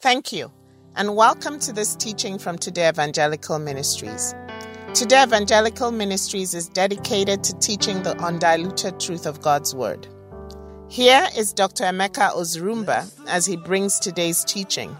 Thank 0.00 0.32
you, 0.32 0.50
and 0.96 1.14
welcome 1.14 1.58
to 1.58 1.74
this 1.74 1.94
teaching 1.94 2.38
from 2.38 2.56
Today 2.56 2.88
Evangelical 2.88 3.58
Ministries. 3.58 4.34
Today 4.94 5.22
Evangelical 5.22 5.90
Ministries 5.90 6.54
is 6.54 6.70
dedicated 6.70 7.44
to 7.44 7.58
teaching 7.58 8.02
the 8.02 8.16
undiluted 8.16 8.98
truth 8.98 9.26
of 9.26 9.42
God's 9.42 9.74
Word. 9.74 10.08
Here 10.88 11.28
is 11.36 11.52
Dr. 11.52 11.84
Emeka 11.84 12.30
Ozurumba 12.32 13.12
as 13.28 13.44
he 13.44 13.58
brings 13.58 13.98
today's 13.98 14.42
teaching. 14.42 14.96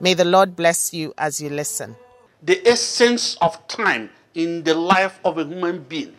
May 0.00 0.12
the 0.12 0.26
Lord 0.26 0.54
bless 0.54 0.92
you 0.92 1.14
as 1.16 1.40
you 1.40 1.48
listen. 1.48 1.96
The 2.42 2.60
essence 2.68 3.38
of 3.40 3.66
time 3.68 4.10
in 4.34 4.64
the 4.64 4.74
life 4.74 5.18
of 5.24 5.38
a 5.38 5.46
human 5.46 5.82
being. 5.84 6.14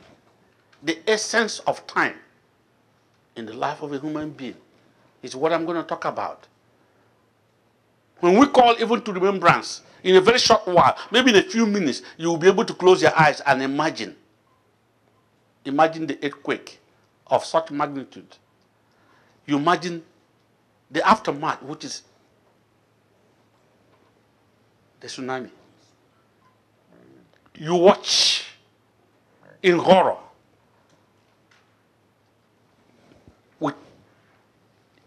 The 0.81 0.97
essence 1.07 1.59
of 1.68 1.86
time 1.86 2.15
in 3.36 3.45
the 3.45 3.54
life 3.54 3.84
of 3.84 3.93
a 3.93 4.00
human 4.00 4.31
being 4.31 4.57
is 5.21 5.36
what 5.36 5.54
I'm 5.54 5.65
going 5.65 5.77
to 5.77 5.84
talk 5.84 6.05
about. 6.05 6.47
When 8.24 8.38
we 8.38 8.48
call 8.48 8.74
even 8.80 9.02
to 9.02 9.12
remembrance, 9.12 9.82
in 10.02 10.16
a 10.16 10.22
very 10.22 10.40
short 10.40 10.66
while, 10.66 10.95
maybe 11.12 11.31
in 11.31 11.36
a 11.36 11.41
few 11.44 11.66
minutes, 11.66 12.04
you 12.16 12.30
will 12.30 12.38
be 12.38 12.48
able 12.48 12.64
to 12.64 12.73
close 12.73 13.02
your 13.02 13.12
eyes 13.20 13.41
and 13.41 13.62
imagine. 13.62 14.16
Imagine 15.66 16.08
the 16.08 16.18
earthquake 16.23 16.80
of 17.28 17.44
such 17.44 17.70
magnitude. 17.70 18.38
You 19.45 19.58
imagine 19.58 20.04
the 20.90 21.05
aftermath, 21.05 21.62
which 21.64 21.84
is 21.84 22.04
the 25.02 25.08
tsunami. 25.08 25.50
You 27.55 27.76
watch 27.76 28.45
in 29.62 29.78
horror 29.78 30.16
with 33.59 33.76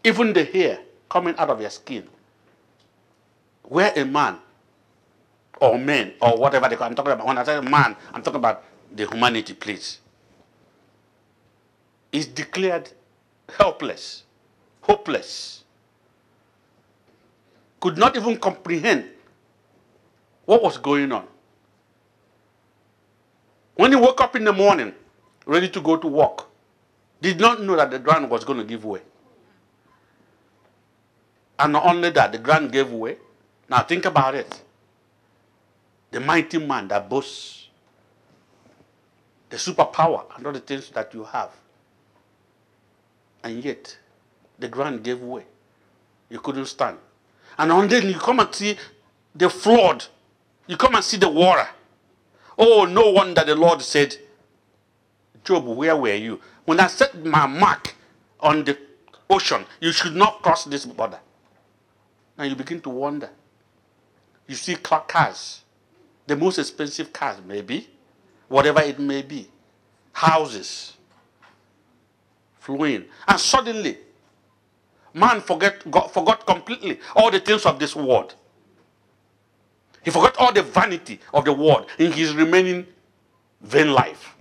even 0.03 0.33
the 0.33 0.43
hair 0.43 0.77
coming 1.09 1.33
out 1.39 1.49
of 1.49 1.59
your 1.59 1.71
skin. 1.71 2.07
Where 3.69 3.91
a 3.95 4.05
man 4.05 4.37
or 5.59 5.77
men 5.77 6.13
or 6.21 6.37
whatever 6.37 6.69
they 6.69 6.75
call 6.75 6.87
I'm 6.87 6.95
talking 6.95 7.11
about 7.11 7.27
when 7.27 7.37
I 7.37 7.43
say 7.43 7.59
man, 7.61 7.95
I'm 8.13 8.21
talking 8.21 8.39
about 8.39 8.63
the 8.93 9.05
humanity, 9.07 9.53
please. 9.53 9.99
Is 12.11 12.27
declared 12.27 12.89
helpless, 13.57 14.23
hopeless, 14.81 15.63
could 17.81 17.97
not 17.97 18.15
even 18.15 18.37
comprehend 18.37 19.09
what 20.45 20.63
was 20.63 20.77
going 20.77 21.11
on. 21.11 21.27
When 23.75 23.91
he 23.91 23.97
woke 23.97 24.21
up 24.21 24.35
in 24.35 24.45
the 24.45 24.53
morning, 24.53 24.93
ready 25.45 25.69
to 25.69 25.81
go 25.81 25.97
to 25.97 26.07
work, 26.07 26.45
did 27.21 27.39
not 27.39 27.61
know 27.61 27.75
that 27.75 27.91
the 27.91 27.99
ground 27.99 28.29
was 28.29 28.43
going 28.45 28.59
to 28.59 28.65
give 28.65 28.85
way. 28.85 29.01
And 31.59 31.73
not 31.73 31.85
only 31.85 32.09
that, 32.11 32.31
the 32.31 32.37
ground 32.37 32.71
gave 32.71 32.91
way. 32.91 33.17
Now 33.69 33.83
think 33.83 34.05
about 34.05 34.35
it. 34.35 34.63
The 36.11 36.19
mighty 36.19 36.57
man 36.57 36.87
that 36.87 37.09
boasts 37.09 37.67
the 39.49 39.57
superpower 39.57 40.25
and 40.35 40.45
all 40.45 40.53
the 40.53 40.59
things 40.59 40.89
that 40.91 41.13
you 41.13 41.23
have. 41.23 41.51
And 43.43 43.63
yet, 43.63 43.97
the 44.59 44.67
ground 44.67 45.03
gave 45.03 45.21
way. 45.21 45.45
You 46.29 46.39
couldn't 46.39 46.65
stand. 46.65 46.97
And 47.57 47.71
on 47.71 47.87
then 47.87 48.07
you 48.07 48.15
come 48.15 48.39
and 48.39 48.53
see 48.53 48.77
the 49.33 49.49
flood. 49.49 50.05
You 50.67 50.77
come 50.77 50.95
and 50.95 51.03
see 51.03 51.17
the 51.17 51.29
water. 51.29 51.67
Oh, 52.57 52.85
no 52.85 53.11
wonder 53.11 53.43
the 53.43 53.55
Lord 53.55 53.81
said, 53.81 54.15
Job, 55.43 55.65
where 55.65 55.95
were 55.95 56.13
you? 56.13 56.41
When 56.65 56.79
I 56.79 56.87
set 56.87 57.23
my 57.23 57.45
mark 57.45 57.95
on 58.39 58.65
the 58.65 58.77
ocean, 59.29 59.65
you 59.79 59.91
should 59.91 60.15
not 60.15 60.41
cross 60.41 60.65
this 60.65 60.85
border. 60.85 61.19
Now 62.37 62.43
you 62.43 62.55
begin 62.55 62.81
to 62.81 62.89
wonder. 62.89 63.29
You 64.47 64.55
see 64.55 64.75
cars, 64.75 65.61
the 66.25 66.35
most 66.35 66.57
expensive 66.57 67.11
cars, 67.11 67.37
maybe, 67.45 67.87
whatever 68.47 68.81
it 68.81 68.97
may 68.99 69.21
be, 69.21 69.49
houses 70.13 70.93
flowing. 72.59 73.05
And 73.27 73.39
suddenly, 73.39 73.97
man 75.13 75.41
forget, 75.41 75.89
got, 75.91 76.13
forgot 76.13 76.45
completely 76.45 76.99
all 77.15 77.29
the 77.31 77.39
things 77.39 77.65
of 77.65 77.79
this 77.79 77.95
world. 77.95 78.35
He 80.03 80.11
forgot 80.11 80.37
all 80.37 80.53
the 80.53 80.63
vanity 80.63 81.19
of 81.33 81.43
the 81.43 81.51
world 81.51 81.87
in 81.99 82.13
his 82.13 82.33
remaining 82.33 82.87
vain 83.61 83.91
life. 83.91 84.35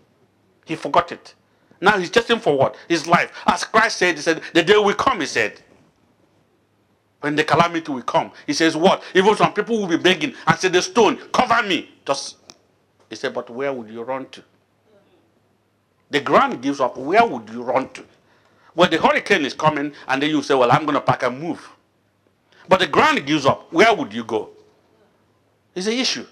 He 0.64 0.76
forgot 0.76 1.10
it. 1.10 1.34
Now 1.80 1.98
he's 1.98 2.10
testing 2.10 2.38
for 2.38 2.56
what? 2.56 2.76
His 2.88 3.06
life. 3.06 3.32
As 3.46 3.64
Christ 3.64 3.96
said, 3.98 4.14
he 4.16 4.22
said, 4.22 4.40
the 4.54 4.62
day 4.62 4.76
will 4.76 4.94
come, 4.94 5.20
he 5.20 5.26
said. 5.26 5.60
When 7.20 7.34
the 7.34 7.44
calamity 7.44 7.90
will 7.90 8.02
come. 8.02 8.30
He 8.46 8.52
says, 8.52 8.76
what? 8.76 9.02
Even 9.14 9.34
some 9.36 9.52
people 9.52 9.78
will 9.80 9.88
be 9.88 9.96
begging 9.96 10.34
and 10.46 10.58
say, 10.58 10.68
the 10.68 10.82
stone, 10.82 11.16
cover 11.32 11.66
me. 11.66 11.90
Just 12.04 12.36
he 13.08 13.16
said, 13.16 13.34
but 13.34 13.48
where 13.50 13.72
would 13.72 13.88
you 13.88 14.02
run 14.02 14.28
to? 14.30 14.42
The 16.10 16.20
ground 16.20 16.62
gives 16.62 16.80
up. 16.80 16.96
Where 16.96 17.26
would 17.26 17.48
you 17.50 17.62
run 17.62 17.88
to? 17.90 18.04
Well, 18.74 18.88
the 18.90 18.98
hurricane 18.98 19.44
is 19.44 19.54
coming, 19.54 19.92
and 20.06 20.22
then 20.22 20.30
you 20.30 20.42
say, 20.42 20.54
well, 20.54 20.70
I'm 20.70 20.82
going 20.82 20.94
to 20.94 21.00
pack 21.00 21.22
and 21.22 21.40
move. 21.40 21.66
But 22.68 22.80
the 22.80 22.86
ground 22.86 23.24
gives 23.26 23.46
up. 23.46 23.72
Where 23.72 23.94
would 23.94 24.12
you 24.12 24.24
go? 24.24 24.50
It's 25.74 25.86
an 25.86 25.94
issue. 25.94 26.26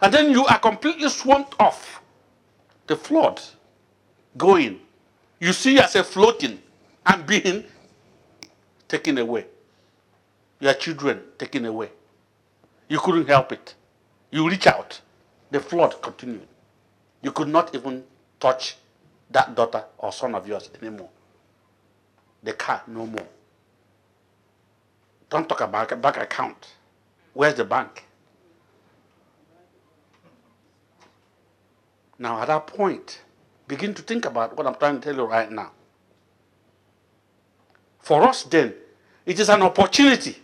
And 0.00 0.12
then 0.12 0.30
you 0.30 0.44
are 0.46 0.58
completely 0.58 1.08
swamped 1.08 1.54
off 1.60 2.02
the 2.86 2.96
flood 2.96 3.40
going. 4.36 4.80
You 5.40 5.52
see 5.52 5.76
yourself 5.76 6.08
floating 6.08 6.60
and 7.06 7.26
being 7.26 7.64
taken 8.88 9.18
away. 9.18 9.46
Your 10.60 10.74
children 10.74 11.22
taken 11.38 11.66
away. 11.66 11.90
You 12.88 12.98
couldn't 12.98 13.26
help 13.26 13.52
it. 13.52 13.74
You 14.30 14.48
reach 14.48 14.66
out. 14.66 15.00
The 15.50 15.60
flood 15.60 16.00
continued. 16.00 16.48
You 17.22 17.32
could 17.32 17.48
not 17.48 17.74
even 17.74 18.04
touch 18.40 18.76
that 19.30 19.54
daughter 19.54 19.84
or 19.98 20.12
son 20.12 20.34
of 20.34 20.46
yours 20.46 20.70
anymore. 20.80 21.08
The 22.42 22.52
car, 22.52 22.82
no 22.86 23.06
more. 23.06 23.26
Don't 25.28 25.48
talk 25.48 25.60
about 25.60 26.00
bank 26.00 26.16
account. 26.16 26.74
Where's 27.34 27.54
the 27.54 27.64
bank? 27.64 28.04
Now, 32.18 32.40
at 32.40 32.46
that 32.46 32.66
point, 32.66 33.20
begin 33.68 33.92
to 33.94 34.02
think 34.02 34.24
about 34.24 34.56
what 34.56 34.66
I'm 34.66 34.76
trying 34.76 35.00
to 35.00 35.00
tell 35.00 35.16
you 35.16 35.24
right 35.24 35.50
now. 35.50 35.72
For 37.98 38.22
us, 38.22 38.44
then, 38.44 38.74
it 39.26 39.38
is 39.38 39.48
an 39.48 39.62
opportunity 39.62 40.36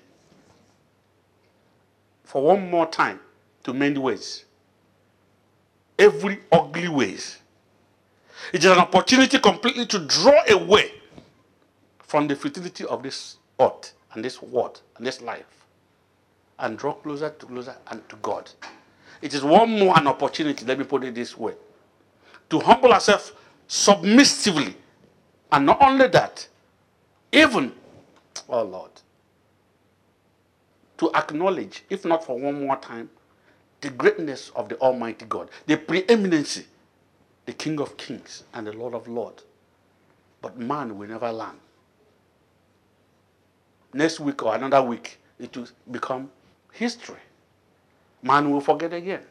for 2.32 2.42
one 2.42 2.70
more 2.70 2.86
time 2.86 3.20
to 3.62 3.74
mend 3.74 3.98
ways. 3.98 4.46
Every 5.98 6.38
ugly 6.50 6.88
ways. 6.88 7.36
It 8.54 8.64
is 8.64 8.70
an 8.70 8.78
opportunity 8.78 9.38
completely 9.38 9.84
to 9.84 9.98
draw 9.98 10.40
away 10.48 10.92
from 11.98 12.28
the 12.28 12.34
futility 12.34 12.86
of 12.86 13.02
this 13.02 13.36
earth 13.60 13.92
and 14.14 14.24
this 14.24 14.40
world 14.40 14.80
and 14.96 15.06
this 15.06 15.20
life 15.20 15.44
and 16.58 16.78
draw 16.78 16.94
closer 16.94 17.28
to 17.28 17.44
closer 17.44 17.76
and 17.88 18.08
to 18.08 18.16
God. 18.22 18.50
It 19.20 19.34
is 19.34 19.44
one 19.44 19.78
more 19.78 19.98
an 19.98 20.06
opportunity, 20.06 20.64
let 20.64 20.78
me 20.78 20.84
put 20.84 21.04
it 21.04 21.14
this 21.14 21.36
way, 21.36 21.52
to 22.48 22.60
humble 22.60 22.94
ourselves 22.94 23.32
submissively. 23.68 24.74
And 25.52 25.66
not 25.66 25.82
only 25.82 26.08
that, 26.08 26.48
even, 27.30 27.74
oh 28.48 28.62
Lord, 28.62 29.01
to 31.02 31.10
acknowledge, 31.16 31.82
if 31.90 32.04
not 32.04 32.24
for 32.24 32.38
one 32.38 32.64
more 32.64 32.76
time, 32.76 33.10
the 33.80 33.90
greatness 33.90 34.52
of 34.54 34.68
the 34.68 34.78
Almighty 34.78 35.24
God, 35.24 35.50
the 35.66 35.76
preeminency, 35.76 36.64
the 37.44 37.52
King 37.52 37.80
of 37.80 37.96
Kings 37.96 38.44
and 38.54 38.68
the 38.68 38.72
Lord 38.72 38.94
of 38.94 39.08
Lords. 39.08 39.42
But 40.40 40.56
man 40.56 40.96
will 40.96 41.08
never 41.08 41.32
learn. 41.32 41.56
Next 43.92 44.20
week 44.20 44.44
or 44.44 44.54
another 44.54 44.80
week, 44.80 45.18
it 45.40 45.56
will 45.56 45.66
become 45.90 46.30
history. 46.72 47.18
Man 48.22 48.52
will 48.52 48.60
forget 48.60 48.92
again. 48.92 49.24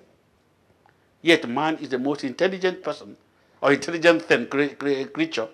Yet 1.22 1.48
man 1.48 1.78
is 1.78 1.88
the 1.88 2.00
most 2.00 2.26
intelligent 2.26 2.84
person 2.84 3.16
or 3.62 3.72
intelligent 3.72 4.24
thing, 4.24 4.48
creature, 4.48 5.48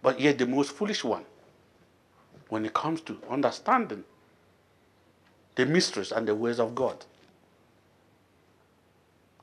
but 0.00 0.20
yet 0.20 0.38
the 0.38 0.46
most 0.46 0.70
foolish 0.70 1.02
one 1.02 1.24
when 2.50 2.64
it 2.64 2.72
comes 2.72 3.00
to 3.00 3.18
understanding 3.28 4.04
the 5.58 5.66
mysteries 5.66 6.12
and 6.12 6.26
the 6.26 6.34
ways 6.34 6.60
of 6.60 6.72
God. 6.74 7.04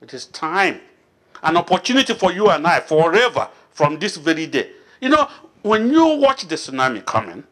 It 0.01 0.13
is 0.13 0.27
time, 0.27 0.79
an 1.43 1.57
opportunity 1.57 2.13
for 2.13 2.31
you 2.31 2.49
and 2.49 2.65
I 2.65 2.79
forever 2.79 3.49
from 3.71 3.99
this 3.99 4.15
very 4.15 4.47
day. 4.47 4.69
You 5.01 5.09
know, 5.09 5.29
when 5.61 5.91
you 5.91 6.15
watch 6.15 6.47
the 6.47 6.55
tsunami 6.55 7.05
coming, 7.05 7.43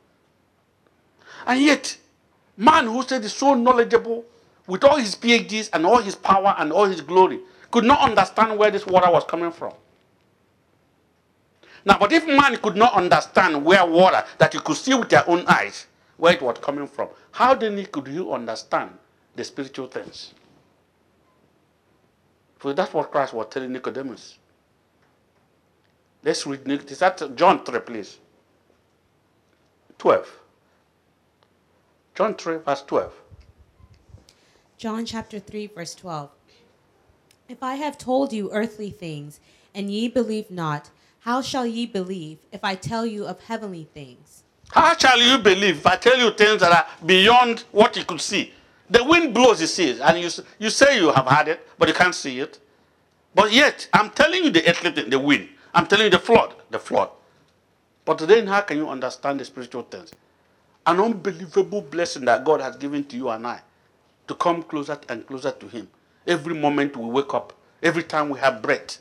and 1.45 1.59
yet, 1.59 1.97
man 2.55 2.85
who 2.85 3.03
said 3.03 3.25
is 3.25 3.33
so 3.33 3.53
knowledgeable 3.53 4.23
with 4.65 4.85
all 4.85 4.95
his 4.95 5.13
PhDs 5.13 5.69
and 5.73 5.85
all 5.85 6.01
his 6.01 6.15
power 6.15 6.55
and 6.57 6.71
all 6.71 6.85
his 6.85 7.01
glory, 7.01 7.41
could 7.69 7.83
not 7.83 7.99
understand 7.99 8.57
where 8.57 8.71
this 8.71 8.87
water 8.87 9.11
was 9.11 9.25
coming 9.25 9.51
from. 9.51 9.73
Now, 11.83 11.97
but 11.97 12.13
if 12.13 12.25
man 12.25 12.55
could 12.57 12.77
not 12.77 12.93
understand 12.93 13.65
where 13.65 13.85
water 13.85 14.23
that 14.37 14.53
you 14.53 14.61
could 14.61 14.77
see 14.77 14.93
with 14.93 15.11
your 15.11 15.29
own 15.29 15.43
eyes 15.47 15.87
where 16.17 16.33
it 16.33 16.41
was 16.41 16.57
coming 16.59 16.87
from. 16.87 17.09
How 17.31 17.53
then 17.53 17.83
could 17.85 18.07
you 18.07 18.33
understand 18.33 18.91
the 19.35 19.43
spiritual 19.43 19.87
things? 19.87 20.33
So 22.61 22.71
that's 22.71 22.93
what 22.93 23.11
Christ 23.11 23.33
was 23.33 23.47
telling 23.49 23.73
Nicodemus. 23.73 24.37
Let's 26.23 26.47
read 26.47 26.67
is 26.67 26.99
that 26.99 27.35
John 27.35 27.63
3, 27.65 27.79
please. 27.81 28.19
12. 29.97 30.39
John 32.15 32.35
3, 32.35 32.57
verse 32.57 32.81
12. 32.83 33.13
John 34.77 35.05
chapter 35.05 35.39
3, 35.39 35.67
verse 35.67 35.95
12. 35.95 36.29
If 37.49 37.61
I 37.61 37.75
have 37.75 37.97
told 37.97 38.31
you 38.31 38.51
earthly 38.51 38.89
things, 38.89 39.39
and 39.75 39.91
ye 39.91 40.07
believe 40.07 40.49
not, 40.49 40.89
how 41.21 41.41
shall 41.41 41.65
ye 41.65 41.85
believe 41.85 42.39
if 42.51 42.63
I 42.63 42.75
tell 42.75 43.05
you 43.05 43.25
of 43.25 43.41
heavenly 43.41 43.87
things? 43.93 44.43
How 44.73 44.97
shall 44.97 45.19
you 45.21 45.37
believe 45.37 45.77
if 45.77 45.85
I 45.85 45.97
tell 45.97 46.17
you 46.17 46.31
things 46.31 46.61
that 46.61 46.71
are 46.71 46.87
beyond 47.05 47.63
what 47.71 47.95
you 47.95 48.03
could 48.03 48.19
see? 48.19 48.51
The 48.89 49.03
wind 49.03 49.31
blows, 49.31 49.61
you 49.61 49.67
see 49.67 50.01
and 50.01 50.19
you, 50.19 50.29
you 50.57 50.71
say 50.71 50.97
you 50.97 51.11
have 51.11 51.27
had 51.27 51.47
it, 51.47 51.67
but 51.77 51.87
you 51.87 51.93
can't 51.93 52.15
see 52.15 52.39
it. 52.39 52.59
But 53.35 53.51
yet, 53.53 53.87
I'm 53.93 54.09
telling 54.09 54.43
you 54.43 54.49
the 54.49 54.67
earthly 54.67 54.89
thing, 54.91 55.11
the 55.11 55.19
wind. 55.19 55.49
I'm 55.75 55.85
telling 55.85 56.05
you 56.05 56.09
the 56.09 56.17
flood, 56.17 56.55
the 56.71 56.79
flood. 56.79 57.09
But 58.03 58.17
then 58.17 58.47
how 58.47 58.61
can 58.61 58.77
you 58.77 58.89
understand 58.89 59.39
the 59.39 59.45
spiritual 59.45 59.83
things? 59.83 60.11
An 60.87 60.99
unbelievable 60.99 61.81
blessing 61.81 62.25
that 62.25 62.43
God 62.43 62.59
has 62.59 62.75
given 62.75 63.03
to 63.05 63.15
you 63.15 63.29
and 63.29 63.45
I 63.45 63.61
to 64.27 64.33
come 64.33 64.63
closer 64.63 64.99
and 65.07 65.25
closer 65.27 65.51
to 65.51 65.67
Him. 65.67 65.87
Every 66.25 66.55
moment 66.55 66.97
we 66.97 67.05
wake 67.05 67.33
up, 67.35 67.53
every 67.83 68.03
time 68.03 68.29
we 68.29 68.39
have 68.39 68.63
breath, 68.63 68.97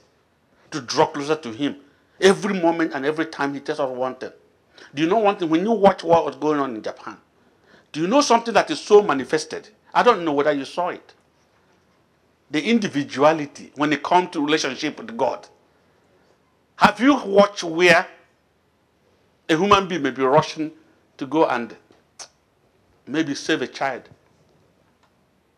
to 0.71 0.83
draw 0.83 1.07
closer 1.07 1.37
to 1.37 1.51
Him. 1.51 1.77
Every 2.21 2.61
moment 2.61 2.93
and 2.95 3.07
every 3.07 3.27
time 3.27 3.55
He 3.55 3.61
tells 3.61 3.81
us 3.81 3.89
one 3.91 4.17
thing. 4.17 4.33
Do 4.95 5.03
you 5.03 5.09
know 5.09 5.19
one 5.19 5.37
thing? 5.37 5.49
When 5.49 5.65
you 5.65 5.73
watch 5.73 6.05
what 6.05 6.25
was 6.25 6.37
going 6.37 6.61
on 6.61 6.77
in 6.77 6.83
Japan, 6.83 7.17
do 7.93 8.01
you 8.01 8.07
know 8.07 8.21
something 8.21 8.55
that 8.55 8.71
is 8.71 8.81
so 8.81 9.03
manifested? 9.03 9.69
I 9.95 10.03
don't 10.03 10.25
know 10.25 10.33
whether 10.33 10.53
you 10.53 10.65
saw 10.65 10.89
it. 10.89 11.15
The 12.51 12.63
individuality 12.63 13.73
when 13.77 13.93
it 13.93 14.03
comes 14.03 14.31
to 14.31 14.45
relationship 14.45 14.99
with 14.99 15.17
God. 15.17 15.49
Have 16.77 17.01
you 17.01 17.15
watched 17.25 17.65
where 17.65 18.07
a 19.49 19.57
human 19.57 19.89
being 19.89 20.03
may 20.03 20.11
be 20.11 20.23
rushing 20.23 20.73
to 21.17 21.27
go 21.27 21.47
and 21.47 21.77
maybe 23.07 23.35
save 23.35 23.63
a 23.63 23.67
child 23.67 24.09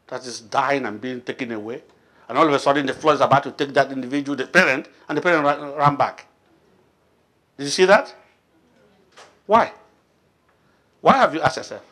that 0.08 0.26
is 0.26 0.40
dying 0.40 0.84
and 0.86 1.00
being 1.00 1.20
taken 1.20 1.50
away? 1.52 1.82
And 2.28 2.38
all 2.38 2.46
of 2.46 2.52
a 2.52 2.58
sudden, 2.58 2.86
the 2.86 2.94
flood 2.94 3.16
is 3.16 3.20
about 3.20 3.42
to 3.44 3.52
take 3.52 3.74
that 3.74 3.92
individual, 3.92 4.36
the 4.36 4.46
parent, 4.46 4.88
and 5.08 5.18
the 5.18 5.22
parent 5.22 5.44
ran, 5.76 5.96
back. 5.96 6.26
Did 7.58 7.64
you 7.64 7.70
see 7.70 7.84
that? 7.84 8.14
Why? 9.46 9.72
Why 11.00 11.14
have 11.14 11.34
you 11.34 11.40
asked 11.40 11.56
yourself? 11.56 11.82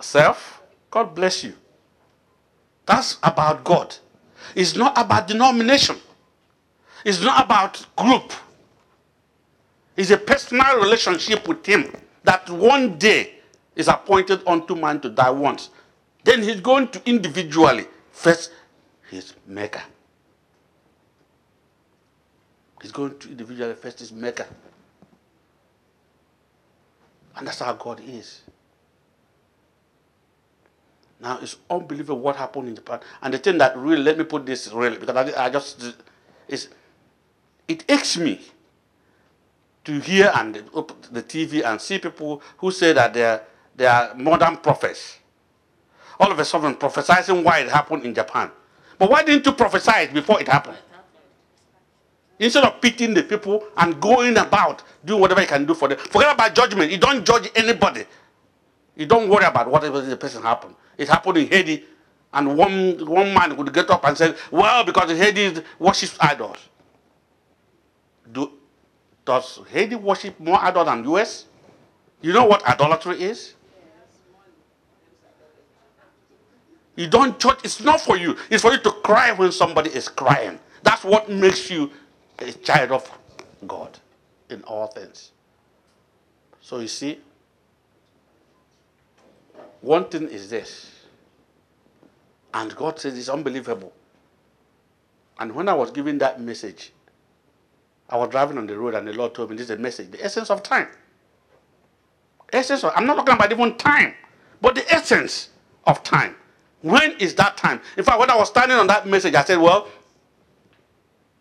Self? 0.00 0.62
God 0.90 1.14
bless 1.14 1.44
you. 1.44 1.54
That's 2.84 3.18
about 3.22 3.64
God. 3.64 3.94
It's 4.54 4.76
not 4.76 4.96
about 4.96 5.28
denomination. 5.28 5.96
It's 7.04 7.20
not 7.20 7.44
about 7.44 7.84
group. 7.96 8.32
It's 9.96 10.10
a 10.10 10.18
personal 10.18 10.80
relationship 10.80 11.48
with 11.48 11.64
Him 11.64 11.92
that 12.24 12.48
one 12.50 12.98
day 12.98 13.34
is 13.74 13.88
appointed 13.88 14.42
unto 14.46 14.74
man 14.74 15.00
to 15.00 15.10
die 15.10 15.30
once. 15.30 15.70
Then 16.24 16.42
He's 16.42 16.60
going 16.60 16.88
to 16.88 17.02
individually 17.06 17.86
face 18.12 18.50
his 19.10 19.34
maker. 19.46 19.82
He's 22.82 22.92
going 22.92 23.18
to 23.18 23.28
individually 23.28 23.74
face 23.74 23.98
his 23.98 24.12
maker. 24.12 24.46
And 27.36 27.46
that's 27.46 27.60
how 27.60 27.72
God 27.74 28.00
is. 28.00 28.42
Now 31.20 31.38
it's 31.40 31.56
unbelievable 31.70 32.20
what 32.20 32.36
happened 32.36 32.68
in 32.68 32.74
the 32.74 32.80
past. 32.80 33.04
And 33.22 33.32
the 33.32 33.38
thing 33.38 33.58
that 33.58 33.76
really 33.76 34.02
let 34.02 34.18
me 34.18 34.24
put 34.24 34.44
this 34.44 34.72
really 34.72 34.98
because 34.98 35.16
I, 35.16 35.46
I 35.46 35.50
just 35.50 35.94
is 36.48 36.68
it 37.68 37.84
aches 37.88 38.18
me 38.18 38.40
to 39.84 40.00
hear 40.00 40.30
and 40.34 40.54
the 40.54 41.22
TV 41.22 41.64
and 41.64 41.80
see 41.80 41.98
people 41.98 42.42
who 42.58 42.70
say 42.70 42.92
that 42.92 43.14
they're 43.14 43.42
they 43.74 43.86
are 43.86 44.14
modern 44.14 44.56
prophets. 44.58 45.18
All 46.18 46.32
of 46.32 46.38
a 46.38 46.44
sudden 46.44 46.74
prophesying 46.76 47.44
why 47.44 47.60
it 47.60 47.68
happened 47.68 48.04
in 48.04 48.14
Japan. 48.14 48.50
But 48.98 49.10
why 49.10 49.22
didn't 49.22 49.44
you 49.44 49.52
prophesy 49.52 50.06
before 50.12 50.40
it 50.40 50.48
happened? 50.48 50.78
Instead 52.38 52.64
of 52.64 52.80
pitying 52.80 53.14
the 53.14 53.22
people 53.22 53.64
and 53.76 54.00
going 54.00 54.36
about 54.36 54.82
doing 55.04 55.20
whatever 55.20 55.40
you 55.40 55.46
can 55.46 55.64
do 55.64 55.74
for 55.74 55.88
them. 55.88 55.98
Forget 55.98 56.34
about 56.34 56.54
judgment. 56.54 56.90
You 56.90 56.98
don't 56.98 57.24
judge 57.24 57.50
anybody. 57.54 58.04
You 58.94 59.06
don't 59.06 59.28
worry 59.28 59.44
about 59.44 59.70
whatever 59.70 60.00
the 60.00 60.16
person 60.16 60.42
happened. 60.42 60.74
It 60.98 61.08
happened 61.08 61.38
in 61.38 61.48
Haiti, 61.48 61.84
and 62.32 62.56
one, 62.56 63.04
one 63.06 63.32
man 63.32 63.56
would 63.56 63.72
get 63.72 63.88
up 63.90 64.04
and 64.04 64.16
say, 64.16 64.34
Well, 64.50 64.84
because 64.84 65.10
Haiti 65.16 65.62
worships 65.78 66.16
idols. 66.20 66.58
Do, 68.32 68.52
does 69.24 69.60
Haiti 69.70 69.94
worship 69.94 70.38
more 70.40 70.58
idols 70.62 70.86
than 70.86 71.04
US? 71.12 71.46
You 72.20 72.32
know 72.32 72.44
what 72.46 72.66
idolatry 72.66 73.22
is? 73.22 73.54
You 76.96 77.06
don't 77.08 77.38
judge. 77.38 77.58
It's 77.62 77.80
not 77.80 78.00
for 78.00 78.16
you. 78.16 78.36
It's 78.50 78.62
for 78.62 78.72
you 78.72 78.78
to 78.78 78.90
cry 78.90 79.32
when 79.32 79.52
somebody 79.52 79.90
is 79.90 80.08
crying. 80.08 80.58
That's 80.82 81.04
what 81.04 81.28
makes 81.28 81.70
you 81.70 81.90
a 82.38 82.52
child 82.52 82.92
of 82.92 83.10
God 83.66 83.98
in 84.50 84.62
all 84.64 84.88
things. 84.88 85.32
So 86.60 86.78
you 86.80 86.88
see, 86.88 87.20
one 89.80 90.06
thing 90.06 90.28
is 90.28 90.50
this. 90.50 90.92
And 92.52 92.74
God 92.74 92.98
says 92.98 93.18
it's 93.18 93.28
unbelievable. 93.28 93.92
And 95.38 95.54
when 95.54 95.68
I 95.68 95.74
was 95.74 95.90
giving 95.90 96.18
that 96.18 96.40
message, 96.40 96.92
I 98.08 98.16
was 98.16 98.30
driving 98.30 98.56
on 98.58 98.66
the 98.66 98.76
road 98.78 98.94
and 98.94 99.06
the 99.06 99.12
Lord 99.12 99.34
told 99.34 99.50
me 99.50 99.56
this 99.56 99.66
is 99.66 99.70
a 99.70 99.78
message, 99.78 100.10
the 100.10 100.24
essence 100.24 100.50
of 100.50 100.62
time. 100.62 100.88
Essence 102.52 102.84
of, 102.84 102.92
I'm 102.94 103.06
not 103.06 103.16
talking 103.16 103.34
about 103.34 103.52
even 103.52 103.76
time, 103.76 104.14
but 104.60 104.74
the 104.74 104.90
essence 104.92 105.50
of 105.86 106.02
time. 106.02 106.36
When 106.82 107.12
is 107.18 107.34
that 107.34 107.56
time? 107.56 107.80
In 107.96 108.04
fact, 108.04 108.20
when 108.20 108.30
I 108.30 108.36
was 108.36 108.48
standing 108.48 108.76
on 108.76 108.86
that 108.86 109.06
message, 109.06 109.34
I 109.34 109.42
said, 109.44 109.58
Well, 109.58 109.88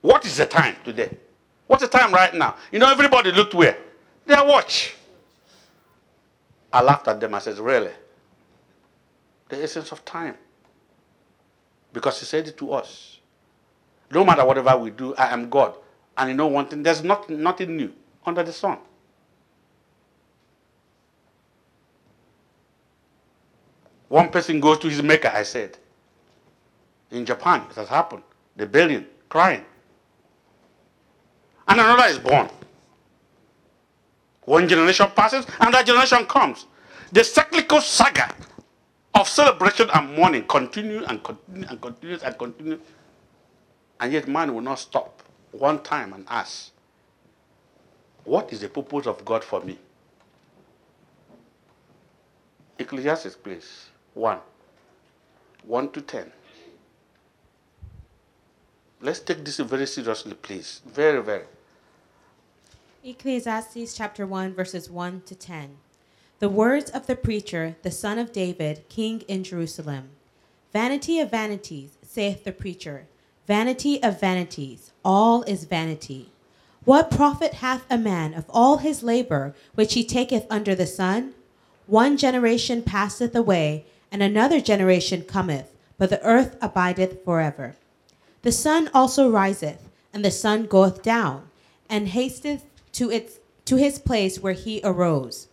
what 0.05 0.23
is 0.23 0.37
the 0.37 0.45
time 0.45 0.75
today? 0.83 1.17
What's 1.65 1.81
the 1.81 1.89
time 1.89 2.13
right 2.13 2.31
now? 2.31 2.55
You 2.71 2.77
know, 2.77 2.91
everybody 2.91 3.31
looked 3.31 3.55
where? 3.55 3.75
Their 4.27 4.45
watch. 4.45 4.93
I 6.71 6.83
laughed 6.83 7.07
at 7.07 7.19
them. 7.19 7.33
I 7.33 7.39
said, 7.39 7.57
Really? 7.57 7.89
The 9.49 9.63
essence 9.63 9.91
of 9.91 10.05
time. 10.05 10.35
Because 11.91 12.19
he 12.19 12.25
said 12.25 12.47
it 12.47 12.55
to 12.57 12.73
us. 12.73 13.19
No 14.11 14.23
matter 14.23 14.45
whatever 14.45 14.77
we 14.77 14.91
do, 14.91 15.15
I 15.15 15.33
am 15.33 15.49
God. 15.49 15.73
And 16.15 16.29
you 16.29 16.35
know 16.35 16.47
one 16.47 16.67
thing, 16.67 16.83
there's 16.83 17.03
not, 17.03 17.27
nothing 17.27 17.75
new 17.75 17.91
under 18.27 18.43
the 18.43 18.53
sun. 18.53 18.77
One 24.07 24.29
person 24.29 24.59
goes 24.59 24.77
to 24.79 24.87
his 24.87 25.01
maker, 25.01 25.31
I 25.33 25.41
said. 25.41 25.79
In 27.09 27.25
Japan, 27.25 27.63
it 27.71 27.75
has 27.75 27.87
happened. 27.87 28.21
The 28.55 28.67
billion 28.67 29.07
crying. 29.29 29.65
And 31.67 31.79
another 31.79 32.05
is 32.05 32.19
born. 32.19 32.49
One 34.45 34.67
generation 34.67 35.07
passes, 35.15 35.45
another 35.59 35.83
generation 35.83 36.25
comes. 36.25 36.67
The 37.11 37.23
cyclical 37.23 37.81
saga 37.81 38.33
of 39.13 39.27
celebration 39.27 39.89
and 39.93 40.15
mourning 40.15 40.45
continues 40.45 41.05
and 41.07 41.23
continues 41.23 41.69
and 41.69 41.81
continues 41.81 42.23
and 42.23 42.37
continues. 42.37 42.79
And 43.99 44.13
yet 44.13 44.27
man 44.27 44.53
will 44.53 44.61
not 44.61 44.79
stop 44.79 45.23
one 45.51 45.81
time 45.81 46.13
and 46.13 46.25
ask, 46.29 46.71
what 48.23 48.51
is 48.51 48.61
the 48.61 48.69
purpose 48.69 49.07
of 49.07 49.23
God 49.23 49.43
for 49.43 49.61
me? 49.61 49.79
Ecclesiastes, 52.77 53.35
please. 53.35 53.87
1. 54.13 54.37
1 55.63 55.91
to 55.91 56.01
10. 56.01 56.31
Let's 59.01 59.19
take 59.19 59.43
this 59.45 59.57
very 59.57 59.87
seriously, 59.87 60.33
please. 60.33 60.81
Very, 60.85 61.21
very. 61.21 61.45
Ecclesiastes 63.07 63.95
chapter 63.95 64.25
1, 64.25 64.55
verses 64.55 64.89
1 64.89 65.21
to 65.27 65.35
10. 65.35 65.77
The 66.39 66.49
words 66.49 66.89
of 66.89 67.05
the 67.05 67.15
preacher, 67.15 67.75
the 67.83 67.91
son 67.91 68.17
of 68.17 68.31
David, 68.31 68.89
king 68.89 69.21
in 69.27 69.43
Jerusalem. 69.43 70.09
Vanity 70.73 71.19
of 71.19 71.29
vanities, 71.29 71.99
saith 72.01 72.43
the 72.43 72.51
preacher, 72.51 73.05
vanity 73.45 74.01
of 74.01 74.19
vanities, 74.19 74.91
all 75.03 75.43
is 75.43 75.65
vanity. 75.65 76.31
What 76.83 77.11
profit 77.11 77.53
hath 77.55 77.85
a 77.91 77.97
man 77.99 78.33
of 78.33 78.45
all 78.49 78.77
his 78.77 79.03
labor 79.03 79.53
which 79.75 79.93
he 79.93 80.03
taketh 80.03 80.47
under 80.49 80.73
the 80.73 80.87
sun? 80.87 81.35
One 81.85 82.17
generation 82.17 82.81
passeth 82.81 83.35
away, 83.35 83.85
and 84.11 84.23
another 84.23 84.59
generation 84.59 85.25
cometh, 85.25 85.71
but 85.99 86.09
the 86.09 86.23
earth 86.23 86.57
abideth 86.59 87.23
forever. 87.23 87.75
The 88.41 88.51
sun 88.51 88.89
also 88.95 89.29
riseth, 89.29 89.89
and 90.11 90.25
the 90.25 90.31
sun 90.31 90.65
goeth 90.65 91.03
down, 91.03 91.49
and 91.87 92.07
hasteth 92.07 92.65
to 92.95 93.11
its 93.11 93.39
to 93.65 93.75
his 93.75 93.99
place 93.99 94.39
where 94.39 94.53
he 94.53 94.79
arose. 94.83 95.47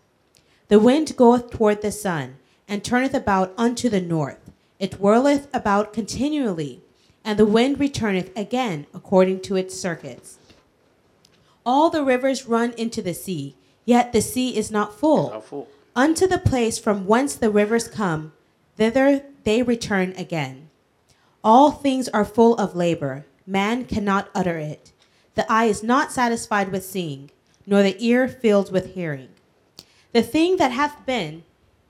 The 0.69 0.79
wind 0.79 1.17
goeth 1.17 1.51
toward 1.51 1.83
the 1.83 1.93
sun, 1.93 2.37
and 2.69 2.85
turneth 2.85 3.15
about 3.15 3.53
unto 3.59 3.89
the 3.89 4.01
north. 4.01 4.51
It 4.79 4.95
whirleth 4.95 5.49
about 5.55 5.93
continually, 5.93 6.83
and 7.25 7.39
the 7.39 7.47
wind 7.47 7.81
returneth 7.81 8.37
again 8.37 8.87
according 8.95 9.41
to 9.43 9.57
its 9.57 9.79
circuits. 9.79 10.39
All 11.65 11.91
the 11.91 12.05
rivers 12.05 12.47
run 12.47 12.73
into 12.77 13.03
the 13.03 13.15
sea, 13.15 13.57
yet 13.85 14.13
the 14.13 14.21
sea 14.21 14.57
is 14.57 14.71
not 14.71 14.99
full. 14.99 15.31
Not 15.31 15.45
full. 15.45 15.69
Unto 15.95 16.27
the 16.27 16.39
place 16.39 16.79
from 16.79 17.07
whence 17.07 17.35
the 17.35 17.51
rivers 17.51 17.89
come, 17.89 18.33
thither 18.77 19.25
they 19.45 19.63
return 19.63 20.15
again. 20.17 20.71
All 21.45 21.71
things 21.71 22.09
are 22.09 22.25
full 22.25 22.57
of 22.57 22.77
labor, 22.77 23.27
man 23.47 23.85
cannot 23.85 24.29
utter 24.35 24.59
it. 24.59 24.93
The 25.35 25.51
eye 25.51 25.65
is 25.65 25.83
not 25.83 26.13
satisfied 26.13 26.71
with 26.71 26.85
seeing, 26.85 27.31
nor 27.67 27.83
the 27.83 27.97
ear 28.05 28.29
filled 28.29 28.71
with 28.71 28.95
hearing. 28.95 29.29
The 30.13 30.23
thing 30.23 30.59
that 30.59 30.73
hath 30.73 31.07
been, 31.07 31.45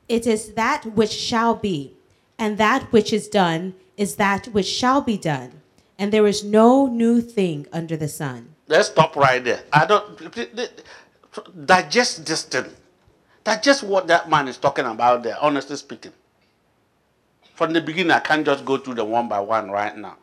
it 0.09 0.27
is 0.27 0.53
that 0.55 0.85
which 0.85 1.11
shall 1.13 1.55
be, 1.55 1.95
and 2.39 2.59
that 2.59 2.93
which 2.93 3.13
is 3.13 3.29
done 3.29 3.75
is 3.97 4.17
that 4.17 4.47
which 4.47 4.67
shall 4.67 5.01
be 5.01 5.17
done, 5.17 5.61
and 5.99 6.13
there 6.13 6.27
is 6.27 6.45
no 6.45 6.87
new 6.87 7.21
thing 7.21 7.67
under 7.73 7.97
the 7.97 8.09
sun. 8.09 8.55
Let's 8.69 8.89
stop 8.89 9.17
right 9.17 9.43
there. 9.43 9.63
I 9.73 9.87
don't 9.87 11.67
digest 11.67 12.27
this 12.27 12.43
thing. 12.45 12.67
Digest 13.45 13.83
what 13.83 14.07
that 14.07 14.31
man 14.31 14.49
is 14.49 14.57
talking 14.57 14.87
about 14.87 15.23
there, 15.23 15.37
honestly 15.41 15.77
speaking. 15.77 16.13
From 17.55 17.73
the 17.73 17.81
beginning, 17.81 18.13
I 18.13 18.21
can't 18.21 18.47
just 18.47 18.65
go 18.65 18.77
through 18.79 18.95
them 18.95 19.11
one 19.11 19.29
by 19.29 19.41
one 19.41 19.71
right 19.71 19.97
now. 19.97 20.17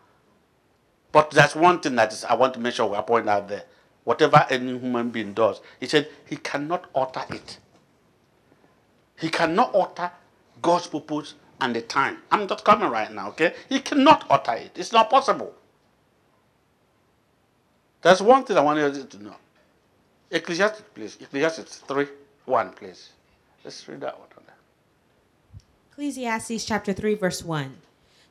But 1.12 1.32
that's 1.32 1.56
one 1.56 1.80
thing 1.80 1.96
that 1.96 2.14
is, 2.14 2.24
I 2.24 2.36
want 2.36 2.54
to 2.54 2.60
make 2.60 2.76
sure 2.76 2.88
we 2.88 2.98
pointing 3.02 3.30
out 3.30 3.48
there. 3.48 3.64
Whatever 4.04 4.46
any 4.50 4.78
human 4.78 5.10
being 5.10 5.34
does, 5.34 5.62
he 5.80 5.88
said 5.88 6.08
he 6.26 6.38
cannot 6.38 6.86
alter 6.94 7.24
it. 7.30 7.58
He 9.18 9.30
cannot 9.30 9.74
alter 9.74 10.12
God's 10.62 10.88
purpose 10.88 11.36
and 11.62 11.76
the 11.76 11.82
time. 11.82 12.18
I'm 12.32 12.48
not 12.48 12.64
coming 12.64 12.90
right 12.90 13.12
now, 13.12 13.30
okay? 13.30 13.54
He 13.68 13.80
cannot 13.80 14.30
alter 14.30 14.54
it. 14.54 14.72
It's 14.76 14.92
not 14.92 15.10
possible. 15.10 15.54
That's 18.02 18.22
one 18.22 18.46
thing 18.46 18.58
I 18.58 18.62
want 18.62 18.80
you 18.80 19.04
to 19.04 19.24
know. 19.24 19.36
Ecclesiastes, 20.32 20.84
please. 20.94 21.18
Ecclesiastes 21.20 21.80
3 21.80 22.08
1, 22.46 22.70
please. 22.74 23.10
Let's 23.64 23.88
read 23.88 24.02
that 24.02 24.18
one. 24.18 24.30
Ecclesiastes 26.00 26.64
chapter 26.64 26.94
3, 26.94 27.16
verse 27.16 27.44
1. 27.44 27.76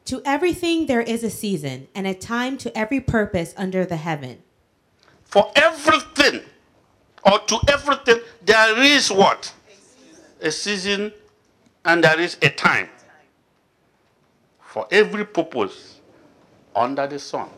To 0.09 0.23
everything 0.25 0.87
there 0.87 1.03
is 1.03 1.23
a 1.23 1.29
season, 1.29 1.87
and 1.95 2.07
a 2.07 2.15
time 2.15 2.57
to 2.59 2.75
every 2.75 2.99
purpose 2.99 3.53
under 3.59 3.85
the 3.85 3.99
heaven. 3.99 4.38
For 5.25 5.53
everything, 5.55 6.41
or 7.23 7.38
to 7.41 7.59
everything, 7.69 8.21
there 8.43 8.83
is 8.83 9.12
what? 9.12 9.53
A 10.41 10.50
season, 10.50 11.12
and 11.85 12.03
there 12.03 12.19
is 12.19 12.38
a 12.41 12.49
time. 12.49 12.88
For 14.61 14.88
every 14.91 15.27
purpose 15.27 16.00
under 16.75 17.07
the 17.07 17.19
sun. 17.19 17.50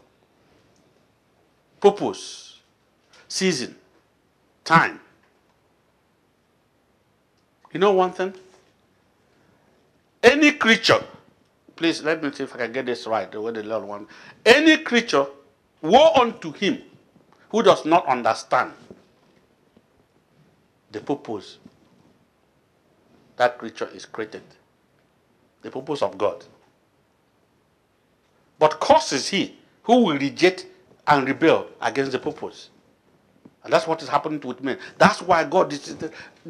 Purpose, 1.80 2.58
season, 3.28 3.76
time. 4.64 4.98
You 7.72 7.78
know 7.78 7.92
one 7.92 8.10
thing? 8.10 8.34
Any 10.20 10.50
creature, 10.50 11.04
please 11.80 12.02
let 12.02 12.22
me 12.22 12.30
see 12.30 12.42
if 12.42 12.54
I 12.54 12.58
can 12.58 12.72
get 12.72 12.84
this 12.84 13.06
right, 13.06 13.32
the 13.32 13.40
way 13.40 13.52
the 13.52 13.62
Lord 13.62 13.84
wants. 13.84 14.12
Any 14.44 14.76
creature, 14.76 15.26
woe 15.80 16.12
unto 16.12 16.52
him 16.52 16.82
who 17.48 17.62
does 17.62 17.86
not 17.86 18.06
understand 18.06 18.72
the 20.92 21.00
purpose 21.00 21.56
that 23.38 23.56
creature 23.56 23.88
is 23.94 24.04
created, 24.04 24.42
the 25.62 25.70
purpose 25.70 26.02
of 26.02 26.18
God. 26.18 26.44
But 28.58 28.78
curses 28.78 29.28
he 29.28 29.56
who 29.84 30.04
will 30.04 30.18
reject 30.18 30.66
and 31.06 31.26
rebel 31.26 31.66
against 31.80 32.12
the 32.12 32.18
purpose. 32.18 32.68
And 33.64 33.72
that's 33.72 33.86
what 33.86 34.02
is 34.02 34.08
happening 34.10 34.38
with 34.40 34.62
men. 34.62 34.78
That's 34.98 35.22
why 35.22 35.44
God 35.44 35.70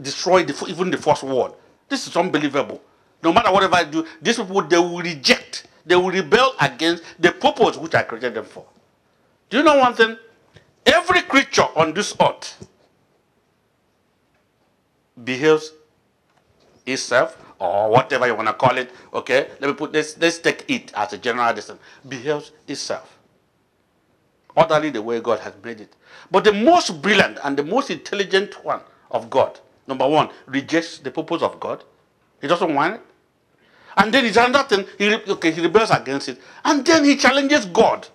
destroyed 0.02 0.48
the, 0.48 0.66
even 0.68 0.90
the 0.90 0.98
first 0.98 1.22
world. 1.22 1.54
This 1.88 2.08
is 2.08 2.16
unbelievable. 2.16 2.82
No 3.22 3.32
matter 3.32 3.52
whatever 3.52 3.76
I 3.76 3.84
do, 3.84 4.06
these 4.22 4.36
people, 4.36 4.62
they 4.62 4.78
will 4.78 4.98
reject, 5.00 5.66
they 5.84 5.96
will 5.96 6.10
rebel 6.10 6.54
against 6.60 7.02
the 7.18 7.32
purpose 7.32 7.76
which 7.76 7.94
I 7.94 8.02
created 8.02 8.34
them 8.34 8.44
for. 8.44 8.64
Do 9.50 9.58
you 9.58 9.62
know 9.62 9.78
one 9.78 9.94
thing? 9.94 10.16
Every 10.86 11.22
creature 11.22 11.66
on 11.76 11.92
this 11.92 12.14
earth 12.20 12.66
behaves 15.22 15.72
itself 16.86 17.36
or 17.58 17.90
whatever 17.90 18.26
you 18.26 18.34
want 18.34 18.48
to 18.48 18.54
call 18.54 18.78
it. 18.78 18.90
Okay, 19.12 19.50
let 19.60 19.68
me 19.68 19.74
put 19.74 19.92
this. 19.92 20.16
Let's 20.18 20.38
take 20.38 20.64
it 20.68 20.92
as 20.94 21.12
a 21.12 21.18
general 21.18 21.52
distance. 21.52 21.80
Behaves 22.08 22.52
itself, 22.66 23.18
orderly 24.56 24.90
the 24.90 25.02
way 25.02 25.20
God 25.20 25.40
has 25.40 25.52
made 25.62 25.80
it. 25.80 25.94
But 26.30 26.44
the 26.44 26.52
most 26.52 27.02
brilliant 27.02 27.38
and 27.44 27.56
the 27.56 27.64
most 27.64 27.90
intelligent 27.90 28.64
one 28.64 28.80
of 29.10 29.28
God, 29.28 29.60
number 29.86 30.08
one, 30.08 30.30
rejects 30.46 30.98
the 30.98 31.10
purpose 31.10 31.42
of 31.42 31.60
God. 31.60 31.84
He 32.40 32.48
doesn't 32.48 32.74
want 32.74 32.94
it. 32.94 33.02
And 33.96 34.12
then 34.14 34.24
he's 34.24 34.36
another 34.36 34.68
thing, 34.68 34.86
he, 34.98 35.14
okay, 35.14 35.50
he 35.50 35.60
rebels 35.60 35.90
against 35.90 36.28
it. 36.28 36.40
And 36.64 36.84
then 36.84 37.04
he 37.04 37.16
challenges 37.16 37.66
God 37.66 38.06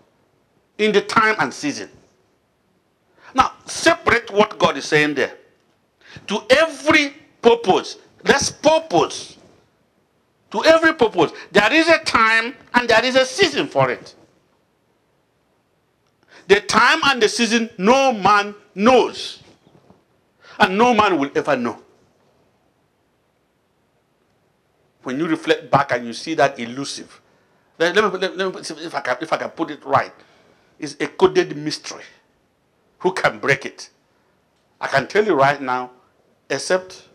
in 0.78 0.92
the 0.92 1.02
time 1.02 1.36
and 1.40 1.54
season. 1.54 1.90
Now, 3.34 3.54
separate 3.66 4.32
what 4.32 4.58
God 4.58 4.78
is 4.78 4.86
saying 4.86 5.16
there. 5.16 5.38
To 6.28 6.42
every 6.50 7.14
purpose, 7.42 7.98
there's 8.24 8.50
purpose. 8.50 9.38
To 10.52 10.64
every 10.64 10.94
purpose, 10.94 11.32
there 11.52 11.72
is 11.74 11.90
a 11.90 12.00
time 12.00 12.56
and 12.74 12.90
there 12.90 13.04
is 13.04 13.16
a 13.16 13.26
season 13.26 13.68
for 13.68 13.92
it. 13.92 14.16
The 16.48 16.62
time 16.62 17.00
and 17.06 17.22
the 17.22 17.28
season 17.28 17.70
no 17.78 18.14
man 18.14 18.56
knows. 18.74 19.42
And 20.60 20.78
no 20.78 20.94
man 20.94 21.20
will 21.20 21.32
ever 21.36 21.58
know. 21.58 21.82
When 25.06 25.20
you 25.20 25.28
reflect 25.28 25.70
back 25.70 25.92
and 25.92 26.06
you 26.06 26.14
see 26.14 26.34
that 26.34 26.60
elusive, 26.60 27.22
let, 27.78 27.96
let, 27.96 28.12
me, 28.12 28.20
let, 28.20 28.38
let 28.38 28.56
me 28.56 28.64
see 28.64 28.74
if 28.74 28.96
I, 28.96 29.02
can, 29.02 29.18
if 29.22 29.32
I 29.32 29.38
can 29.38 29.50
put 29.50 29.70
it 29.70 29.86
right, 29.86 30.14
it's 30.80 30.96
a 31.00 31.08
coded 31.08 31.56
mystery. 31.56 32.04
Who 33.00 33.14
can 33.14 33.40
break 33.40 33.66
it? 33.66 33.90
I 34.82 34.88
can 34.88 35.08
tell 35.08 35.24
you 35.24 35.36
right 35.36 35.62
now, 35.62 35.92
except 36.50 37.08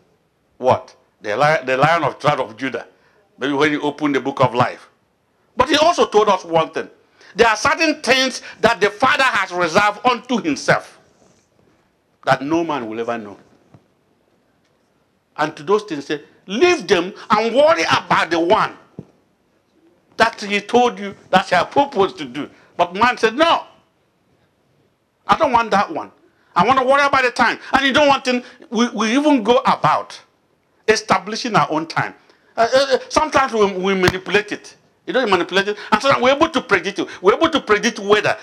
what? 0.58 0.94
The 1.20 1.36
lion, 1.36 1.66
the 1.66 1.76
lion 1.76 2.04
of 2.04 2.18
tribe 2.18 2.40
of 2.40 2.56
Judah. 2.56 2.86
Maybe 3.38 3.54
when 3.54 3.72
you 3.72 3.82
open 3.82 4.12
the 4.12 4.20
book 4.20 4.40
of 4.40 4.54
life. 4.54 4.88
But 5.56 5.68
he 5.68 5.76
also 5.76 6.06
told 6.06 6.28
us 6.28 6.44
one 6.44 6.70
thing. 6.70 6.88
There 7.34 7.48
are 7.48 7.56
certain 7.56 8.00
things 8.02 8.42
that 8.60 8.80
the 8.80 8.90
Father 8.90 9.24
has 9.24 9.50
reserved 9.50 10.00
unto 10.04 10.40
himself 10.40 10.98
that 12.24 12.42
no 12.42 12.62
man 12.62 12.88
will 12.88 13.00
ever 13.00 13.18
know. 13.18 13.36
And 15.36 15.56
to 15.56 15.62
those 15.62 15.82
things, 15.84 16.06
say, 16.06 16.22
Leave 16.50 16.88
them 16.88 17.14
and 17.30 17.54
worry 17.54 17.84
about 17.84 18.28
the 18.28 18.40
one 18.40 18.76
that 20.16 20.40
he 20.40 20.60
told 20.60 20.98
you 20.98 21.14
that 21.30 21.48
you 21.48 21.56
are 21.56 21.64
purpose 21.64 22.12
to 22.14 22.24
do. 22.24 22.50
But 22.76 22.92
man 22.92 23.16
said, 23.18 23.36
No. 23.36 23.66
I 25.28 25.38
don't 25.38 25.52
want 25.52 25.70
that 25.70 25.94
one. 25.94 26.10
I 26.56 26.66
want 26.66 26.80
to 26.80 26.84
worry 26.84 27.04
about 27.06 27.22
the 27.22 27.30
time. 27.30 27.60
And 27.72 27.86
you 27.86 27.92
don't 27.92 28.08
want 28.08 28.24
to, 28.24 28.42
we, 28.68 28.88
we 28.88 29.14
even 29.16 29.44
go 29.44 29.58
about 29.58 30.20
establishing 30.88 31.54
our 31.54 31.70
own 31.70 31.86
time. 31.86 32.14
Uh, 32.56 32.66
uh, 32.74 32.86
uh 32.94 32.98
sometimes 33.08 33.52
we, 33.52 33.72
we 33.72 33.94
manipulate 33.94 34.50
it. 34.50 34.74
You 35.06 35.12
don't 35.12 35.30
manipulate 35.30 35.68
it. 35.68 35.76
And 35.92 36.02
so 36.02 36.20
we're 36.20 36.34
able 36.34 36.48
to 36.48 36.60
predict 36.60 36.98
it. 36.98 37.08
We're 37.22 37.34
able 37.36 37.50
to 37.50 37.60
predict 37.60 38.00
weather 38.00 38.36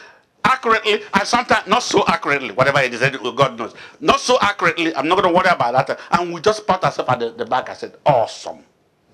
accurately 0.48 1.04
and 1.14 1.28
sometimes 1.28 1.68
not 1.68 1.84
so 1.84 2.04
accurately, 2.08 2.52
whatever 2.52 2.80
it 2.80 2.94
is, 2.94 3.02
God 3.36 3.58
knows. 3.58 3.76
Not 4.00 4.20
so 4.20 4.38
accurately, 4.42 4.96
I'm 4.96 5.08
not 5.08 5.22
going 5.22 5.34
to 5.34 5.36
worry 5.38 5.50
about 5.50 5.88
that. 5.88 6.00
And 6.12 6.34
we 6.34 6.42
just 6.42 6.66
pat 6.66 6.84
ourselves 6.84 7.10
at 7.12 7.20
the, 7.20 7.32
the 7.32 7.46
back. 7.46 7.70
I 7.70 7.74
said, 7.74 7.96
awesome. 8.06 8.60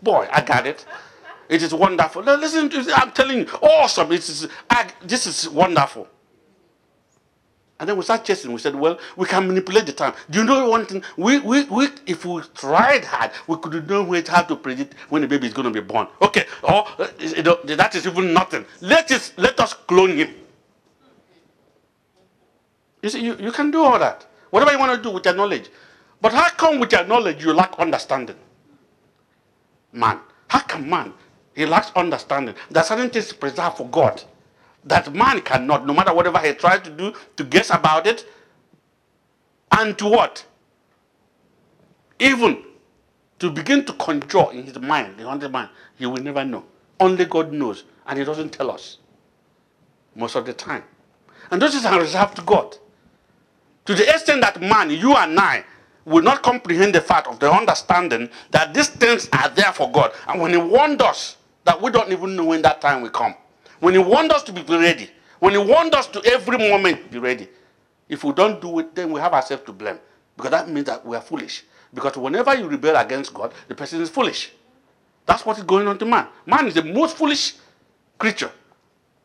Boy, 0.02 0.28
I 0.32 0.42
got 0.42 0.68
it. 0.68 0.86
It 1.50 1.62
is 1.62 1.74
wonderful. 1.74 2.24
Now, 2.24 2.36
listen, 2.36 2.70
to, 2.70 2.94
I'm 2.96 3.12
telling 3.12 3.40
you, 3.40 3.48
awesome. 3.62 4.12
It 4.12 4.28
is, 4.28 4.48
I, 4.70 4.90
this 5.02 5.28
is 5.28 5.50
wonderful. 5.50 6.08
And 7.80 7.90
then 7.90 7.98
we 7.98 8.04
start 8.04 8.24
chasing. 8.24 8.54
We 8.54 8.60
said, 8.60 8.76
well, 8.76 8.98
we 9.18 9.26
can 9.26 9.48
manipulate 9.48 9.86
the 9.86 9.94
time. 9.94 10.14
Do 10.30 10.40
you 10.40 10.46
know 10.46 10.70
one 10.70 10.86
thing? 10.86 11.04
We, 11.18 11.40
we, 11.40 11.66
we, 11.66 11.90
if 12.06 12.24
we 12.26 12.42
tried 12.56 13.04
hard, 13.04 13.32
we 13.48 13.58
could 13.58 13.90
know 13.90 14.06
how 14.28 14.44
to 14.44 14.56
predict 14.56 14.94
when 15.10 15.22
the 15.22 15.28
baby 15.28 15.48
is 15.48 15.54
going 15.54 15.72
to 15.72 15.82
be 15.82 15.86
born. 15.86 16.08
Okay, 16.22 16.46
or 16.64 16.88
uh, 16.98 17.08
that 17.20 17.92
is 17.96 18.08
even 18.08 18.34
nothing. 18.34 18.66
Let, 18.80 19.12
us, 19.12 19.34
let 19.38 19.60
us 19.60 19.74
clone 19.74 20.18
him. 20.18 20.34
You 23.04 23.10
see, 23.10 23.24
you, 23.24 23.38
you 23.38 23.52
can 23.52 23.72
do 23.72 23.84
all 23.84 24.00
that. 24.00 24.26
Whatever 24.50 24.72
you 24.74 24.80
want 24.80 24.96
to 24.98 25.04
do 25.04 25.14
with 25.14 25.26
your 25.26 25.36
knowledge. 25.36 25.70
But 26.22 26.34
how 26.34 26.50
come 26.52 26.80
with 26.80 26.94
your 26.94 27.06
knowledge 27.06 27.44
you 27.44 27.54
lack 27.54 27.78
understanding? 27.80 28.38
Man. 29.92 30.20
How 30.48 30.62
come 30.62 30.90
man? 30.90 31.14
He 31.56 31.66
lacks 31.66 31.92
understanding. 31.96 32.56
There 32.72 32.82
are 32.82 32.86
certain 32.86 33.10
things 33.12 33.34
preserved 33.34 33.78
for 33.78 33.88
God 33.90 34.24
that 34.86 35.14
man 35.14 35.42
cannot, 35.42 35.86
no 35.86 35.94
matter 35.94 36.14
whatever 36.14 36.40
he 36.40 36.54
tries 36.54 36.82
to 36.84 36.90
do, 36.90 37.14
to 37.38 37.44
guess 37.44 37.70
about 37.70 38.08
it. 38.08 38.26
And 39.72 39.98
to 39.98 40.06
what? 40.08 40.46
Even 42.20 42.64
to 43.40 43.52
begin 43.52 43.86
to 43.86 43.94
conjure 43.94 44.52
in 44.54 44.64
his 44.64 44.80
mind, 44.80 45.18
the 45.18 45.24
haunted 45.26 45.52
mind, 45.52 45.70
he 45.98 46.06
will 46.06 46.22
never 46.22 46.46
know. 46.46 46.66
Only 47.00 47.26
God 47.26 47.52
knows, 47.52 47.84
and 48.06 48.20
he 48.20 48.26
doesn't 48.26 48.52
tell 48.52 48.72
us 48.72 49.00
most 50.16 50.36
of 50.36 50.46
the 50.46 50.54
time. 50.54 50.84
And 51.52 51.62
those 51.62 51.72
things 51.74 51.86
are 51.86 52.00
reserved 52.00 52.38
to 52.38 52.42
God. 52.44 52.78
To 53.86 53.94
the 53.94 54.10
extent 54.10 54.42
that 54.42 54.62
man, 54.62 54.90
you 54.90 55.16
and 55.16 55.40
I, 55.40 55.66
will 56.06 56.24
not 56.24 56.44
comprehend 56.44 56.94
the 56.94 57.02
fact 57.02 57.28
of 57.28 57.40
the 57.40 57.52
understanding 57.52 58.30
that 58.52 58.74
these 58.74 58.90
things 58.90 59.30
are 59.32 59.50
there 59.50 59.72
for 59.72 59.92
God. 59.92 60.12
And 60.28 60.42
when 60.42 60.52
He 60.52 60.58
warned 60.58 61.02
us 61.02 61.38
that 61.64 61.82
we 61.82 61.92
don't 61.92 62.12
even 62.12 62.36
know 62.36 62.46
when 62.46 62.62
that 62.64 62.82
time 62.82 63.02
will 63.02 63.10
come, 63.10 63.36
when 63.80 63.94
He 63.94 64.00
warned 64.00 64.32
us 64.32 64.44
to 64.44 64.54
be 64.54 64.62
ready, 64.64 65.10
when 65.40 65.54
He 65.54 65.58
warned 65.58 65.94
us 65.96 66.08
to 66.08 66.22
every 66.26 66.58
moment 66.58 67.10
be 67.12 67.20
ready, 67.20 67.48
if 68.10 68.24
we 68.24 68.34
don't 68.34 68.62
do 68.62 68.80
it, 68.80 68.94
then 68.96 69.12
we 69.12 69.20
have 69.20 69.34
ourselves 69.34 69.64
to 69.66 69.74
blame. 69.74 70.00
Because 70.36 70.52
that 70.52 70.70
means 70.70 70.88
that 70.88 71.06
we 71.06 71.16
are 71.16 71.22
foolish. 71.22 71.64
Because 71.94 72.18
whenever 72.18 72.56
you 72.56 72.68
rebel 72.68 72.96
against 72.96 73.34
God, 73.34 73.54
the 73.68 73.76
person 73.76 74.02
is 74.02 74.10
foolish. 74.10 74.52
That's 75.26 75.46
what 75.46 75.58
is 75.58 75.64
going 75.64 75.88
on 75.88 75.98
to 76.00 76.06
man. 76.06 76.28
Man 76.46 76.68
is 76.68 76.74
the 76.74 76.84
most 76.84 77.16
foolish 77.16 77.56
creature. 78.18 78.52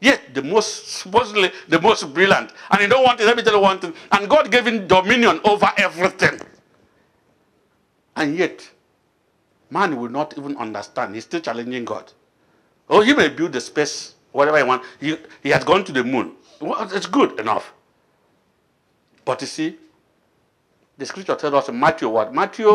Yet 0.01 0.33
the 0.33 0.43
most 0.43 0.89
supposedly 0.89 1.51
the 1.69 1.81
most 1.81 2.13
brilliant. 2.15 2.53
And 2.71 2.81
he 2.81 2.87
don't 2.87 3.03
want 3.03 3.21
it, 3.21 3.27
let 3.27 3.37
me 3.37 3.43
tell 3.43 3.55
you 3.55 3.61
one 3.61 3.79
thing. 3.81 3.95
And 4.13 4.29
God 4.29 4.51
gave 4.51 4.67
him 4.67 4.87
dominion 4.87 5.41
over 5.45 5.71
everything. 5.77 6.41
And 8.15 8.37
yet, 8.37 8.69
man 9.71 9.97
will 9.97 10.09
not 10.09 10.37
even 10.39 10.57
understand. 10.57 11.15
He's 11.15 11.25
still 11.25 11.41
challenging 11.41 11.85
God. 11.85 12.13
Oh, 12.89 13.01
he 13.01 13.13
may 13.13 13.29
build 13.29 13.53
the 13.53 13.61
space, 13.61 14.15
whatever 14.33 14.59
he 14.59 14.63
wants. 14.63 14.87
He, 15.01 15.17
he 15.43 15.51
has 15.51 15.65
gone 15.65 15.85
to 15.85 15.93
the 15.93 16.05
moon. 16.05 16.33
Well, 16.61 16.89
it's 16.93 17.07
good 17.07 17.39
enough. 17.39 17.73
But 19.25 19.41
you 19.41 19.47
see, 19.47 19.77
the 20.97 21.07
scripture 21.07 21.35
tells 21.35 21.55
us 21.55 21.69
in 21.69 21.79
Matthew 21.79 22.09
what? 22.09 22.35
Matthew, 22.35 22.69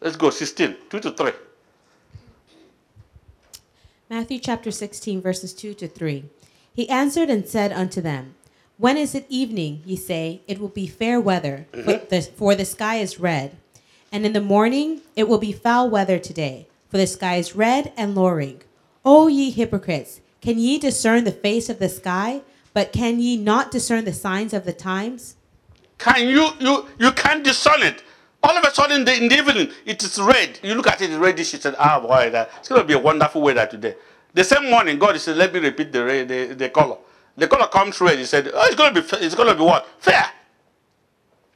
let's 0.00 0.16
go, 0.16 0.30
16, 0.30 0.76
2 0.90 1.00
to 1.00 1.10
3. 1.12 1.32
Matthew 4.10 4.38
chapter 4.38 4.70
16, 4.70 5.22
verses 5.22 5.54
2 5.54 5.72
to 5.74 5.88
3. 5.88 6.24
He 6.74 6.88
answered 6.90 7.30
and 7.30 7.48
said 7.48 7.72
unto 7.72 8.02
them, 8.02 8.34
When 8.76 8.98
is 8.98 9.14
it 9.14 9.24
evening, 9.30 9.82
ye 9.86 9.96
say, 9.96 10.42
it 10.46 10.60
will 10.60 10.68
be 10.68 10.86
fair 10.86 11.18
weather, 11.18 11.66
for, 11.70 11.78
mm-hmm. 11.78 12.08
the, 12.10 12.20
for 12.20 12.54
the 12.54 12.66
sky 12.66 12.96
is 12.96 13.18
red. 13.18 13.56
And 14.12 14.26
in 14.26 14.34
the 14.34 14.42
morning 14.42 15.00
it 15.16 15.26
will 15.26 15.38
be 15.38 15.52
foul 15.52 15.88
weather 15.88 16.18
today, 16.18 16.68
for 16.90 16.98
the 16.98 17.06
sky 17.06 17.36
is 17.36 17.56
red 17.56 17.92
and 17.96 18.14
lowering. 18.14 18.60
O 19.06 19.26
ye 19.26 19.50
hypocrites, 19.50 20.20
can 20.42 20.58
ye 20.58 20.78
discern 20.78 21.24
the 21.24 21.32
face 21.32 21.70
of 21.70 21.78
the 21.78 21.88
sky, 21.88 22.42
but 22.74 22.92
can 22.92 23.18
ye 23.20 23.38
not 23.38 23.70
discern 23.70 24.04
the 24.04 24.12
signs 24.12 24.52
of 24.52 24.66
the 24.66 24.74
times? 24.74 25.36
Can 25.96 26.28
you 26.28 26.50
you 26.60 26.86
you 26.98 27.12
can't 27.12 27.42
discern 27.42 27.82
it? 27.82 28.02
All 28.44 28.56
of 28.58 28.62
a 28.62 28.74
sudden 28.74 28.98
in 28.98 29.04
the, 29.06 29.16
in 29.16 29.28
the 29.28 29.38
evening 29.38 29.70
it 29.86 30.02
is 30.04 30.20
red. 30.20 30.60
You 30.62 30.74
look 30.74 30.86
at 30.88 31.00
it, 31.00 31.10
it's 31.10 31.18
reddish. 31.18 31.54
You 31.54 31.60
said, 31.60 31.76
"Ah, 31.78 31.98
boy, 31.98 32.28
that, 32.30 32.50
it's 32.58 32.68
going 32.68 32.82
to 32.82 32.86
be 32.86 32.92
a 32.92 32.98
wonderful 32.98 33.40
weather 33.40 33.66
today." 33.66 33.96
The 34.34 34.44
same 34.44 34.70
morning, 34.70 34.98
God 34.98 35.18
said, 35.18 35.38
"Let 35.38 35.54
me 35.54 35.60
repeat 35.60 35.92
the 35.92 36.02
the, 36.28 36.54
the 36.54 36.68
color." 36.68 36.98
The 37.36 37.48
color 37.48 37.66
comes 37.68 37.98
red. 38.02 38.18
He 38.18 38.26
said, 38.26 38.50
"Oh, 38.52 38.66
it's 38.66 38.76
going 38.76 38.94
to 38.94 39.00
be 39.00 39.08
it's 39.24 39.34
going 39.34 39.48
to 39.48 39.54
be 39.54 39.62
what 39.62 39.88
fair." 39.98 40.26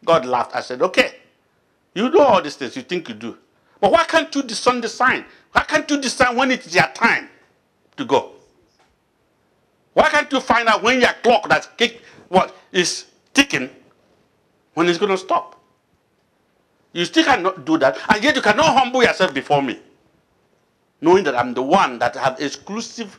God 0.04 0.24
laughed. 0.24 0.56
I 0.56 0.60
said, 0.60 0.80
"Okay, 0.80 1.12
you 1.94 2.08
know 2.08 2.20
all 2.20 2.42
these 2.42 2.56
things. 2.56 2.74
You 2.74 2.82
think 2.82 3.08
you 3.10 3.14
do, 3.14 3.36
but 3.80 3.92
why 3.92 4.04
can't 4.04 4.34
you 4.34 4.42
discern 4.42 4.80
the 4.80 4.88
sign? 4.88 5.26
Why 5.52 5.64
can't 5.64 5.90
you 5.90 6.00
discern 6.00 6.36
when 6.36 6.50
it's 6.50 6.74
your 6.74 6.88
time 6.94 7.28
to 7.98 8.04
go? 8.06 8.32
Why 9.92 10.08
can't 10.08 10.32
you 10.32 10.40
find 10.40 10.68
out 10.68 10.82
when 10.82 11.00
your 11.00 11.12
clock 11.22 11.48
that's 11.48 11.66
kick, 11.76 12.02
what 12.28 12.56
is 12.72 13.06
ticking 13.34 13.68
when 14.74 14.88
it's 14.88 14.98
going 14.98 15.10
to 15.10 15.18
stop? 15.18 15.57
You 16.92 17.04
still 17.04 17.24
cannot 17.24 17.64
do 17.64 17.78
that, 17.78 17.98
and 18.08 18.22
yet 18.22 18.34
you 18.36 18.42
cannot 18.42 18.76
humble 18.76 19.02
yourself 19.02 19.34
before 19.34 19.62
me, 19.62 19.78
knowing 21.00 21.24
that 21.24 21.34
I'm 21.36 21.54
the 21.54 21.62
one 21.62 21.98
that 21.98 22.16
have 22.16 22.40
exclusive 22.40 23.18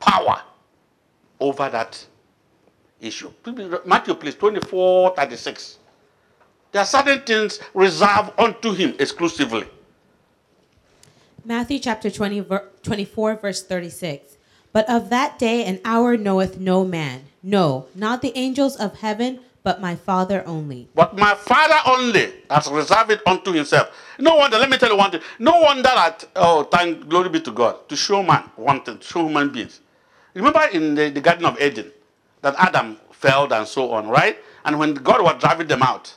power 0.00 0.42
over 1.38 1.68
that 1.68 2.04
issue. 3.00 3.32
Matthew, 3.84 4.14
please, 4.14 4.34
24, 4.34 5.14
36. 5.16 5.78
There 6.72 6.82
are 6.82 6.86
certain 6.86 7.20
things 7.22 7.58
reserved 7.74 8.32
unto 8.38 8.72
him 8.72 8.94
exclusively. 8.98 9.66
Matthew 11.44 11.78
chapter 11.78 12.10
20, 12.10 12.44
24, 12.82 13.36
verse 13.36 13.62
36. 13.62 14.36
But 14.72 14.88
of 14.88 15.10
that 15.10 15.38
day 15.38 15.64
and 15.64 15.80
hour 15.84 16.16
knoweth 16.16 16.60
no 16.60 16.84
man, 16.84 17.24
no, 17.42 17.86
not 17.94 18.22
the 18.22 18.36
angels 18.36 18.76
of 18.76 18.98
heaven, 18.98 19.40
but 19.62 19.80
my 19.80 19.94
Father 19.94 20.42
only. 20.46 20.88
But 20.94 21.16
my 21.16 21.34
Father 21.34 21.78
only 21.86 22.32
has 22.50 22.68
reserved 22.68 23.10
it 23.10 23.20
unto 23.26 23.52
himself. 23.52 23.90
No 24.18 24.36
wonder, 24.36 24.58
let 24.58 24.70
me 24.70 24.78
tell 24.78 24.90
you 24.90 24.96
one 24.96 25.10
thing. 25.10 25.20
No 25.38 25.60
wonder 25.60 25.82
that, 25.82 26.24
oh, 26.36 26.64
thank 26.64 27.08
glory 27.08 27.28
be 27.28 27.40
to 27.42 27.52
God, 27.52 27.88
to 27.88 27.96
show 27.96 28.22
man 28.22 28.50
one 28.56 28.82
thing, 28.82 28.98
show 29.00 29.26
human 29.26 29.50
beings. 29.50 29.80
Remember 30.34 30.64
in 30.72 30.94
the, 30.94 31.10
the 31.10 31.20
Garden 31.20 31.44
of 31.44 31.60
Eden 31.60 31.90
that 32.42 32.54
Adam 32.58 32.96
failed 33.12 33.52
and 33.52 33.66
so 33.66 33.92
on, 33.92 34.08
right? 34.08 34.38
And 34.64 34.78
when 34.78 34.94
God 34.94 35.22
was 35.22 35.40
driving 35.40 35.66
them 35.66 35.82
out, 35.82 36.16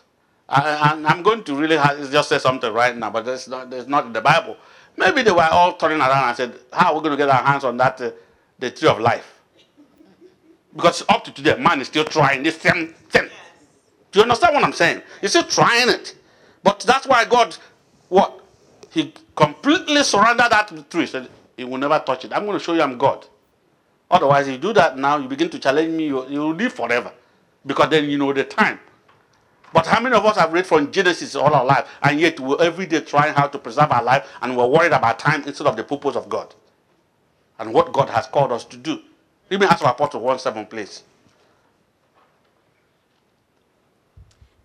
and 0.49 1.07
I'm 1.07 1.23
going 1.23 1.43
to 1.45 1.55
really 1.55 1.77
just 2.11 2.29
say 2.29 2.37
something 2.37 2.71
right 2.71 2.95
now, 2.95 3.09
but 3.09 3.25
that's 3.25 3.47
not, 3.47 3.69
that's 3.69 3.87
not 3.87 4.05
in 4.05 4.13
the 4.13 4.21
Bible. 4.21 4.57
Maybe 4.95 5.23
they 5.23 5.31
were 5.31 5.41
all 5.51 5.73
turning 5.73 5.99
around 5.99 6.27
and 6.29 6.37
said, 6.37 6.59
How 6.71 6.91
are 6.91 6.95
we 6.95 6.99
going 7.01 7.11
to 7.11 7.17
get 7.17 7.29
our 7.29 7.43
hands 7.43 7.63
on 7.63 7.77
that, 7.77 7.99
uh, 7.99 8.11
the 8.59 8.69
tree 8.69 8.87
of 8.87 8.99
life? 8.99 9.41
Because 10.75 11.03
up 11.09 11.23
to 11.23 11.31
today, 11.31 11.57
man 11.57 11.81
is 11.81 11.87
still 11.87 12.05
trying 12.05 12.43
the 12.43 12.51
same 12.51 12.93
thing. 13.09 13.29
Do 14.13 14.19
you 14.19 14.23
understand 14.23 14.53
what 14.55 14.63
I'm 14.63 14.71
saying? 14.71 15.01
He's 15.19 15.31
still 15.31 15.43
trying 15.43 15.89
it. 15.89 16.15
But 16.63 16.79
that's 16.81 17.05
why 17.05 17.25
God, 17.25 17.57
what? 18.07 18.39
He 18.91 19.13
completely 19.35 20.01
surrendered 20.03 20.51
that 20.51 20.89
tree. 20.89 21.01
He 21.01 21.07
said, 21.07 21.27
He 21.57 21.65
will 21.65 21.79
never 21.79 21.99
touch 21.99 22.23
it. 22.23 22.31
I'm 22.31 22.45
going 22.45 22.57
to 22.57 22.63
show 22.63 22.73
you 22.73 22.81
I'm 22.81 22.97
God. 22.97 23.25
Otherwise, 24.09 24.47
if 24.47 24.53
you 24.53 24.59
do 24.59 24.71
that 24.73 24.97
now, 24.97 25.17
you 25.17 25.27
begin 25.27 25.49
to 25.49 25.59
challenge 25.59 25.91
me, 25.91 26.05
you, 26.07 26.15
will 26.15 26.53
live 26.53 26.71
forever. 26.71 27.11
Because 27.65 27.89
then 27.89 28.09
you 28.09 28.17
know 28.17 28.31
the 28.31 28.45
time. 28.45 28.79
But 29.73 29.87
how 29.87 29.99
many 29.99 30.15
of 30.15 30.23
us 30.25 30.37
have 30.37 30.53
read 30.53 30.67
from 30.67 30.91
Genesis 30.91 31.35
all 31.35 31.53
our 31.53 31.65
life, 31.65 31.87
and 32.03 32.19
yet 32.19 32.39
we're 32.39 32.61
every 32.61 32.85
day 32.85 33.01
trying 33.01 33.33
how 33.33 33.47
to 33.47 33.57
preserve 33.57 33.91
our 33.91 34.03
life, 34.03 34.29
and 34.41 34.55
we're 34.55 34.67
worried 34.67 34.91
about 34.93 35.17
time 35.19 35.43
instead 35.47 35.67
of 35.67 35.75
the 35.75 35.83
purpose 35.83 36.15
of 36.15 36.29
God 36.29 36.53
and 37.59 37.73
what 37.73 37.93
God 37.93 38.09
has 38.09 38.27
called 38.27 38.51
us 38.51 38.65
to 38.65 38.77
do? 38.77 38.99
Me 39.49 39.65
ask 39.65 39.83
our 39.83 39.91
Apostle 39.91 40.21
1 40.21 40.39
7, 40.39 40.65
please. 40.65 41.03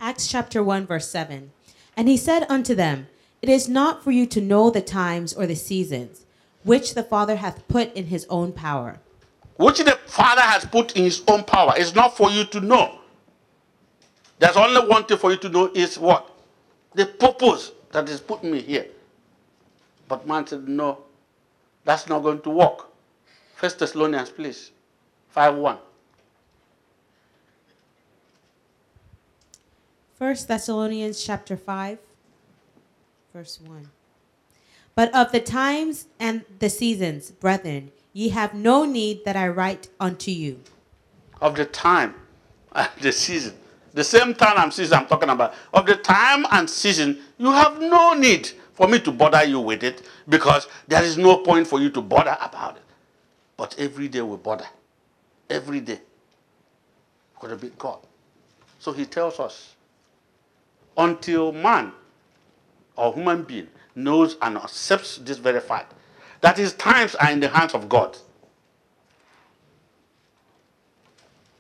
Acts 0.01 0.29
chapter 0.29 0.63
1, 0.63 0.87
verse 0.87 1.09
7. 1.09 1.51
And 1.97 2.09
he 2.09 2.17
said 2.17 2.47
unto 2.49 2.75
them, 2.75 3.09
It 3.43 3.49
is 3.49 3.69
not 3.69 4.05
for 4.05 4.13
you 4.13 4.27
to 4.27 4.41
know 4.41 4.71
the 4.71 4.81
times 4.81 5.33
or 5.33 5.47
the 5.47 5.57
seasons, 5.57 6.25
which 6.63 6.95
the 6.95 7.03
Father 7.03 7.37
hath 7.37 7.67
put 7.67 7.93
in 7.95 8.07
his 8.07 8.25
own 8.31 8.53
power. 8.53 9.01
Which 9.57 9.79
the 9.79 9.99
Father 10.07 10.43
has 10.43 10.65
put 10.65 10.95
in 10.97 11.03
his 11.03 11.23
own 11.27 11.43
power. 11.43 11.75
It's 11.77 11.97
not 11.97 12.17
for 12.17 12.31
you 12.31 12.45
to 12.45 12.61
know. 12.61 13.01
There's 14.39 14.57
only 14.57 14.87
one 14.89 15.05
thing 15.05 15.19
for 15.19 15.33
you 15.33 15.37
to 15.39 15.49
know 15.49 15.73
is 15.75 15.99
what? 15.99 16.31
The 16.95 17.07
purpose 17.07 17.73
that 17.91 18.09
is 18.09 18.21
putting 18.21 18.53
me 18.53 18.61
here. 18.61 18.87
But 20.07 20.29
man 20.29 20.47
said, 20.47 20.69
no, 20.69 20.99
that's 21.85 22.09
not 22.09 22.23
going 22.23 22.41
to 22.43 22.51
work. 22.51 22.87
First 23.57 23.81
Thessalonians, 23.81 24.31
please. 24.31 24.71
5 25.31 25.57
1. 25.57 25.79
1 30.19 30.35
Thessalonians 30.49 31.23
chapter 31.23 31.57
5, 31.57 31.97
verse 33.33 33.61
1. 33.65 33.89
But 34.97 35.15
of 35.15 35.31
the 35.31 35.39
times 35.39 36.07
and 36.19 36.45
the 36.59 36.69
seasons, 36.69 37.31
brethren, 37.31 37.93
ye 38.13 38.31
have 38.31 38.53
no 38.53 38.85
need 38.85 39.25
that 39.25 39.37
I 39.37 39.47
write 39.47 39.87
unto 40.01 40.33
you. 40.33 40.61
Of 41.41 41.55
the 41.55 41.67
time 41.67 42.17
and 42.73 42.89
the 43.01 43.13
season. 43.13 43.55
The 43.95 44.03
same 44.03 44.35
time 44.35 44.55
and 44.57 44.75
season 44.75 44.99
I'm 44.99 45.07
talking 45.07 45.29
about. 45.29 45.55
Of 45.73 45.87
the 45.87 45.95
time 45.95 46.45
and 46.51 46.69
season, 46.69 47.21
you 47.39 47.53
have 47.53 47.81
no 47.81 48.15
need 48.15 48.51
for 48.73 48.89
me 48.89 48.99
to 49.01 49.13
bother 49.13 49.45
you 49.45 49.61
with 49.61 49.85
it 49.85 50.03
because 50.29 50.67
there 50.89 51.05
is 51.05 51.17
no 51.17 51.37
point 51.39 51.69
for 51.69 51.79
you 51.79 51.91
to 51.91 52.03
bother 52.03 52.37
about 52.41 52.77
it. 52.77 52.83
But 53.57 53.77
every 53.79 54.09
day 54.09 54.23
we 54.23 54.37
bother. 54.37 54.67
Every 55.49 55.79
day. 55.79 56.01
Because 57.35 57.53
of 57.53 57.61
big 57.61 57.79
God. 57.79 58.01
So 58.81 58.91
he 58.93 59.07
tells 59.07 59.39
us 59.39 59.77
until 60.99 61.53
man 61.53 61.93
or 62.97 63.15
human 63.15 63.45
being 63.45 63.69
knows 63.95 64.37
and 64.43 64.59
accepts 64.59 65.17
this 65.19 65.39
very 65.39 65.61
fact 65.61 65.95
that 66.41 66.59
his 66.59 66.75
times 66.75 67.15
are 67.15 67.31
in 67.31 67.41
the 67.41 67.49
hands 67.49 67.75
of 67.75 67.89
God. 67.89 68.19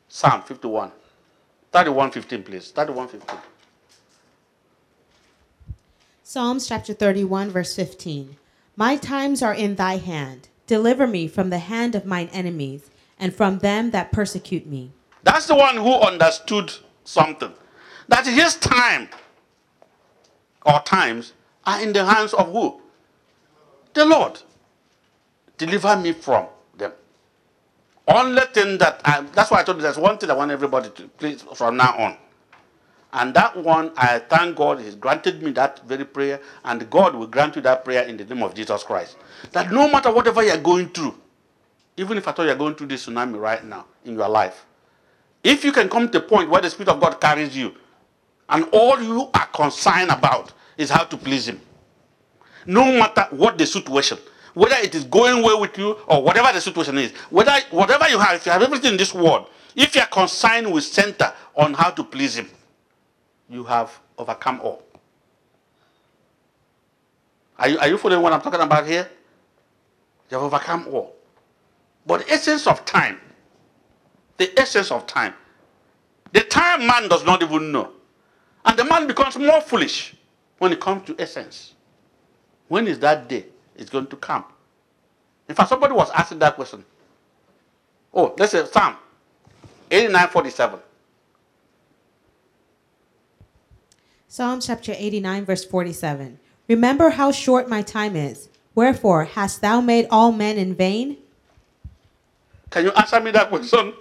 Psalm 0.09 0.43
51. 0.43 0.93
31:15 1.73 2.45
please. 2.45 2.73
31:15. 2.73 3.39
Psalms 6.23 6.67
chapter 6.67 6.93
31, 6.93 7.51
verse 7.51 7.75
15. 7.75 8.37
My 8.77 8.97
times 8.97 9.43
are 9.43 9.55
in 9.55 9.77
thy 9.77 9.97
hand. 9.97 10.49
Deliver 10.67 11.07
me 11.07 11.27
from 11.27 11.51
the 11.51 11.59
hand 11.59 11.95
of 11.95 12.05
mine 12.05 12.29
enemies 12.33 12.91
and 13.19 13.35
from 13.35 13.61
them 13.61 13.93
that 13.93 14.13
persecute 14.13 14.67
me. 14.67 14.93
That's 15.23 15.47
the 15.47 15.55
one 15.55 15.77
who 15.77 15.95
understood 15.95 16.73
something. 17.05 17.55
That 18.09 18.27
his 18.27 18.57
time 18.57 19.09
or 20.67 20.81
times 20.81 21.33
are 21.67 21.83
in 21.83 21.93
the 21.93 22.05
hands 22.05 22.35
of 22.35 22.53
who? 22.53 22.81
The 23.95 24.05
Lord. 24.07 24.41
Deliver 25.59 25.97
me 25.97 26.13
from 26.13 26.47
them. 26.77 26.93
Only 28.09 28.43
thing 28.53 28.79
that 28.79 29.01
I, 29.05 29.23
that's 29.35 29.51
why 29.51 29.61
I 29.61 29.65
told 29.65 29.79
you 29.79 29.83
there's 29.83 29.99
one 29.99 30.19
thing 30.19 30.31
I 30.31 30.35
want 30.35 30.51
everybody 30.51 30.91
to 30.91 31.09
please 31.09 31.43
from 31.43 31.77
now 31.77 31.97
on. 31.99 32.17
And 33.13 33.35
that 33.35 33.57
one, 33.57 33.93
I 33.97 34.21
thank 34.21 34.57
God, 34.57 34.81
He's 34.81 34.95
granted 34.95 35.43
me 35.43 35.53
that 35.53 35.81
very 35.87 36.05
prayer, 36.05 36.41
and 36.65 36.89
God 36.91 37.15
will 37.15 37.27
grant 37.27 37.57
you 37.57 37.63
that 37.63 37.85
prayer 37.85 38.05
in 38.05 38.17
the 38.19 38.25
name 38.25 38.43
of 38.43 38.55
Jesus 38.55 38.85
Christ. 38.85 39.17
That 39.53 39.73
no 39.73 39.89
matter 39.91 40.13
whatever 40.13 40.45
you're 40.45 40.59
going 40.59 40.91
through, 40.91 41.17
even 41.97 42.19
if 42.19 42.29
I 42.29 42.33
thought 42.33 42.47
you're 42.47 42.57
going 42.57 42.75
through 42.77 42.89
this 42.89 43.07
tsunami 43.07 43.41
right 43.41 43.65
now 43.65 43.87
in 44.05 44.15
your 44.15 44.29
life, 44.29 44.67
if 45.45 45.65
you 45.65 45.73
can 45.73 45.89
come 45.89 46.09
to 46.11 46.21
the 46.21 46.27
point 46.27 46.51
where 46.51 46.63
the 46.63 46.71
Spirit 46.71 46.91
of 46.91 47.01
God 47.01 47.21
carries 47.21 47.57
you, 47.57 47.75
and 48.49 48.65
all 48.73 49.01
you 49.03 49.31
are 49.35 49.47
concerned 49.49 50.11
about 50.11 50.53
is 50.77 50.91
how 50.91 51.05
to 51.05 51.17
please 51.17 51.49
Him, 51.49 51.61
no 52.67 52.85
matter 52.85 53.27
what 53.31 53.59
the 53.59 53.67
situation, 53.67 54.19
whether 54.55 54.77
it 54.77 54.95
is 54.95 55.05
going 55.05 55.43
well 55.43 55.61
with 55.61 55.77
you 55.79 55.97
or 56.07 56.23
whatever 56.23 56.53
the 56.53 56.61
situation 56.61 56.99
is, 56.99 57.13
whether 57.31 57.53
whatever 57.71 58.09
you 58.09 58.19
have, 58.19 58.37
if 58.37 58.47
you 58.47 58.53
have 58.53 58.63
everything 58.63 58.93
in 58.93 58.97
this 58.97 59.13
world, 59.15 59.49
if 59.77 59.95
you 59.95 60.01
are 60.01 60.07
concerned 60.09 60.73
with 60.73 60.85
center 60.85 61.33
on 61.55 61.75
how 61.75 61.91
to 61.91 62.03
please 62.05 62.37
Him, 62.37 62.49
you 63.49 63.65
have 63.65 63.99
overcome 64.17 64.61
all. 64.61 64.83
Are 67.59 67.69
you, 67.69 67.79
are 67.79 67.89
you 67.89 67.99
following 67.99 68.23
what 68.23 68.33
I'm 68.33 68.41
talking 68.41 68.61
about 68.61 68.87
here? 68.87 69.09
You 70.31 70.37
have 70.37 70.45
overcome 70.45 70.87
all. 70.93 71.15
But 72.07 72.27
the 72.27 72.33
essence 72.33 72.67
of 72.67 72.85
time, 72.85 73.21
the 74.37 74.59
essence 74.59 74.91
of 74.91 75.07
time, 75.07 75.35
the 76.33 76.41
time 76.41 76.87
man 76.87 77.09
does 77.09 77.25
not 77.25 77.43
even 77.43 77.73
know. 77.73 77.93
And 78.69 78.79
the 78.79 78.85
man 78.85 79.07
becomes 79.07 79.39
more 79.39 79.63
foolish 79.63 80.15
when 80.59 80.73
it 80.73 80.79
comes 80.79 81.07
to 81.07 81.17
essence. 81.19 81.73
When 82.69 82.87
is 82.87 82.99
that 82.99 83.27
day? 83.27 83.47
It's 83.75 83.89
going 83.89 84.09
to 84.09 84.17
come. 84.17 84.45
In 85.49 85.55
fact, 85.55 85.71
somebody 85.71 85.95
was 85.95 86.11
asking 86.11 86.41
that 86.41 86.55
question. 86.55 86.85
Oh, 88.13 88.35
let's 88.39 88.53
say 88.53 88.67
Psalm 88.67 88.97
8947. 89.91 90.81
Psalm 94.29 94.61
chapter 94.61 94.93
89, 94.95 95.47
verse 95.47 95.65
47. 95.65 96.39
Remember 96.69 97.09
how 97.09 97.33
short 97.33 97.71
my 97.71 97.81
time 97.81 98.17
is. 98.17 98.51
Wherefore 98.75 99.25
hast 99.25 99.63
thou 99.63 99.81
made 99.81 100.07
all 100.11 100.31
men 100.31 100.59
in 100.59 100.75
vain? 100.75 101.17
Can 102.69 102.85
you 102.85 102.91
answer 102.91 103.19
me 103.19 103.31
that 103.31 103.49
question? 103.49 103.95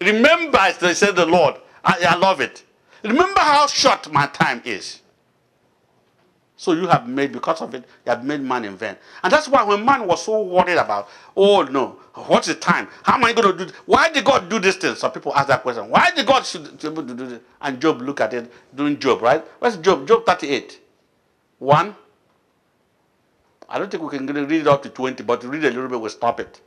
Remember, 0.00 0.58
as 0.58 0.78
they 0.78 0.92
said 0.92 1.14
the 1.14 1.24
Lord, 1.24 1.54
I, 1.84 2.04
I 2.08 2.16
love 2.16 2.40
it. 2.40 2.64
Remember 3.02 3.40
how 3.40 3.66
short 3.66 4.10
my 4.12 4.26
time 4.26 4.62
is. 4.64 5.00
So 6.56 6.72
you 6.72 6.86
have 6.86 7.08
made, 7.08 7.32
because 7.32 7.60
of 7.60 7.74
it, 7.74 7.84
you 8.06 8.10
have 8.12 8.24
made 8.24 8.40
man 8.40 8.64
in 8.64 8.76
vain. 8.76 8.96
And 9.24 9.32
that's 9.32 9.48
why 9.48 9.64
when 9.64 9.84
man 9.84 10.06
was 10.06 10.24
so 10.24 10.42
worried 10.42 10.76
about, 10.78 11.08
oh 11.36 11.62
no, 11.62 11.98
what's 12.14 12.46
the 12.46 12.54
time? 12.54 12.86
How 13.02 13.14
am 13.14 13.24
I 13.24 13.32
going 13.32 13.50
to 13.50 13.58
do 13.58 13.64
this? 13.64 13.74
Why 13.84 14.10
did 14.10 14.24
God 14.24 14.48
do 14.48 14.60
this 14.60 14.76
thing? 14.76 14.94
Some 14.94 15.10
people 15.10 15.34
ask 15.34 15.48
that 15.48 15.62
question. 15.62 15.88
Why 15.90 16.12
did 16.14 16.24
God 16.24 16.46
should 16.46 16.80
be 16.80 16.86
able 16.86 17.04
to 17.04 17.14
do 17.14 17.26
this? 17.26 17.40
And 17.60 17.80
Job 17.80 18.00
look 18.00 18.20
at 18.20 18.32
it, 18.32 18.52
doing 18.74 18.98
Job, 18.98 19.22
right? 19.22 19.44
Where's 19.58 19.76
Job? 19.78 20.06
Job 20.06 20.24
38. 20.24 20.80
1. 21.58 21.96
I 23.68 23.78
don't 23.78 23.90
think 23.90 24.02
we 24.02 24.16
can 24.16 24.26
read 24.26 24.52
it 24.60 24.66
up 24.66 24.82
to 24.82 24.88
20, 24.88 25.22
but 25.22 25.42
read 25.44 25.64
a 25.64 25.70
little 25.70 25.88
bit, 25.88 26.00
we'll 26.00 26.10
stop 26.10 26.38
it. 26.38 26.60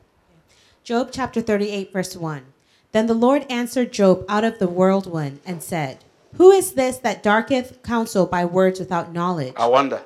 Job 0.84 1.10
chapter 1.12 1.42
38, 1.42 1.94
verse 1.94 2.16
1. 2.16 2.46
Then 2.94 3.08
the 3.08 3.14
Lord 3.14 3.46
answered 3.50 3.92
Job 3.92 4.24
out 4.30 4.44
of 4.44 4.60
the 4.60 4.68
whirlwind 4.68 5.42
and 5.46 5.62
said, 5.62 6.05
Who 6.38 6.52
is 6.52 6.74
this 6.74 6.98
that 6.98 7.24
darketh 7.24 7.82
counsel 7.84 8.26
by 8.26 8.46
words 8.46 8.80
without 8.80 9.14
knowledge? 9.14 9.54
I 9.56 9.68
wonder. 9.68 10.02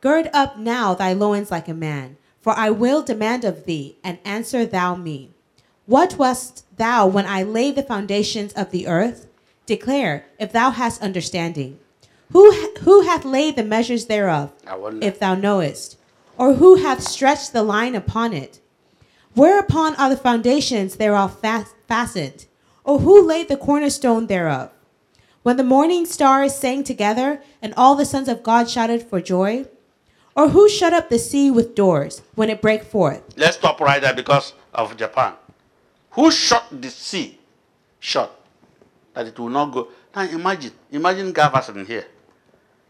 Gird 0.00 0.30
up 0.32 0.58
now 0.58 0.94
thy 0.94 1.12
loins 1.12 1.50
like 1.50 1.68
a 1.68 1.74
man, 1.74 2.16
for 2.40 2.52
I 2.56 2.70
will 2.70 3.02
demand 3.02 3.44
of 3.44 3.64
thee, 3.64 3.96
and 4.02 4.18
answer 4.24 4.64
thou 4.64 4.94
me. 4.94 5.30
What 5.86 6.18
wast 6.18 6.64
thou 6.76 7.06
when 7.06 7.26
I 7.26 7.42
laid 7.42 7.74
the 7.76 7.82
foundations 7.82 8.52
of 8.52 8.70
the 8.70 8.86
earth? 8.86 9.26
Declare, 9.66 10.26
if 10.38 10.52
thou 10.52 10.70
hast 10.70 11.02
understanding. 11.02 11.78
Who, 12.32 12.50
who 12.80 13.02
hath 13.02 13.24
laid 13.24 13.56
the 13.56 13.64
measures 13.64 14.06
thereof, 14.06 14.52
I 14.66 14.76
wonder. 14.76 15.04
if 15.06 15.18
thou 15.18 15.34
knowest? 15.34 15.98
Or 16.38 16.54
who 16.54 16.76
hath 16.76 17.02
stretched 17.02 17.52
the 17.52 17.62
line 17.62 17.94
upon 17.94 18.32
it? 18.32 18.60
Whereupon 19.34 19.94
are 19.96 20.10
the 20.10 20.16
foundations 20.16 20.96
thereof 20.96 21.38
fast, 21.40 21.74
fastened? 21.88 22.46
Or 22.84 23.00
who 23.00 23.26
laid 23.26 23.48
the 23.48 23.56
cornerstone 23.56 24.26
thereof? 24.26 24.70
When 25.42 25.56
the 25.56 25.64
morning 25.64 26.06
stars 26.06 26.54
sang 26.54 26.84
together, 26.84 27.42
and 27.60 27.74
all 27.76 27.96
the 27.96 28.04
sons 28.04 28.28
of 28.28 28.42
God 28.42 28.70
shouted 28.70 29.02
for 29.02 29.20
joy? 29.20 29.66
Or 30.36 30.48
who 30.48 30.68
shut 30.68 30.92
up 30.92 31.10
the 31.10 31.18
sea 31.18 31.50
with 31.50 31.74
doors 31.74 32.22
when 32.34 32.48
it 32.48 32.62
brake 32.62 32.84
forth? 32.84 33.22
Let's 33.36 33.56
stop 33.56 33.80
right 33.80 34.00
there 34.00 34.14
because 34.14 34.54
of 34.72 34.96
Japan. 34.96 35.34
Who 36.12 36.30
shut 36.30 36.64
the 36.70 36.90
sea 36.90 37.38
shut 37.98 38.30
that 39.14 39.26
it 39.26 39.38
will 39.38 39.50
not 39.50 39.72
go? 39.72 39.88
Now 40.14 40.22
imagine, 40.22 40.72
imagine 40.90 41.32
Gavason 41.32 41.86
here 41.86 42.06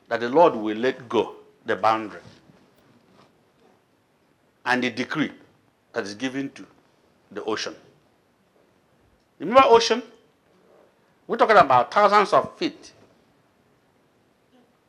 that 0.09 0.21
the 0.21 0.29
Lord 0.29 0.55
will 0.55 0.77
let 0.77 1.09
go 1.09 1.37
the 1.65 1.77
boundary 1.77 2.21
and 4.65 4.83
the 4.83 4.91
decree 4.91 5.33
that 5.93 6.05
is 6.05 6.15
given 6.15 6.51
to 6.51 6.67
the 7.31 7.43
ocean. 7.45 7.75
Remember 9.39 9.63
ocean? 9.65 10.03
We're 11.33 11.39
talking 11.39 11.57
about 11.57 11.91
thousands 11.91 12.35
of 12.35 12.59
feet. 12.59 12.93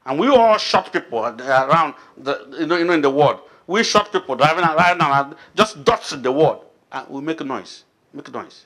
And 0.05 0.19
we 0.19 0.27
all 0.27 0.57
shot 0.57 0.91
people 0.91 1.19
around 1.23 1.93
the, 2.17 2.57
you 2.59 2.65
know, 2.65 2.75
you 2.75 2.83
know 2.83 2.91
in 2.91 3.01
the 3.01 3.09
world. 3.09 3.39
We 3.65 3.81
shot 3.85 4.11
people 4.11 4.35
driving 4.35 4.65
around 4.65 5.01
and 5.01 5.35
just 5.55 5.85
dots 5.85 6.11
in 6.11 6.21
the 6.21 6.33
world. 6.33 6.65
And 6.91 7.07
we 7.07 7.21
make 7.21 7.39
a 7.39 7.45
noise. 7.45 7.85
Make 8.11 8.27
a 8.27 8.31
noise. 8.31 8.65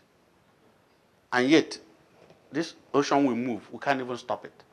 And 1.32 1.48
yet, 1.48 1.78
this 2.52 2.74
ocean 2.96 3.24
will 3.26 3.36
move. 3.36 3.72
We 3.72 3.78
can't 3.78 4.02
even 4.02 4.18
stop 4.18 4.44
it. 4.44 4.64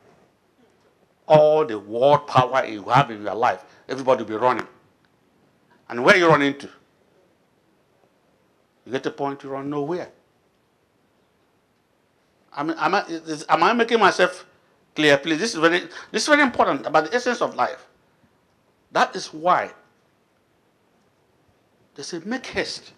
All 1.28 1.66
the 1.66 1.78
world 1.78 2.26
power 2.26 2.64
you 2.64 2.84
have 2.84 3.10
in 3.10 3.22
your 3.22 3.34
life, 3.34 3.66
everybody 3.86 4.22
will 4.22 4.30
be 4.30 4.36
running. 4.36 4.66
And 5.90 6.02
where 6.02 6.16
you 6.16 6.26
run 6.26 6.40
into? 6.40 6.70
You 8.86 8.92
get 8.92 9.02
the 9.02 9.10
point 9.10 9.42
you 9.42 9.50
run 9.50 9.68
nowhere. 9.68 10.10
I 12.56 12.62
mean, 12.62 12.76
am 12.78 12.94
I, 12.94 13.00
uh, 13.00 13.08
is, 13.08 13.44
am 13.48 13.62
I 13.62 13.72
making 13.72 13.98
myself 13.98 14.46
clear? 14.94 15.18
Please, 15.18 15.38
this 15.38 15.54
is 15.54 15.60
very, 15.60 15.80
this 16.10 16.22
is 16.22 16.28
very 16.28 16.42
important 16.42 16.86
about 16.86 17.10
the 17.10 17.14
essence 17.14 17.40
of 17.40 17.54
life. 17.54 17.86
That 18.92 19.14
is 19.16 19.32
why 19.32 19.72
they 21.94 22.02
say, 22.02 22.20
make 22.24 22.46
haste. 22.46 22.92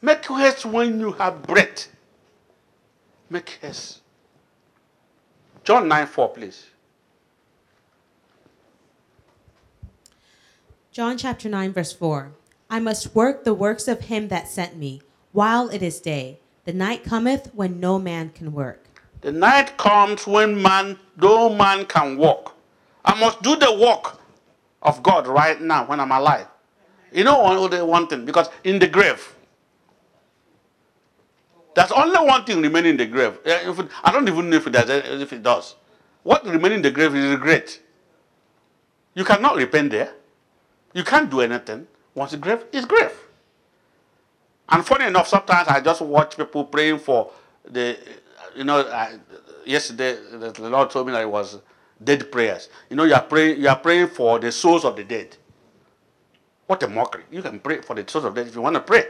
Make 0.00 0.26
haste 0.26 0.64
when 0.64 1.00
you 1.00 1.12
have 1.12 1.42
breath. 1.42 1.88
Make 3.30 3.58
haste. 3.60 4.00
John 5.64 5.88
9 5.88 6.06
4, 6.06 6.28
please. 6.30 6.66
John 10.92 11.16
chapter 11.18 11.48
9, 11.48 11.72
verse 11.72 11.92
4. 11.92 12.32
I 12.70 12.80
must 12.80 13.14
work 13.14 13.44
the 13.44 13.54
works 13.54 13.88
of 13.88 14.02
him 14.02 14.28
that 14.28 14.46
sent 14.48 14.76
me 14.76 15.02
while 15.32 15.68
it 15.68 15.82
is 15.82 16.00
day. 16.00 16.38
The 16.64 16.72
night 16.72 17.04
cometh 17.04 17.50
when 17.54 17.80
no 17.80 17.98
man 17.98 18.30
can 18.30 18.52
work. 18.52 18.80
The 19.20 19.32
night 19.32 19.76
comes 19.76 20.26
when 20.26 20.60
man, 20.60 20.98
no 21.16 21.48
man 21.50 21.86
can 21.86 22.16
walk. 22.16 22.54
I 23.04 23.18
must 23.18 23.42
do 23.42 23.56
the 23.56 23.72
work 23.74 24.18
of 24.82 25.02
God 25.02 25.26
right 25.26 25.60
now 25.60 25.86
when 25.86 26.00
I'm 26.00 26.10
alive. 26.10 26.46
You 27.12 27.24
know 27.24 27.40
only 27.40 27.82
one 27.82 28.06
thing, 28.06 28.24
because 28.24 28.48
in 28.64 28.78
the 28.78 28.88
grave, 28.88 29.34
there's 31.74 31.92
only 31.92 32.18
one 32.18 32.44
thing 32.44 32.60
remaining 32.62 32.92
in 32.92 32.96
the 32.96 33.06
grave. 33.06 33.38
It- 33.44 33.90
I 34.02 34.10
don't 34.12 34.28
even 34.28 34.50
know 34.50 34.56
if 34.56 34.66
it 34.66 34.70
does. 34.70 34.88
If 34.90 35.32
it 35.32 35.42
does, 35.42 35.74
what 36.22 36.44
remains 36.46 36.76
in 36.76 36.82
the 36.82 36.90
grave 36.90 37.14
is 37.14 37.30
regret. 37.30 37.78
You 39.14 39.24
cannot 39.24 39.56
repent 39.56 39.90
there. 39.90 40.12
You 40.92 41.04
can't 41.04 41.30
do 41.30 41.40
anything. 41.40 41.86
Once 42.14 42.32
the 42.32 42.36
grave 42.36 42.64
is 42.72 42.84
grave. 42.84 43.12
And 44.68 44.84
funny 44.84 45.06
enough, 45.06 45.28
sometimes 45.28 45.68
I 45.68 45.80
just 45.80 46.00
watch 46.00 46.36
people 46.36 46.64
praying 46.64 46.98
for 46.98 47.30
the, 47.64 47.98
you 48.56 48.64
know, 48.64 48.80
I, 48.80 49.18
yesterday 49.64 50.14
the 50.14 50.68
Lord 50.68 50.90
told 50.90 51.06
me 51.06 51.12
that 51.12 51.22
it 51.22 51.30
was 51.30 51.58
dead 52.02 52.30
prayers. 52.32 52.68
You 52.90 52.96
know, 52.96 53.04
you 53.04 53.14
are 53.14 53.22
praying, 53.22 53.60
you 53.60 53.68
are 53.68 53.78
praying 53.78 54.08
for 54.08 54.38
the 54.38 54.50
souls 54.50 54.84
of 54.84 54.96
the 54.96 55.04
dead. 55.04 55.36
What 56.66 56.82
a 56.82 56.88
mockery! 56.88 57.24
You 57.30 57.42
can 57.42 57.60
pray 57.60 57.82
for 57.82 57.94
the 57.94 58.08
souls 58.08 58.24
of 58.24 58.34
the 58.34 58.40
dead 58.40 58.48
if 58.48 58.54
you 58.54 58.62
want 58.62 58.74
to 58.74 58.80
pray. 58.80 59.06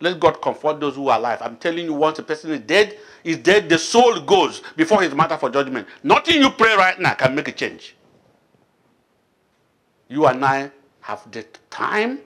Let 0.00 0.18
God 0.18 0.40
comfort 0.40 0.80
those 0.80 0.96
who 0.96 1.08
are 1.08 1.18
alive. 1.18 1.40
I'm 1.42 1.56
telling 1.58 1.84
you, 1.84 1.92
once 1.92 2.18
a 2.18 2.22
person 2.22 2.50
is 2.52 2.60
dead, 2.60 2.98
is 3.22 3.36
dead, 3.36 3.68
the 3.68 3.78
soul 3.78 4.18
goes 4.20 4.62
before 4.74 5.02
his 5.02 5.14
matter 5.14 5.36
for 5.36 5.50
judgment. 5.50 5.86
Nothing 6.02 6.40
you 6.40 6.50
pray 6.50 6.74
right 6.74 6.98
now 6.98 7.14
can 7.14 7.34
make 7.34 7.48
a 7.48 7.52
change. 7.52 7.96
You 10.08 10.26
and 10.26 10.44
I 10.44 10.70
have 11.00 11.30
the 11.30 11.44
time, 11.68 12.20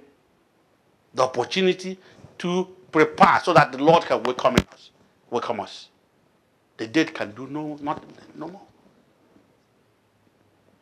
the 1.15 1.23
opportunity 1.23 1.99
to 2.39 2.69
prepare 2.93 3.41
so 3.43 3.53
that 3.55 3.73
the 3.73 3.83
Lord 3.83 4.05
can 4.05 4.23
welcome 4.23 4.57
us. 4.57 4.91
Welcome 5.31 5.61
us. 5.61 5.89
The 6.77 6.87
dead 6.87 7.15
can 7.15 7.33
do 7.33 7.47
no 7.47 7.79
nothing 7.81 8.13
no 8.37 8.49
more. 8.49 8.63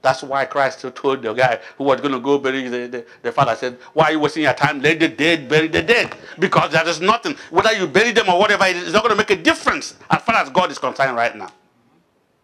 That's 0.03 0.23
why 0.25 0.45
Christ 0.47 0.85
told 0.97 1.23
the 1.23 1.33
guy 1.33 1.61
who 1.79 1.85
was 1.85 2.01
going 2.01 2.13
to 2.13 2.19
go 2.21 2.37
bury 2.39 2.69
the, 2.69 2.89
the, 2.89 3.07
the 3.23 3.33
father 3.33 3.55
said, 3.55 3.79
Why 3.93 4.07
are 4.07 4.13
you 4.13 4.21
wasting 4.21 4.43
your 4.43 4.53
time? 4.53 4.81
Let 4.81 4.99
the 4.99 5.09
dead 5.09 5.49
bury 5.49 5.69
the 5.69 5.83
dead. 5.83 6.15
Because 6.39 6.73
there 6.73 6.87
is 6.89 7.01
nothing, 7.01 7.37
whether 7.51 7.73
you 7.73 7.87
bury 7.87 8.11
them 8.11 8.29
or 8.29 8.39
whatever, 8.39 8.65
it's 8.67 8.93
not 8.93 9.03
going 9.05 9.13
to 9.13 9.17
make 9.17 9.31
a 9.31 9.41
difference 9.41 9.95
as 10.11 10.21
far 10.23 10.37
as 10.37 10.51
God 10.51 10.73
is 10.73 10.79
concerned 10.79 11.17
right 11.17 11.37
now. 11.37 11.51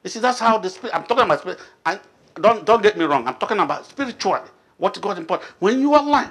You 0.05 0.11
see, 0.11 0.21
that's 0.21 0.39
how 0.39 0.59
the 0.59 0.71
spirit, 0.71 0.95
I'm 0.95 1.03
talking 1.03 1.25
about 1.25 1.41
spirit. 1.41 1.59
I, 1.85 1.99
don't, 2.41 2.65
don't 2.65 2.83
get 2.83 2.97
me 2.97 3.05
wrong, 3.05 3.27
I'm 3.27 3.35
talking 3.35 3.59
about 3.59 3.87
spiritually. 3.87 4.49
What 4.77 5.01
God 5.01 5.19
important. 5.19 5.51
When 5.59 5.81
you 5.81 5.95
are 5.95 6.03
alive, 6.05 6.31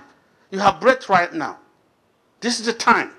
you 0.52 0.60
have 0.60 0.80
breath 0.80 1.10
right 1.10 1.34
now. 1.34 1.58
This 2.40 2.60
is 2.60 2.66
the 2.66 2.74
time 2.74 3.12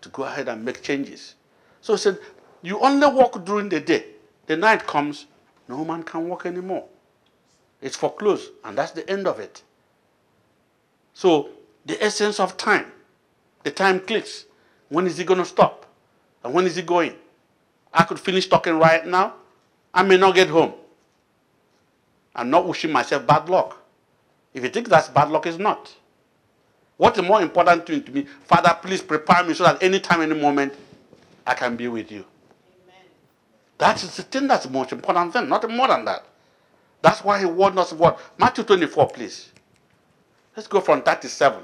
to 0.00 0.08
go 0.10 0.24
ahead 0.24 0.48
and 0.48 0.64
make 0.64 0.82
changes. 0.82 1.34
So 1.80 1.94
he 1.94 1.98
said, 1.98 2.18
You 2.62 2.78
only 2.80 3.06
walk 3.08 3.44
during 3.44 3.68
the 3.68 3.80
day. 3.80 4.06
The 4.46 4.56
night 4.56 4.86
comes, 4.86 5.26
no 5.68 5.84
man 5.84 6.02
can 6.02 6.28
walk 6.28 6.46
anymore. 6.46 6.84
It's 7.80 7.96
foreclosed, 7.96 8.50
and 8.64 8.76
that's 8.76 8.92
the 8.92 9.08
end 9.10 9.26
of 9.26 9.40
it. 9.40 9.62
So, 11.14 11.50
the 11.86 12.02
essence 12.02 12.40
of 12.40 12.56
time, 12.56 12.86
the 13.62 13.70
time 13.70 14.00
clicks. 14.00 14.46
When 14.88 15.06
is 15.06 15.18
it 15.18 15.26
going 15.26 15.38
to 15.38 15.44
stop? 15.44 15.86
And 16.42 16.52
when 16.52 16.66
is 16.66 16.76
it 16.76 16.86
going? 16.86 17.14
I 17.92 18.04
could 18.04 18.20
finish 18.20 18.46
talking 18.48 18.78
right 18.78 19.06
now. 19.06 19.34
I 19.92 20.02
may 20.02 20.16
not 20.16 20.34
get 20.34 20.48
home. 20.48 20.74
I'm 22.34 22.50
not 22.50 22.66
wishing 22.66 22.90
myself 22.92 23.26
bad 23.26 23.48
luck. 23.48 23.83
If 24.54 24.62
you 24.62 24.70
think 24.70 24.88
that's 24.88 25.08
bad 25.08 25.30
luck, 25.30 25.46
it's 25.46 25.58
not. 25.58 25.92
What 26.96 27.18
is 27.18 27.24
more 27.24 27.42
important 27.42 27.86
thing 27.86 28.04
to 28.04 28.12
me, 28.12 28.26
Father, 28.44 28.78
please 28.80 29.02
prepare 29.02 29.42
me 29.42 29.52
so 29.54 29.64
that 29.64 29.82
anytime, 29.82 30.20
any 30.22 30.40
moment, 30.40 30.72
I 31.44 31.54
can 31.54 31.74
be 31.76 31.88
with 31.88 32.10
you. 32.12 32.24
Amen. 32.84 33.02
That 33.78 34.02
is 34.02 34.16
the 34.16 34.22
thing 34.22 34.46
that's 34.46 34.64
the 34.64 34.70
most 34.70 34.92
important 34.92 35.32
thing, 35.32 35.48
not 35.48 35.68
more 35.68 35.88
than 35.88 36.04
that. 36.04 36.24
That's 37.02 37.22
why 37.24 37.40
he 37.40 37.44
warned 37.44 37.78
us 37.78 37.92
what? 37.92 38.18
Matthew 38.38 38.62
24, 38.64 39.08
please. 39.08 39.50
Let's 40.56 40.68
go 40.68 40.80
from 40.80 41.02
37. 41.02 41.62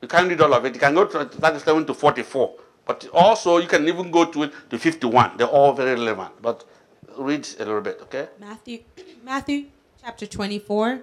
You 0.00 0.08
can't 0.08 0.28
read 0.28 0.40
all 0.40 0.54
of 0.54 0.64
it. 0.64 0.74
You 0.74 0.80
can 0.80 0.94
go 0.94 1.04
to 1.04 1.26
37 1.26 1.86
to 1.86 1.94
44. 1.94 2.54
But 2.86 3.06
also, 3.12 3.58
you 3.58 3.68
can 3.68 3.86
even 3.86 4.10
go 4.10 4.24
to 4.24 4.44
it 4.44 4.52
to 4.70 4.78
51. 4.78 5.36
They're 5.36 5.46
all 5.46 5.74
very 5.74 5.92
relevant. 5.94 6.40
But 6.40 6.64
read 7.18 7.46
a 7.58 7.64
little 7.64 7.80
bit, 7.82 7.98
okay? 8.02 8.28
Matthew, 8.40 8.80
Matthew 9.24 9.66
chapter 10.06 10.24
24, 10.24 11.00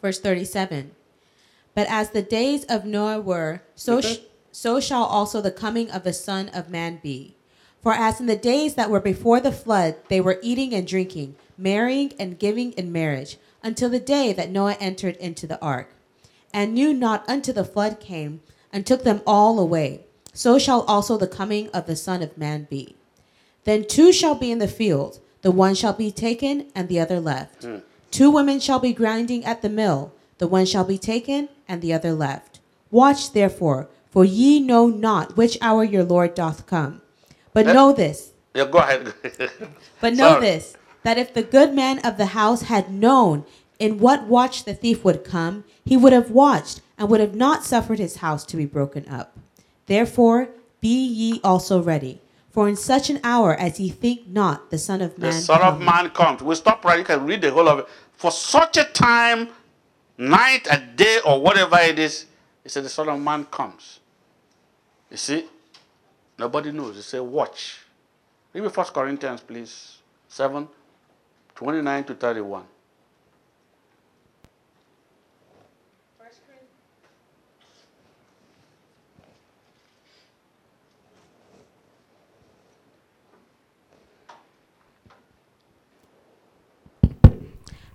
verse 0.00 0.18
37. 0.18 0.92
But 1.74 1.86
as 1.90 2.08
the 2.08 2.22
days 2.22 2.64
of 2.64 2.86
Noah 2.86 3.20
were, 3.20 3.60
so, 3.74 4.00
sh- 4.00 4.20
so 4.50 4.80
shall 4.80 5.04
also 5.04 5.42
the 5.42 5.50
coming 5.50 5.90
of 5.90 6.04
the 6.04 6.14
Son 6.14 6.48
of 6.54 6.70
Man 6.70 7.00
be. 7.02 7.34
For 7.82 7.92
as 7.92 8.18
in 8.18 8.24
the 8.24 8.34
days 8.34 8.76
that 8.76 8.88
were 8.88 8.98
before 8.98 9.40
the 9.40 9.52
flood, 9.52 9.96
they 10.08 10.22
were 10.22 10.38
eating 10.40 10.72
and 10.72 10.86
drinking, 10.86 11.36
marrying 11.58 12.14
and 12.18 12.38
giving 12.38 12.72
in 12.72 12.90
marriage, 12.90 13.36
until 13.62 13.90
the 13.90 14.00
day 14.00 14.32
that 14.32 14.50
Noah 14.50 14.78
entered 14.80 15.16
into 15.16 15.46
the 15.46 15.60
ark, 15.60 15.90
and 16.50 16.72
knew 16.72 16.94
not 16.94 17.26
until 17.28 17.52
the 17.52 17.62
flood 17.62 18.00
came 18.00 18.40
and 18.72 18.86
took 18.86 19.04
them 19.04 19.20
all 19.26 19.60
away. 19.60 20.06
So 20.32 20.58
shall 20.58 20.80
also 20.84 21.18
the 21.18 21.26
coming 21.26 21.68
of 21.74 21.84
the 21.84 21.94
Son 21.94 22.22
of 22.22 22.38
Man 22.38 22.68
be. 22.70 22.96
Then 23.64 23.86
two 23.86 24.14
shall 24.14 24.34
be 24.34 24.50
in 24.50 24.60
the 24.60 24.66
field, 24.66 25.20
the 25.42 25.50
one 25.50 25.74
shall 25.74 25.92
be 25.92 26.10
taken 26.10 26.70
and 26.74 26.88
the 26.88 27.00
other 27.00 27.20
left. 27.20 27.64
Mm. 27.64 27.82
Two 28.10 28.30
women 28.30 28.60
shall 28.60 28.78
be 28.78 28.92
grinding 28.92 29.44
at 29.44 29.62
the 29.62 29.68
mill, 29.68 30.12
the 30.38 30.48
one 30.48 30.66
shall 30.66 30.84
be 30.84 30.98
taken 30.98 31.48
and 31.68 31.82
the 31.82 31.92
other 31.92 32.12
left. 32.12 32.60
Watch 32.90 33.32
therefore, 33.32 33.88
for 34.10 34.24
ye 34.24 34.60
know 34.60 34.86
not 34.86 35.36
which 35.36 35.58
hour 35.60 35.84
your 35.84 36.04
Lord 36.04 36.34
doth 36.34 36.66
come. 36.66 37.02
But 37.52 37.66
know 37.66 37.92
this. 37.92 38.32
Yeah, 38.54 38.66
go 38.66 38.78
ahead. 38.78 39.12
but 40.00 40.14
know 40.14 40.30
Sorry. 40.30 40.40
this 40.40 40.76
that 41.02 41.18
if 41.18 41.32
the 41.32 41.42
good 41.42 41.74
man 41.74 41.98
of 42.00 42.16
the 42.16 42.26
house 42.26 42.62
had 42.62 42.92
known 42.92 43.44
in 43.78 43.98
what 43.98 44.26
watch 44.26 44.64
the 44.64 44.74
thief 44.74 45.04
would 45.04 45.24
come, 45.24 45.64
he 45.84 45.96
would 45.96 46.12
have 46.12 46.30
watched 46.30 46.80
and 46.96 47.08
would 47.08 47.20
have 47.20 47.34
not 47.34 47.64
suffered 47.64 47.98
his 47.98 48.16
house 48.16 48.44
to 48.46 48.56
be 48.56 48.66
broken 48.66 49.08
up. 49.08 49.38
Therefore, 49.86 50.48
be 50.80 50.88
ye 50.88 51.40
also 51.42 51.82
ready. 51.82 52.20
For 52.58 52.68
in 52.68 52.74
such 52.74 53.08
an 53.08 53.20
hour 53.22 53.54
as 53.54 53.78
ye 53.78 53.88
think 53.88 54.26
not, 54.26 54.72
the 54.72 54.78
Son 54.78 55.00
of 55.00 55.16
Man. 55.16 55.30
The 55.30 55.36
Son 55.36 55.62
of 55.62 55.80
Man 55.80 56.10
comes. 56.10 56.42
We 56.42 56.56
stop 56.56 56.84
right. 56.84 56.98
You 56.98 57.04
can 57.04 57.24
read 57.24 57.40
the 57.40 57.52
whole 57.52 57.68
of 57.68 57.78
it. 57.78 57.88
For 58.14 58.32
such 58.32 58.76
a 58.76 58.82
time, 58.82 59.50
night 60.18 60.66
and 60.68 60.96
day, 60.96 61.20
or 61.24 61.40
whatever 61.40 61.78
it 61.78 62.00
is, 62.00 62.26
he 62.64 62.68
said 62.68 62.82
the 62.82 62.88
Son 62.88 63.08
of 63.10 63.20
Man 63.20 63.44
comes. 63.44 64.00
You 65.08 65.18
see, 65.18 65.46
nobody 66.36 66.72
knows. 66.72 66.96
He 66.96 67.02
said, 67.02 67.20
watch. 67.20 67.78
Read 68.52 68.64
me 68.64 68.70
First 68.70 68.92
Corinthians, 68.92 69.40
please, 69.40 69.98
seven, 70.26 70.66
twenty-nine 71.54 72.02
to 72.06 72.14
thirty-one. 72.14 72.64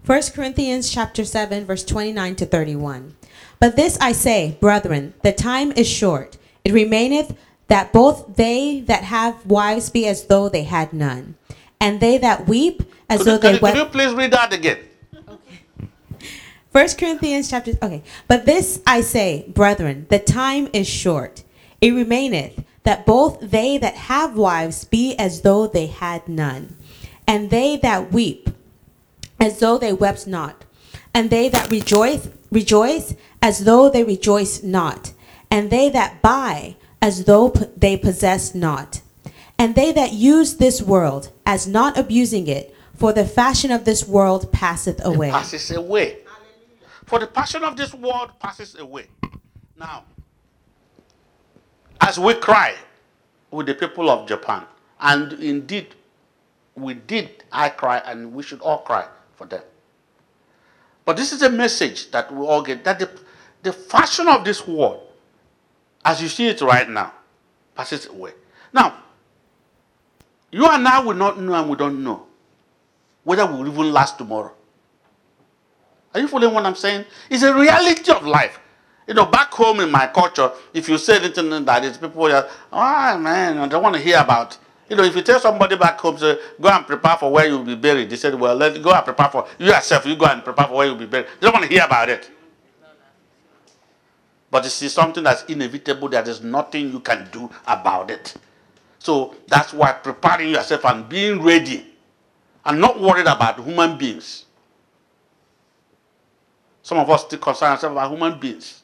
1 0.06 0.22
Corinthians 0.36 0.92
chapter 0.92 1.24
7 1.24 1.66
verse 1.66 1.86
29 1.86 2.36
to 2.36 2.46
31. 2.46 3.16
But 3.60 3.78
this 3.78 3.98
I 4.02 4.12
say, 4.12 4.58
brethren, 4.60 5.14
the 5.24 5.32
time 5.32 5.72
is 5.72 5.88
short. 5.88 6.38
It 6.66 6.74
remaineth 6.74 7.38
that 7.70 7.94
both 7.94 8.36
they 8.36 8.82
that 8.82 9.06
have 9.06 9.46
wives 9.46 9.90
be 9.90 10.06
as 10.06 10.26
though 10.26 10.50
they 10.50 10.64
had 10.64 10.92
none, 10.92 11.36
and 11.80 12.02
they 12.02 12.18
that 12.18 12.48
weep 12.48 12.84
as 13.10 13.20
could 13.20 13.28
though 13.28 13.38
they 13.38 13.60
wept. 13.60 13.78
Could 13.78 13.86
you 13.86 13.92
please 13.92 14.14
read 14.14 14.32
that 14.32 14.52
again? 14.52 14.80
Okay. 15.16 15.88
First 16.72 16.98
Corinthians 16.98 17.50
chapter 17.50 17.72
okay. 17.82 18.04
But 18.28 18.46
this 18.46 18.82
I 18.86 19.00
say, 19.00 19.46
brethren, 19.48 20.08
the 20.10 20.20
time 20.20 20.68
is 20.74 20.88
short. 20.88 21.44
It 21.80 21.94
remaineth 21.94 22.62
that 22.84 23.06
both 23.06 23.40
they 23.40 23.78
that 23.78 23.96
have 23.96 24.36
wives 24.36 24.84
be 24.84 25.16
as 25.16 25.42
though 25.42 25.66
they 25.66 25.88
had 25.88 26.28
none, 26.28 26.76
and 27.26 27.50
they 27.50 27.78
that 27.78 28.12
weep 28.12 28.50
as 29.44 29.60
though 29.60 29.78
they 29.78 29.92
wept 29.92 30.26
not, 30.26 30.64
and 31.14 31.30
they 31.30 31.50
that 31.50 31.70
rejoice 31.70 32.30
rejoice 32.50 33.14
as 33.42 33.66
though 33.66 33.90
they 33.90 34.04
rejoice 34.04 34.64
not, 34.64 35.12
and 35.52 35.70
they 35.70 35.90
that 35.90 36.22
buy 36.22 36.78
as 37.02 37.26
though 37.26 37.50
they 37.76 37.98
possess 37.98 38.56
not. 38.56 39.02
And 39.60 39.76
they 39.76 39.92
that 39.92 40.14
use 40.14 40.56
this 40.56 40.82
world 40.82 41.32
as 41.46 41.68
not 41.68 41.98
abusing 41.98 42.48
it, 42.48 42.74
for 42.96 43.12
the 43.12 43.26
fashion 43.26 43.70
of 43.70 43.84
this 43.84 44.08
world 44.08 44.52
passeth 44.54 45.04
away. 45.04 45.28
It 45.28 45.32
passes 45.32 45.72
away. 45.72 46.20
For 47.06 47.20
the 47.20 47.28
passion 47.28 47.66
of 47.66 47.76
this 47.76 47.94
world 47.94 48.32
passes 48.40 48.76
away. 48.80 49.08
Now, 49.78 50.06
as 52.00 52.18
we 52.18 52.34
cry 52.36 52.76
with 53.52 53.66
the 53.66 53.74
people 53.74 54.10
of 54.10 54.26
Japan, 54.26 54.64
and 55.02 55.34
indeed 55.34 55.96
we 56.76 56.94
did, 56.94 57.44
I 57.52 57.70
cry, 57.70 57.98
and 58.06 58.34
we 58.34 58.42
should 58.42 58.62
all 58.62 58.80
cry 58.80 59.06
for 59.36 59.46
them. 59.48 59.62
But 61.06 61.18
this 61.18 61.34
is 61.34 61.42
a 61.42 61.50
message 61.50 62.12
that 62.12 62.34
we 62.34 62.46
all 62.46 62.62
get 62.62 62.84
that 62.84 63.00
the, 63.00 63.10
the 63.62 63.74
fashion 63.74 64.28
of 64.28 64.46
this 64.46 64.68
world 64.68 65.02
as 66.06 66.22
you 66.22 66.28
see 66.28 66.48
it 66.48 66.62
right 66.62 66.90
now, 66.90 67.14
passes 67.76 68.08
away. 68.08 68.32
Now, 68.72 68.98
you 70.52 70.66
and 70.68 70.88
I 70.88 71.00
will 71.00 71.16
not 71.16 71.40
know 71.40 71.54
and 71.54 71.70
we 71.70 71.76
don't 71.76 72.04
know 72.04 72.28
whether 73.24 73.46
we 73.46 73.58
will 73.60 73.68
even 73.68 73.94
last 73.94 74.18
tomorrow. 74.18 74.52
Are 76.14 76.20
you 76.20 76.28
following 76.28 76.54
what 76.54 76.66
I'm 76.66 76.76
saying? 76.76 77.06
It's 77.30 77.44
a 77.44 77.54
reality 77.54 78.12
of 78.12 78.26
life. 78.26 78.60
You 79.08 79.14
know, 79.14 79.26
back 79.26 79.52
home 79.52 79.80
in 79.80 79.92
my 79.92 80.08
culture, 80.08 80.52
if 80.74 80.88
you 80.88 80.98
say 80.98 81.18
anything 81.18 81.66
that 81.66 81.84
is 81.84 81.98
people 81.98 82.32
are, 82.32 82.48
oh 82.72 83.18
man, 83.18 83.58
I 83.58 83.68
don't 83.68 83.84
want 83.84 83.96
to 83.96 84.02
hear 84.02 84.20
about. 84.20 84.58
You 84.94 84.98
know, 84.98 85.06
if 85.06 85.16
you 85.16 85.24
tell 85.24 85.40
somebody 85.40 85.76
back 85.76 86.00
home, 86.00 86.20
say, 86.20 86.38
go 86.62 86.70
and 86.70 86.86
prepare 86.86 87.18
for 87.18 87.32
where 87.32 87.48
you'll 87.48 87.64
be 87.64 87.74
buried, 87.74 88.12
they 88.12 88.16
said, 88.16 88.36
well, 88.36 88.56
let 88.56 88.80
go 88.80 88.94
and 88.94 89.04
prepare 89.04 89.28
for 89.28 89.48
you 89.58 89.66
yourself, 89.66 90.06
you 90.06 90.16
go 90.16 90.28
and 90.28 90.44
prepare 90.44 90.68
for 90.68 90.76
where 90.76 90.86
you'll 90.86 90.96
be 90.96 91.08
buried. 91.08 91.26
They 91.40 91.48
don't 91.48 91.54
want 91.54 91.66
to 91.66 91.72
hear 91.72 91.84
about 91.84 92.10
it. 92.10 92.30
But 94.52 94.62
this 94.62 94.84
is 94.84 94.94
something 94.94 95.24
that's 95.24 95.46
inevitable. 95.46 96.10
There 96.10 96.30
is 96.30 96.44
nothing 96.44 96.92
you 96.92 97.00
can 97.00 97.28
do 97.32 97.50
about 97.66 98.12
it. 98.12 98.36
So 99.00 99.34
that's 99.48 99.74
why 99.74 99.94
preparing 99.94 100.50
yourself 100.50 100.86
and 100.86 101.10
being 101.10 101.42
ready 101.42 101.88
and 102.64 102.80
not 102.80 103.02
worried 103.02 103.26
about 103.26 103.60
human 103.66 103.98
beings. 103.98 104.46
Some 106.84 107.00
of 107.00 107.10
us 107.10 107.24
still 107.24 107.40
concern 107.40 107.72
ourselves 107.72 107.94
about 107.94 108.12
human 108.12 108.40
beings, 108.40 108.83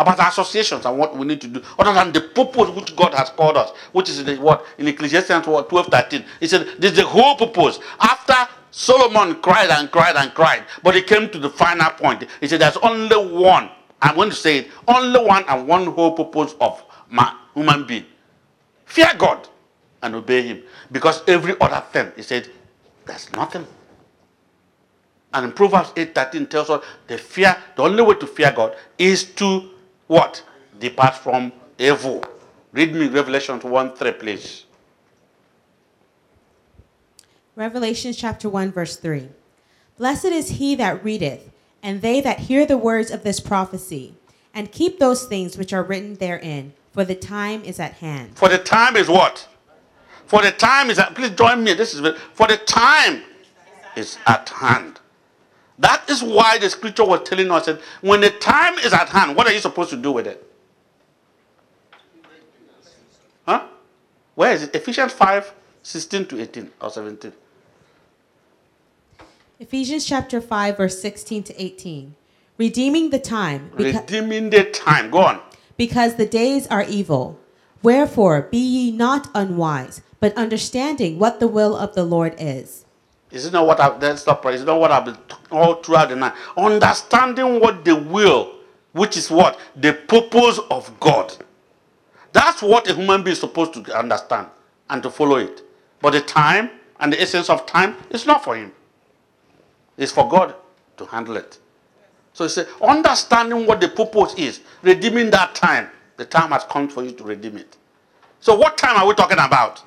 about 0.00 0.18
associations 0.18 0.86
and 0.86 0.98
what 0.98 1.16
we 1.16 1.26
need 1.26 1.40
to 1.40 1.48
do, 1.48 1.62
other 1.78 1.92
than 1.92 2.12
the 2.12 2.20
purpose 2.20 2.70
which 2.70 2.96
God 2.96 3.14
has 3.14 3.30
called 3.30 3.56
us, 3.56 3.70
which 3.92 4.08
is 4.08 4.20
in 4.20 4.26
the, 4.26 4.36
what 4.36 4.64
in 4.78 4.88
Ecclesiastes 4.88 5.44
12 5.44 5.86
13. 5.86 6.24
He 6.40 6.46
said, 6.46 6.66
This 6.78 6.92
is 6.92 6.98
the 6.98 7.06
whole 7.06 7.36
purpose. 7.36 7.78
After 8.00 8.48
Solomon 8.70 9.40
cried 9.42 9.70
and 9.70 9.90
cried 9.90 10.16
and 10.16 10.32
cried, 10.34 10.64
but 10.82 10.94
he 10.94 11.02
came 11.02 11.28
to 11.30 11.38
the 11.38 11.50
final 11.50 11.90
point. 11.90 12.24
He 12.40 12.48
said, 12.48 12.60
There's 12.60 12.76
only 12.78 13.16
one 13.16 13.70
I'm 14.02 14.14
going 14.14 14.30
to 14.30 14.36
say 14.36 14.58
it 14.60 14.68
only 14.88 15.22
one 15.22 15.44
and 15.46 15.68
one 15.68 15.84
whole 15.86 16.12
purpose 16.12 16.54
of 16.58 16.82
man, 17.10 17.34
human 17.54 17.86
being. 17.86 18.06
Fear 18.86 19.12
God. 19.18 19.46
and 20.02 20.14
obey 20.14 20.42
him. 20.42 20.62
Because 20.90 21.22
every 21.28 21.54
other 21.60 21.82
thing, 21.92 22.12
he 22.16 22.22
said, 22.22 22.48
there's 23.06 23.32
nothing. 23.32 23.66
And 25.32 25.46
in 25.46 25.52
Proverbs 25.52 25.90
8:13 25.90 26.48
tells 26.50 26.70
us 26.70 26.84
the 27.06 27.18
fear, 27.18 27.56
the 27.76 27.82
only 27.82 28.02
way 28.02 28.14
to 28.16 28.26
fear 28.26 28.52
God 28.52 28.76
is 28.98 29.24
to 29.34 29.70
what? 30.10 30.42
Depart 30.80 31.14
from 31.14 31.52
evil. 31.78 32.24
Read 32.72 32.92
me 32.92 33.06
Revelation 33.06 33.60
1 33.60 33.94
3, 33.94 34.12
please. 34.12 34.64
Revelation 37.54 38.12
chapter 38.12 38.48
1, 38.48 38.72
verse 38.72 38.96
3. 38.96 39.28
Blessed 39.96 40.24
is 40.26 40.48
he 40.58 40.74
that 40.74 41.04
readeth, 41.04 41.50
and 41.80 42.02
they 42.02 42.20
that 42.22 42.40
hear 42.40 42.66
the 42.66 42.76
words 42.76 43.12
of 43.12 43.22
this 43.22 43.38
prophecy, 43.38 44.14
and 44.52 44.72
keep 44.72 44.98
those 44.98 45.26
things 45.26 45.56
which 45.56 45.72
are 45.72 45.84
written 45.84 46.14
therein, 46.14 46.72
for 46.90 47.04
the 47.04 47.14
time 47.14 47.62
is 47.62 47.78
at 47.78 47.92
hand. 47.94 48.36
For 48.36 48.48
the 48.48 48.58
time 48.58 48.96
is 48.96 49.08
what? 49.08 49.46
For 50.26 50.42
the 50.42 50.50
time 50.50 50.90
is 50.90 50.98
at 50.98 51.14
please 51.14 51.30
join 51.30 51.62
me. 51.62 51.74
This 51.74 51.94
is 51.94 52.00
for 52.34 52.48
the 52.48 52.56
time 52.56 53.22
is 53.94 54.18
at 54.26 54.48
hand. 54.48 54.98
That 55.80 56.08
is 56.10 56.22
why 56.22 56.58
the 56.58 56.68
scripture 56.68 57.04
was 57.04 57.22
telling 57.28 57.50
us 57.50 57.66
that 57.66 57.80
when 58.02 58.20
the 58.20 58.30
time 58.30 58.78
is 58.78 58.92
at 58.92 59.08
hand, 59.08 59.34
what 59.34 59.46
are 59.46 59.52
you 59.52 59.60
supposed 59.60 59.90
to 59.90 59.96
do 59.96 60.12
with 60.12 60.26
it? 60.26 60.46
Huh? 63.46 63.66
Where 64.34 64.52
is 64.52 64.62
it? 64.62 64.74
Ephesians 64.74 65.12
5, 65.12 65.54
16 65.82 66.26
to 66.26 66.40
18 66.42 66.70
or 66.82 66.90
17. 66.90 67.32
Ephesians 69.58 70.04
chapter 70.06 70.40
5, 70.40 70.76
verse 70.76 71.00
16 71.00 71.42
to 71.44 71.62
18. 71.62 72.14
Redeeming 72.58 73.08
the 73.10 73.18
time, 73.18 73.70
Redeeming 73.74 74.50
the 74.50 74.64
time. 74.64 75.10
Go 75.10 75.18
on. 75.18 75.40
because 75.78 76.16
the 76.16 76.26
days 76.26 76.66
are 76.66 76.84
evil. 76.84 77.40
Wherefore, 77.82 78.42
be 78.50 78.58
ye 78.58 78.90
not 78.90 79.30
unwise, 79.34 80.02
but 80.20 80.36
understanding 80.36 81.18
what 81.18 81.40
the 81.40 81.48
will 81.48 81.74
of 81.74 81.94
the 81.94 82.04
Lord 82.04 82.34
is. 82.38 82.84
Is 83.30 83.46
it 83.46 83.52
not 83.52 83.66
what 83.66 83.80
I've 83.80 84.18
stop 84.18 84.44
right? 84.44 84.54
Is 84.54 84.62
it 84.62 84.66
not 84.66 84.80
what 84.80 84.90
I've 84.90 85.04
been 85.04 85.16
all 85.50 85.74
throughout 85.74 86.08
the 86.08 86.16
night? 86.16 86.32
Understanding 86.56 87.60
what 87.60 87.84
the 87.84 87.94
will, 87.94 88.56
which 88.92 89.16
is 89.16 89.30
what? 89.30 89.58
The 89.76 89.92
purpose 89.92 90.58
of 90.70 90.98
God. 90.98 91.36
That's 92.32 92.62
what 92.62 92.88
a 92.88 92.94
human 92.94 93.22
being 93.22 93.32
is 93.32 93.40
supposed 93.40 93.74
to 93.74 93.96
understand 93.96 94.48
and 94.88 95.02
to 95.02 95.10
follow 95.10 95.36
it. 95.36 95.62
But 96.00 96.12
the 96.12 96.20
time 96.20 96.70
and 96.98 97.12
the 97.12 97.20
essence 97.20 97.50
of 97.50 97.66
time 97.66 97.96
is 98.10 98.26
not 98.26 98.42
for 98.42 98.56
him. 98.56 98.72
It's 99.96 100.12
for 100.12 100.28
God 100.28 100.54
to 100.96 101.04
handle 101.06 101.36
it. 101.36 101.58
So 102.32 102.44
he 102.44 102.50
said, 102.50 102.68
understanding 102.80 103.66
what 103.66 103.80
the 103.80 103.88
purpose 103.88 104.34
is, 104.34 104.60
redeeming 104.82 105.30
that 105.30 105.54
time. 105.54 105.88
The 106.16 106.24
time 106.24 106.50
has 106.50 106.64
come 106.64 106.88
for 106.88 107.02
you 107.02 107.12
to 107.12 107.24
redeem 107.24 107.56
it. 107.56 107.76
So 108.40 108.54
what 108.56 108.76
time 108.78 108.96
are 108.96 109.06
we 109.06 109.14
talking 109.14 109.38
about? 109.38 109.82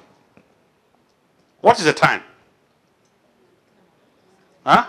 What 1.61 1.79
is 1.79 1.85
the 1.85 1.93
time? 1.93 2.21
Huh? 4.65 4.85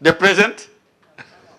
The 0.00 0.12
present? 0.12 0.68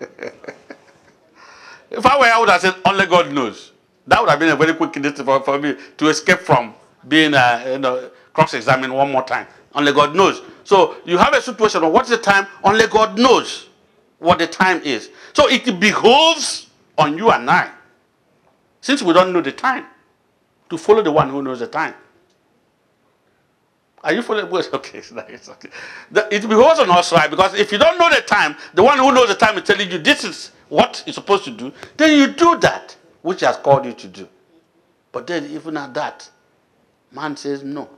if 1.90 2.04
I 2.04 2.18
were, 2.18 2.26
I 2.26 2.38
would 2.38 2.50
have 2.50 2.60
said, 2.60 2.74
only 2.84 3.06
God 3.06 3.32
knows. 3.32 3.72
That 4.06 4.20
would 4.20 4.28
have 4.28 4.38
been 4.38 4.50
a 4.50 4.56
very 4.56 4.74
quick 4.74 4.92
distance 4.92 5.20
for, 5.22 5.42
for 5.42 5.58
me 5.58 5.76
to 5.96 6.08
escape 6.08 6.40
from 6.40 6.74
being, 7.08 7.34
uh, 7.34 7.64
you 7.72 7.78
know, 7.78 8.10
cross-examined 8.32 8.92
one 8.92 9.10
more 9.10 9.24
time. 9.24 9.46
Only 9.74 9.92
God 9.92 10.14
knows. 10.14 10.42
So 10.64 10.96
you 11.04 11.16
have 11.18 11.32
a 11.34 11.40
situation 11.40 11.82
of 11.82 11.92
what's 11.92 12.10
the 12.10 12.18
time? 12.18 12.46
Only 12.62 12.86
God 12.86 13.18
knows 13.18 13.68
what 14.18 14.38
the 14.38 14.46
time 14.46 14.80
is. 14.82 15.10
So 15.32 15.48
it 15.48 15.80
behoves 15.80 16.68
on 16.98 17.16
you 17.16 17.30
and 17.30 17.50
I, 17.50 17.70
since 18.80 19.02
we 19.02 19.12
don't 19.12 19.32
know 19.32 19.40
the 19.40 19.52
time, 19.52 19.86
to 20.70 20.78
follow 20.78 21.02
the 21.02 21.12
one 21.12 21.28
who 21.28 21.42
knows 21.42 21.60
the 21.60 21.66
time. 21.66 21.94
Are 24.04 24.12
you 24.12 24.22
following? 24.22 24.52
Okay, 24.74 24.98
it's. 24.98 25.48
Okay. 25.48 25.70
It 26.30 26.42
behoves 26.48 26.78
on 26.78 26.90
us, 26.90 27.10
right? 27.12 27.30
Because 27.30 27.54
if 27.54 27.72
you 27.72 27.78
don't 27.78 27.98
know 27.98 28.10
the 28.14 28.20
time, 28.20 28.54
the 28.74 28.82
one 28.82 28.98
who 28.98 29.10
knows 29.12 29.28
the 29.28 29.34
time 29.34 29.56
is 29.56 29.64
telling 29.64 29.90
you 29.90 29.98
this 29.98 30.24
is 30.24 30.52
what 30.68 31.02
you're 31.06 31.14
supposed 31.14 31.44
to 31.44 31.50
do, 31.50 31.72
then 31.96 32.18
you 32.18 32.26
do 32.28 32.58
that 32.58 32.94
which 33.22 33.40
he 33.40 33.46
has 33.46 33.56
called 33.56 33.86
you 33.86 33.94
to 33.94 34.06
do. 34.06 34.28
But 35.10 35.26
then, 35.26 35.46
even 35.46 35.76
at 35.78 35.94
that, 35.94 36.28
man 37.12 37.36
says 37.36 37.64
no. 37.64 37.88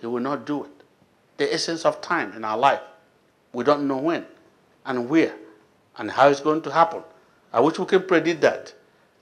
He 0.00 0.06
will 0.06 0.20
not 0.20 0.44
do 0.44 0.64
it. 0.64 0.70
The 1.38 1.52
essence 1.52 1.86
of 1.86 2.00
time 2.02 2.32
in 2.32 2.44
our 2.44 2.58
life, 2.58 2.80
we 3.54 3.64
don't 3.64 3.88
know 3.88 3.96
when 3.96 4.26
and 4.84 5.08
where 5.08 5.34
and 5.96 6.10
how 6.10 6.28
it's 6.28 6.40
going 6.40 6.60
to 6.62 6.70
happen. 6.70 7.02
I 7.52 7.60
wish 7.60 7.78
we 7.78 7.86
can 7.86 8.02
predict 8.02 8.42
that. 8.42 8.74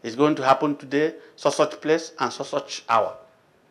It's 0.03 0.17
going 0.17 0.35
to 0.37 0.45
happen 0.45 0.77
today, 0.77 1.15
so 1.37 1.51
such 1.51 1.81
place 1.81 2.13
and 2.19 2.33
so 2.33 2.43
such 2.43 2.83
hour. 2.89 3.17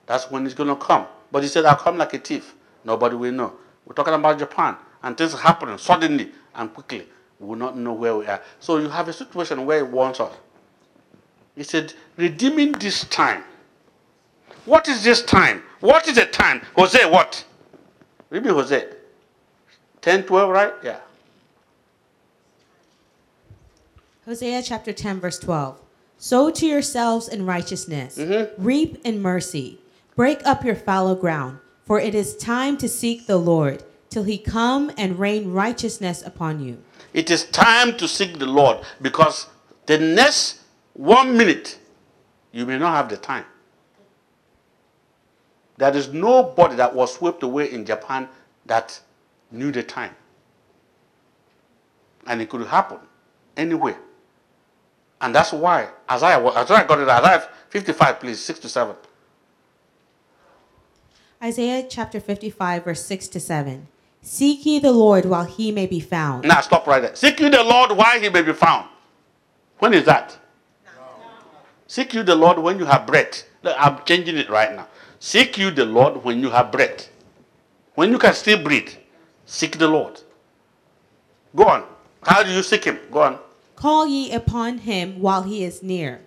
That's 0.06 0.32
when 0.32 0.46
it's 0.46 0.56
going 0.56 0.70
to 0.70 0.76
come. 0.76 1.06
But 1.34 1.42
he 1.42 1.50
said, 1.50 1.66
I'll 1.66 1.76
come 1.76 1.98
like 1.98 2.14
a 2.14 2.20
thief. 2.20 2.54
Nobody 2.86 3.16
will 3.16 3.32
know. 3.32 3.54
We're 3.88 3.96
talking 3.96 4.14
about 4.14 4.38
Japan, 4.38 4.78
and 5.02 5.18
things 5.18 5.34
are 5.34 5.40
happening 5.42 5.80
suddenly 5.80 6.32
and 6.54 6.72
quickly. 6.72 7.08
We 7.40 7.48
will 7.48 7.56
not 7.56 7.76
know 7.76 7.92
where 7.94 8.16
we 8.16 8.28
are. 8.28 8.40
So 8.60 8.78
you 8.78 8.88
have 8.88 9.08
a 9.08 9.14
situation 9.14 9.66
where 9.66 9.84
he 9.84 9.92
wants 9.92 10.20
us. 10.20 10.32
He 11.56 11.64
said, 11.64 11.96
redeeming 12.18 12.74
this 12.74 13.06
time. 13.06 13.44
What 14.66 14.88
is 14.88 15.04
this 15.04 15.24
time? 15.24 15.64
What 15.80 16.08
is 16.08 16.16
the 16.16 16.28
time? 16.28 16.62
Hosea, 16.76 17.10
what? 17.10 17.44
Read 18.30 18.46
me 18.46 18.52
Hosea. 18.52 18.94
10, 20.02 20.24
12, 20.26 20.50
right? 20.52 20.74
Yeah. 20.84 21.00
Hosea 24.26 24.62
chapter 24.62 24.94
10, 24.94 25.20
verse 25.20 25.40
12. 25.40 25.82
Sow 26.20 26.52
to 26.52 26.68
yourselves 26.68 27.28
in 27.28 27.48
righteousness, 27.48 28.20
mm-hmm. 28.20 28.64
reap 28.64 29.02
in 29.04 29.20
mercy, 29.20 29.80
break 30.16 30.46
up 30.46 30.64
your 30.64 30.76
fallow 30.76 31.16
ground, 31.16 31.60
for 31.84 32.00
it 32.00 32.16
is 32.16 32.36
time 32.38 32.78
to 32.78 32.88
seek 32.88 33.28
the 33.28 33.38
Lord, 33.38 33.84
till 34.10 34.24
he 34.24 34.38
come 34.38 34.92
and 34.98 35.18
rain 35.18 35.52
righteousness 35.52 36.22
upon 36.26 36.64
you. 36.64 36.78
It 37.14 37.32
is 37.32 37.46
time 37.46 37.98
to 37.98 38.08
seek 38.08 38.38
the 38.40 38.46
Lord 38.46 38.80
because 39.02 39.48
the 39.86 39.98
next 39.98 40.62
one 40.94 41.36
minute, 41.36 41.80
you 42.52 42.66
may 42.66 42.78
not 42.78 42.96
have 42.96 43.10
the 43.10 43.18
time. 43.18 43.46
There 45.78 45.96
is 45.96 46.10
nobody 46.10 46.76
that 46.76 46.94
was 46.94 47.14
swept 47.14 47.42
away 47.42 47.72
in 47.72 47.86
Japan 47.86 48.30
that 48.68 49.00
knew 49.52 49.72
the 49.72 49.84
time. 49.84 50.16
And 52.28 52.42
it 52.42 52.50
could 52.50 52.66
happen 52.68 53.00
anywhere. 53.58 53.98
And 55.20 55.34
that's 55.34 55.52
why 55.52 55.90
wa- 56.10 56.54
Isaiah 56.56 56.86
got 56.86 57.00
it, 57.00 57.10
Isaiah 57.10 57.50
55, 57.70 58.20
please, 58.20 58.40
6 58.40 58.60
to 58.60 58.70
7. 58.70 58.96
Isaiah 61.44 61.86
chapter 61.90 62.22
55, 62.22 62.86
verse 62.86 63.04
6 63.04 63.28
to 63.30 63.40
7. 63.40 63.88
Seek 64.22 64.66
ye 64.66 64.80
the 64.80 64.94
Lord 64.94 65.26
while 65.26 65.44
he 65.44 65.74
may 65.74 65.86
be 65.86 66.00
found. 66.00 66.46
Now 66.46 66.62
stop 66.62 66.88
right 66.88 67.02
there. 67.02 67.16
Seek 67.16 67.42
ye 67.42 67.50
the 67.50 67.64
Lord 67.64 67.92
while 67.92 68.18
he 68.18 68.30
may 68.30 68.42
be 68.42 68.54
found. 68.54 68.88
When 69.80 69.94
is 69.94 70.06
that? 70.06 70.38
Seek 71.86 72.14
you 72.14 72.24
the 72.24 72.36
Lord 72.36 72.60
when 72.60 72.80
you 72.80 72.86
have 72.86 73.06
breath. 73.06 73.44
Look, 73.62 73.76
I'm 73.78 74.00
changing 74.06 74.38
it 74.38 74.50
right 74.50 74.74
now. 74.74 74.88
Seek 75.20 75.58
you 75.58 75.70
the 75.70 75.86
Lord 75.86 76.24
when 76.24 76.40
you 76.40 76.50
have 76.50 76.72
breath. 76.72 77.10
When 77.96 78.12
you 78.12 78.18
can 78.18 78.34
still 78.34 78.64
breathe, 78.64 78.92
seek 79.46 79.78
the 79.78 79.90
Lord. 79.90 80.22
Go 81.54 81.66
on. 81.66 81.84
How 82.24 82.44
do 82.44 82.52
you 82.52 82.64
seek 82.64 82.86
him? 82.86 83.00
Go 83.12 83.22
on. 83.22 83.40
Call 83.76 84.08
ye 84.08 84.32
upon 84.32 84.78
him 84.80 85.20
while 85.20 85.44
he 85.44 85.66
is 85.66 85.84
near. 85.84 86.22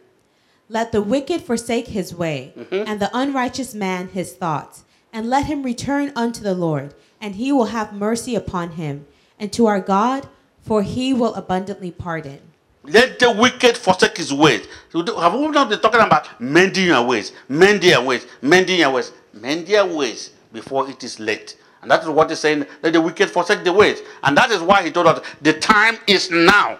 Let 0.68 0.92
the 0.92 1.00
wicked 1.00 1.42
forsake 1.42 1.88
his 1.88 2.14
way, 2.14 2.52
mm-hmm. 2.57 2.88
and 2.88 3.00
the 3.00 3.11
unrighteous 3.14 3.72
man 3.72 4.09
his 4.09 4.35
thoughts, 4.35 4.85
and 5.16 5.31
let 5.31 5.46
him 5.46 5.62
return 5.62 6.12
unto 6.14 6.42
the 6.42 6.55
Lord, 6.55 6.92
and 7.22 7.37
he 7.37 7.50
will 7.50 7.72
have 7.72 7.94
mercy 7.94 8.35
upon 8.35 8.72
him, 8.72 9.07
and 9.40 9.50
to 9.55 9.64
our 9.64 9.81
God, 9.81 10.29
for 10.61 10.83
he 10.83 11.14
will 11.14 11.35
abundantly 11.35 11.90
pardon. 11.90 12.38
Let 12.83 13.18
the 13.18 13.33
wicked 13.33 13.79
forsake 13.79 14.18
his 14.18 14.31
ways. 14.31 14.66
Have 14.92 15.35
we 15.35 15.49
not 15.49 15.70
been 15.70 15.80
talking 15.80 16.03
about 16.03 16.38
mending 16.38 16.88
your 16.88 17.03
ways, 17.03 17.32
mending 17.49 17.93
your 17.93 18.03
ways, 18.03 18.26
mending 18.43 18.80
your 18.80 18.91
ways, 18.91 19.11
mend 19.32 19.66
your 19.68 19.86
ways 19.86 20.32
before 20.53 20.91
it 20.91 21.03
is 21.03 21.18
late? 21.18 21.57
And 21.80 21.91
that 21.91 22.03
is 22.03 22.11
what 22.11 22.28
he's 22.28 22.41
saying. 22.41 22.66
Let 22.82 22.93
the 22.93 23.01
wicked 23.01 23.30
forsake 23.30 23.64
the 23.64 23.72
ways. 23.72 24.01
And 24.22 24.36
that 24.36 24.51
is 24.51 24.61
why 24.61 24.82
he 24.82 24.91
told 24.91 25.07
us 25.07 25.24
the 25.41 25.55
time 25.55 25.97
is 26.07 26.30
now. 26.30 26.78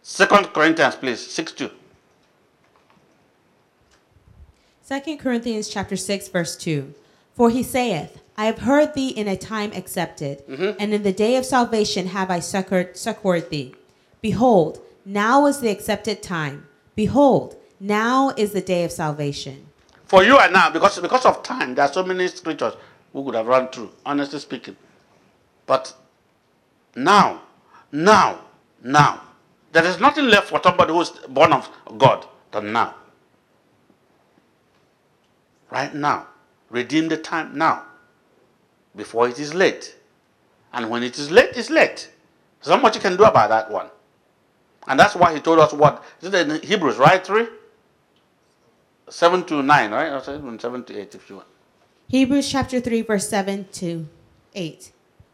Second 0.00 0.54
Corinthians, 0.54 0.96
please, 0.96 1.20
6 1.26 1.52
2. 1.52 1.70
2 4.88 5.16
Corinthians 5.18 5.68
chapter 5.68 5.96
6 5.96 6.28
verse 6.28 6.56
2. 6.56 6.94
For 7.36 7.50
he 7.50 7.62
saith, 7.62 8.18
I 8.36 8.46
have 8.46 8.60
heard 8.60 8.94
thee 8.94 9.10
in 9.10 9.28
a 9.28 9.36
time 9.36 9.72
accepted, 9.72 10.46
mm-hmm. 10.46 10.76
and 10.80 10.92
in 10.92 11.02
the 11.02 11.12
day 11.12 11.36
of 11.36 11.44
salvation 11.44 12.08
have 12.08 12.30
I 12.30 12.40
succored, 12.40 12.96
succored 12.96 13.50
thee. 13.50 13.74
Behold, 14.20 14.80
now 15.04 15.46
is 15.46 15.60
the 15.60 15.68
accepted 15.68 16.22
time. 16.22 16.66
Behold, 16.94 17.56
now 17.78 18.30
is 18.36 18.52
the 18.52 18.60
day 18.60 18.84
of 18.84 18.90
salvation. 18.90 19.66
For 20.06 20.24
you 20.24 20.38
and 20.38 20.52
now, 20.52 20.70
because, 20.70 20.98
because 20.98 21.26
of 21.26 21.42
time, 21.42 21.74
there 21.74 21.84
are 21.84 21.92
so 21.92 22.02
many 22.02 22.26
scriptures 22.28 22.74
we 23.12 23.22
could 23.22 23.34
have 23.34 23.46
run 23.46 23.68
through, 23.68 23.90
honestly 24.04 24.38
speaking. 24.38 24.76
But 25.66 25.94
now, 26.94 27.42
now, 27.92 28.40
now, 28.82 29.22
there 29.72 29.84
is 29.84 30.00
nothing 30.00 30.26
left 30.26 30.48
for 30.48 30.60
somebody 30.62 30.92
who's 30.92 31.10
born 31.10 31.52
of 31.52 31.68
God 31.98 32.26
than 32.50 32.72
now. 32.72 32.94
right 35.70 35.94
now. 35.94 36.26
Redeem 36.70 37.08
the 37.08 37.16
time 37.16 37.56
now 37.56 37.84
before 38.94 39.28
it 39.28 39.38
is 39.38 39.54
late. 39.54 39.96
And 40.72 40.90
when 40.90 41.02
it 41.02 41.18
is 41.18 41.30
late, 41.30 41.50
it's 41.54 41.70
late. 41.70 42.10
There's 42.60 42.68
not 42.68 42.82
much 42.82 42.96
you 42.96 43.00
can 43.00 43.16
do 43.16 43.24
about 43.24 43.50
that 43.50 43.70
one. 43.70 43.88
And 44.88 44.98
that's 44.98 45.14
why 45.14 45.34
he 45.34 45.40
told 45.40 45.58
us 45.58 45.72
what 45.72 46.04
is 46.20 46.32
it 46.32 46.48
in 46.48 46.60
Hebrews, 46.62 46.96
right? 46.96 47.24
Three? 47.24 47.46
Seven 49.08 49.44
to 49.44 49.62
nine, 49.62 49.90
right? 49.92 50.22
Seven 50.22 50.58
seven 50.58 50.84
to 50.84 50.98
eight 50.98 51.14
if 51.14 51.28
you 51.28 51.36
want. 51.36 51.48
Hebrews 52.08 52.48
chapter 52.48 52.78
3, 52.78 53.02
verse 53.02 53.28
7 53.28 53.66
to 53.72 54.06
8. 54.54 54.92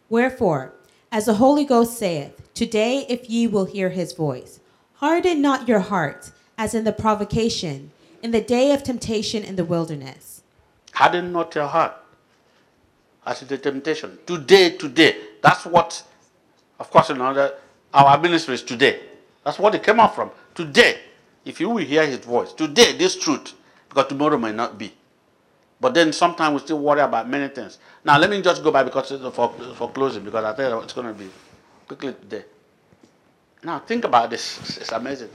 Wherefore, 0.08 0.72
as 1.10 1.26
the 1.26 1.34
Holy 1.34 1.66
Ghost 1.66 1.98
saith, 1.98 2.48
Today 2.54 3.04
if 3.10 3.28
ye 3.28 3.46
will 3.46 3.66
hear 3.66 3.90
his 3.90 4.14
voice, 4.14 4.58
harden 4.94 5.42
not 5.42 5.68
your 5.68 5.80
hearts, 5.80 6.32
as 6.56 6.74
in 6.74 6.84
the 6.84 6.92
provocation, 6.92 7.92
in 8.22 8.30
the 8.30 8.40
day 8.40 8.72
of 8.72 8.82
temptation 8.82 9.44
in 9.44 9.56
the 9.56 9.66
wilderness. 9.66 10.31
Harden 10.92 11.32
not 11.32 11.54
your 11.54 11.66
heart. 11.66 11.94
As 13.24 13.40
the 13.40 13.58
temptation. 13.58 14.18
Today, 14.26 14.76
today. 14.76 15.16
That's 15.42 15.64
what, 15.64 16.02
of 16.78 16.90
course, 16.90 17.08
you 17.10 17.14
know, 17.16 17.50
our 17.94 18.18
ministry 18.18 18.54
is 18.54 18.62
today. 18.62 19.00
That's 19.44 19.58
what 19.58 19.74
it 19.74 19.82
came 19.82 20.00
out 20.00 20.14
from. 20.14 20.30
Today, 20.54 20.98
if 21.44 21.60
you 21.60 21.70
will 21.70 21.84
hear 21.84 22.06
his 22.06 22.18
voice, 22.18 22.52
today, 22.52 22.96
this 22.96 23.16
truth, 23.16 23.54
because 23.88 24.06
tomorrow 24.06 24.38
may 24.38 24.52
not 24.52 24.78
be. 24.78 24.92
But 25.80 25.94
then 25.94 26.12
sometimes 26.12 26.54
we 26.54 26.64
still 26.64 26.78
worry 26.78 27.00
about 27.00 27.28
many 27.28 27.48
things. 27.48 27.78
Now, 28.04 28.18
let 28.18 28.30
me 28.30 28.40
just 28.40 28.62
go 28.62 28.70
back 28.70 28.84
because 28.84 29.10
for, 29.34 29.52
for 29.74 29.90
closing, 29.90 30.24
because 30.24 30.44
I 30.44 30.54
think 30.54 30.84
it's 30.84 30.92
going 30.92 31.08
to 31.08 31.14
be 31.14 31.28
quickly 31.88 32.12
today. 32.12 32.44
Now, 33.64 33.80
think 33.80 34.04
about 34.04 34.30
this. 34.30 34.78
It's 34.78 34.92
amazing. 34.92 35.30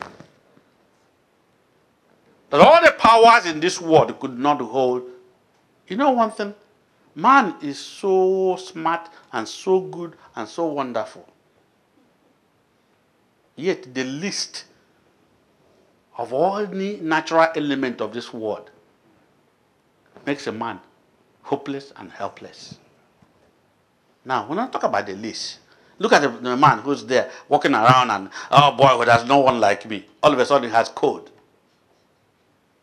That 2.49 2.61
all 2.61 2.81
the 2.81 2.91
powers 2.91 3.45
in 3.45 3.59
this 3.59 3.81
world 3.81 4.17
could 4.19 4.37
not 4.37 4.61
hold. 4.61 5.03
You 5.87 5.95
know 5.97 6.11
one 6.11 6.31
thing? 6.31 6.53
Man 7.15 7.55
is 7.61 7.79
so 7.79 8.57
smart 8.59 9.09
and 9.33 9.47
so 9.47 9.81
good 9.81 10.15
and 10.35 10.47
so 10.47 10.65
wonderful. 10.67 11.27
Yet 13.55 13.93
the 13.93 14.03
least 14.03 14.65
of 16.17 16.31
all 16.33 16.65
the 16.65 16.97
natural 17.01 17.47
element 17.55 18.01
of 18.01 18.13
this 18.13 18.33
world 18.33 18.69
makes 20.25 20.45
a 20.45 20.51
man 20.51 20.79
hopeless 21.41 21.91
and 21.95 22.11
helpless. 22.11 22.77
Now, 24.25 24.45
when 24.47 24.59
I 24.59 24.67
talk 24.67 24.83
about 24.83 25.07
the 25.07 25.13
least, 25.13 25.59
look 25.97 26.11
at 26.11 26.21
the, 26.21 26.27
the 26.27 26.57
man 26.57 26.79
who's 26.79 27.05
there 27.05 27.31
walking 27.47 27.73
around 27.73 28.11
and, 28.11 28.29
oh 28.51 28.75
boy, 28.75 29.05
there's 29.05 29.25
no 29.25 29.39
one 29.39 29.59
like 29.59 29.85
me. 29.89 30.05
All 30.21 30.33
of 30.33 30.37
a 30.37 30.45
sudden 30.45 30.69
he 30.69 30.75
has 30.75 30.89
cold. 30.89 31.31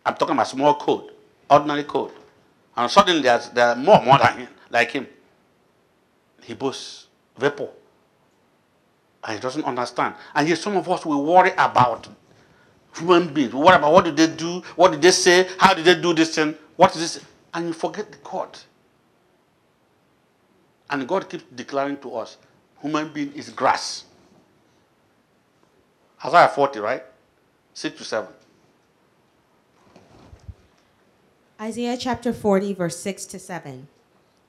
I'm 0.07 0.15
talking 0.15 0.35
about 0.35 0.49
small 0.49 0.75
cold, 0.75 1.11
ordinary 1.49 1.85
cold. 1.85 2.13
And 2.77 2.91
suddenly 2.91 3.23
there's, 3.23 3.51
there 3.51 3.69
are 3.69 3.77
more, 3.77 4.03
more 4.03 4.19
than 4.19 4.39
him, 4.39 4.49
like 4.71 4.91
him. 4.91 5.07
He 6.43 6.55
boasts 6.55 7.07
vapor. 7.39 7.69
And 9.23 9.35
he 9.37 9.41
doesn't 9.41 9.65
understand. 9.65 10.15
And 10.35 10.49
yet 10.49 10.59
some 10.59 10.77
of 10.77 10.89
us 10.89 11.07
will 11.07 11.25
worry 11.25 11.53
about 11.53 12.09
human 12.97 13.33
beings. 13.33 13.55
We 13.55 13.61
worry 13.61 13.77
about 13.77 13.93
what 13.93 14.05
did 14.05 14.17
they 14.17 14.27
do? 14.27 14.61
What 14.77 14.93
did 14.93 15.03
they 15.03 15.11
say? 15.13 15.49
How 15.59 15.75
did 15.75 15.85
they 15.85 16.01
do 16.01 16.13
this 16.13 16.35
thing? 16.35 16.55
What 16.77 16.95
is 16.97 17.01
this? 17.01 17.25
And 17.53 17.69
you 17.69 17.73
forget 17.73 18.11
the 18.11 18.19
God. 18.23 18.59
And 20.91 21.09
God 21.09 21.29
keeps 21.29 21.45
declaring 21.55 21.97
to 21.99 22.15
us, 22.17 22.37
human 22.83 23.13
being 23.13 23.33
is 23.33 23.51
grass. 23.51 24.05
Isaiah 26.25 26.49
40, 26.49 26.79
right? 26.81 27.03
6 27.73 27.99
to 27.99 28.05
7. 28.05 28.29
Isaiah 31.65 31.97
chapter 31.97 32.35
40, 32.35 32.75
verse 32.75 32.99
6 32.99 33.25
to 33.25 33.39
7. 33.39 33.89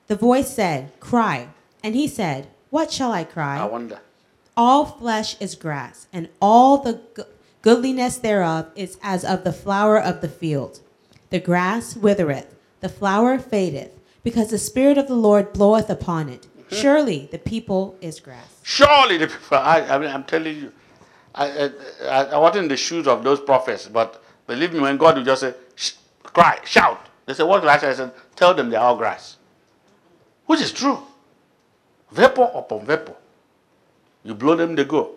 The 0.06 0.16
voice 0.16 0.54
said, 0.54 0.92
Cry. 1.00 1.48
And 1.82 1.94
he 1.94 2.06
said, 2.06 2.48
What 2.68 2.92
shall 2.92 3.10
I 3.10 3.24
cry? 3.24 3.56
I 3.56 3.64
wonder. 3.64 4.00
All 4.54 4.84
flesh 4.84 5.34
is 5.40 5.54
grass, 5.54 6.08
and 6.12 6.28
all 6.42 6.76
the 6.76 7.00
goodliness 7.62 8.18
thereof 8.18 8.70
is 8.76 8.98
as 9.02 9.24
of 9.24 9.44
the 9.44 9.52
flower 9.54 9.98
of 9.98 10.20
the 10.20 10.28
field. 10.28 10.80
The 11.30 11.40
grass 11.40 11.96
withereth, 11.96 12.54
the 12.80 12.90
flower 12.90 13.38
fadeth, 13.38 13.92
because 14.22 14.50
the 14.50 14.58
Spirit 14.58 14.98
of 14.98 15.08
the 15.08 15.14
Lord 15.14 15.54
bloweth 15.54 15.88
upon 15.88 16.28
it. 16.28 16.42
Mm-hmm. 16.42 16.76
Surely 16.76 17.28
the 17.32 17.38
people 17.38 17.96
is 18.02 18.20
grass. 18.20 18.60
Surely 18.62 19.16
the 19.16 19.28
people, 19.28 19.56
I, 19.56 19.80
I 19.80 19.98
mean, 19.98 20.10
I'm 20.10 20.24
telling 20.24 20.54
you, 20.54 20.72
I, 21.34 21.70
I, 22.02 22.24
I 22.24 22.38
wasn't 22.38 22.64
in 22.64 22.68
the 22.68 22.76
shoes 22.76 23.06
of 23.06 23.24
those 23.24 23.40
prophets, 23.40 23.88
but 23.88 24.22
believe 24.46 24.74
me, 24.74 24.80
when 24.80 24.98
God 24.98 25.16
will 25.16 25.24
just 25.24 25.40
say, 25.40 25.54
cry, 26.22 26.60
shout. 26.66 27.05
They 27.26 27.34
say, 27.34 27.42
what 27.42 27.60
grass? 27.60 27.82
I 27.82 27.92
said, 27.92 28.12
tell 28.34 28.54
them 28.54 28.70
they're 28.70 28.80
all 28.80 28.96
grass. 28.96 29.36
Which 30.46 30.60
is 30.60 30.72
true. 30.72 30.98
Vapor 32.12 32.50
upon 32.54 32.86
vapor. 32.86 33.16
You 34.22 34.34
blow 34.34 34.54
them, 34.54 34.76
they 34.76 34.84
go. 34.84 35.12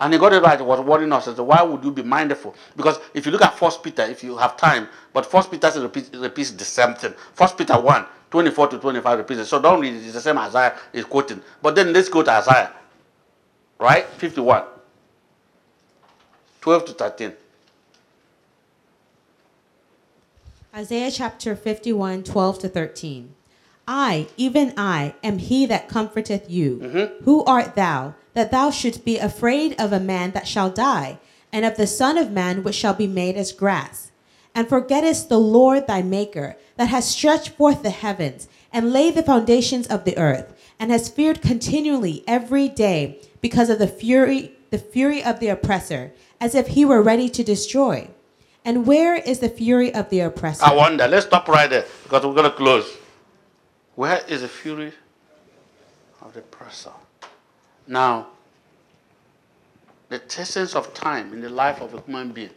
And 0.00 0.12
he 0.12 0.18
got 0.18 0.32
it 0.32 0.42
right. 0.42 0.58
He 0.58 0.64
was 0.64 0.80
warning 0.80 1.12
us. 1.12 1.26
He 1.26 1.34
said, 1.34 1.40
why 1.40 1.62
would 1.62 1.84
you 1.84 1.90
be 1.90 2.02
mindful? 2.02 2.54
Because 2.76 2.98
if 3.12 3.26
you 3.26 3.32
look 3.32 3.42
at 3.42 3.58
First 3.58 3.82
Peter, 3.82 4.02
if 4.02 4.22
you 4.22 4.36
have 4.36 4.56
time, 4.56 4.88
but 5.12 5.26
First 5.26 5.50
Peter 5.50 5.70
repeats, 5.80 6.10
repeats 6.16 6.52
the 6.52 6.64
same 6.64 6.94
thing. 6.94 7.12
First 7.34 7.58
Peter 7.58 7.78
1, 7.78 8.06
24 8.30 8.68
to 8.68 8.78
25 8.78 9.18
repeats 9.18 9.40
it. 9.40 9.44
So 9.46 9.60
don't 9.60 9.80
read 9.80 9.94
it. 9.94 10.04
It's 10.04 10.12
the 10.12 10.20
same 10.20 10.38
as 10.38 10.54
Isaiah 10.54 10.78
is 10.92 11.04
quoting. 11.04 11.42
But 11.60 11.74
then 11.74 11.92
let's 11.92 12.08
go 12.08 12.22
to 12.22 12.30
Isaiah. 12.30 12.72
Right? 13.78 14.06
51. 14.06 14.64
12 16.60 16.84
to 16.84 16.92
13. 16.92 17.32
Isaiah 20.78 21.10
chapter 21.10 21.56
51, 21.56 22.22
12 22.22 22.58
to 22.60 22.68
13. 22.68 23.34
I, 23.88 24.28
even 24.36 24.74
I, 24.76 25.16
am 25.24 25.38
he 25.38 25.66
that 25.66 25.88
comforteth 25.88 26.48
you. 26.48 26.76
Mm-hmm. 26.76 27.24
Who 27.24 27.42
art 27.46 27.74
thou, 27.74 28.14
that 28.34 28.52
thou 28.52 28.70
shouldst 28.70 29.04
be 29.04 29.18
afraid 29.18 29.74
of 29.80 29.92
a 29.92 29.98
man 29.98 30.30
that 30.32 30.46
shall 30.46 30.70
die, 30.70 31.18
and 31.52 31.64
of 31.64 31.76
the 31.76 31.88
Son 31.88 32.16
of 32.16 32.30
Man 32.30 32.62
which 32.62 32.76
shall 32.76 32.94
be 32.94 33.08
made 33.08 33.34
as 33.34 33.50
grass? 33.50 34.12
And 34.54 34.68
forgettest 34.68 35.28
the 35.28 35.40
Lord 35.40 35.88
thy 35.88 36.00
Maker, 36.00 36.56
that 36.76 36.90
has 36.90 37.08
stretched 37.10 37.48
forth 37.48 37.82
the 37.82 37.90
heavens, 37.90 38.46
and 38.72 38.92
laid 38.92 39.16
the 39.16 39.24
foundations 39.24 39.88
of 39.88 40.04
the 40.04 40.16
earth, 40.16 40.54
and 40.78 40.92
has 40.92 41.08
feared 41.08 41.42
continually 41.42 42.22
every 42.28 42.68
day 42.68 43.20
because 43.40 43.68
of 43.68 43.80
the 43.80 43.88
fury, 43.88 44.52
the 44.70 44.78
fury 44.78 45.24
of 45.24 45.40
the 45.40 45.48
oppressor, 45.48 46.12
as 46.40 46.54
if 46.54 46.68
he 46.68 46.84
were 46.84 47.02
ready 47.02 47.28
to 47.30 47.42
destroy. 47.42 48.08
And 48.68 48.86
where 48.86 49.14
is 49.14 49.38
the 49.38 49.48
fury 49.48 49.94
of 49.94 50.10
the 50.10 50.20
oppressor? 50.20 50.62
I 50.62 50.74
wonder. 50.74 51.08
Let's 51.08 51.24
stop 51.24 51.48
right 51.48 51.70
there 51.70 51.86
because 52.02 52.22
we're 52.22 52.34
going 52.34 52.50
to 52.50 52.54
close. 52.54 52.98
Where 53.94 54.22
is 54.28 54.42
the 54.42 54.48
fury 54.48 54.92
of 56.20 56.34
the 56.34 56.40
oppressor? 56.40 56.92
Now, 57.86 58.26
the 60.10 60.20
essence 60.38 60.74
of 60.74 60.92
time 60.92 61.32
in 61.32 61.40
the 61.40 61.48
life 61.48 61.80
of 61.80 61.94
a 61.94 62.02
human 62.02 62.32
being. 62.32 62.50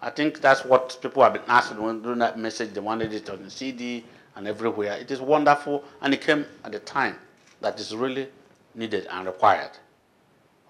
I 0.00 0.08
think 0.08 0.40
that's 0.40 0.64
what 0.64 0.98
people 1.02 1.22
have 1.22 1.34
been 1.34 1.42
asking 1.46 1.82
when 1.82 2.00
doing 2.00 2.20
that 2.20 2.38
message. 2.38 2.72
They 2.72 2.80
wanted 2.80 3.12
it 3.12 3.28
on 3.28 3.42
the 3.42 3.50
CD 3.50 4.06
and 4.34 4.48
everywhere. 4.48 4.94
It 4.94 5.10
is 5.10 5.20
wonderful, 5.20 5.84
and 6.00 6.14
it 6.14 6.22
came 6.22 6.46
at 6.64 6.74
a 6.74 6.78
time 6.78 7.16
that 7.60 7.78
is 7.78 7.94
really 7.94 8.28
needed 8.74 9.06
and 9.10 9.26
required 9.26 9.72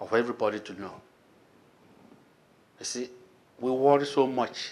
of 0.01 0.13
everybody 0.13 0.59
to 0.59 0.73
know. 0.73 0.95
You 2.79 2.85
see, 2.85 3.09
we 3.63 3.71
worry 3.71 4.05
so 4.05 4.27
much, 4.27 4.71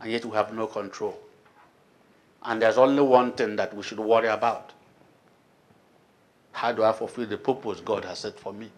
and 0.00 0.10
yet 0.10 0.24
we 0.24 0.34
have 0.34 0.54
no 0.54 0.66
control. 0.66 1.18
And 2.42 2.60
there's 2.60 2.78
only 2.78 3.02
one 3.02 3.32
thing 3.32 3.56
that 3.56 3.76
we 3.76 3.82
should 3.82 4.00
worry 4.00 4.28
about. 4.28 4.72
How 6.52 6.72
do 6.72 6.82
I 6.82 6.92
fulfill 6.92 7.26
the 7.26 7.36
purpose 7.36 7.80
God 7.80 8.06
has 8.06 8.20
set 8.20 8.40
for 8.40 8.54
me? 8.54 8.70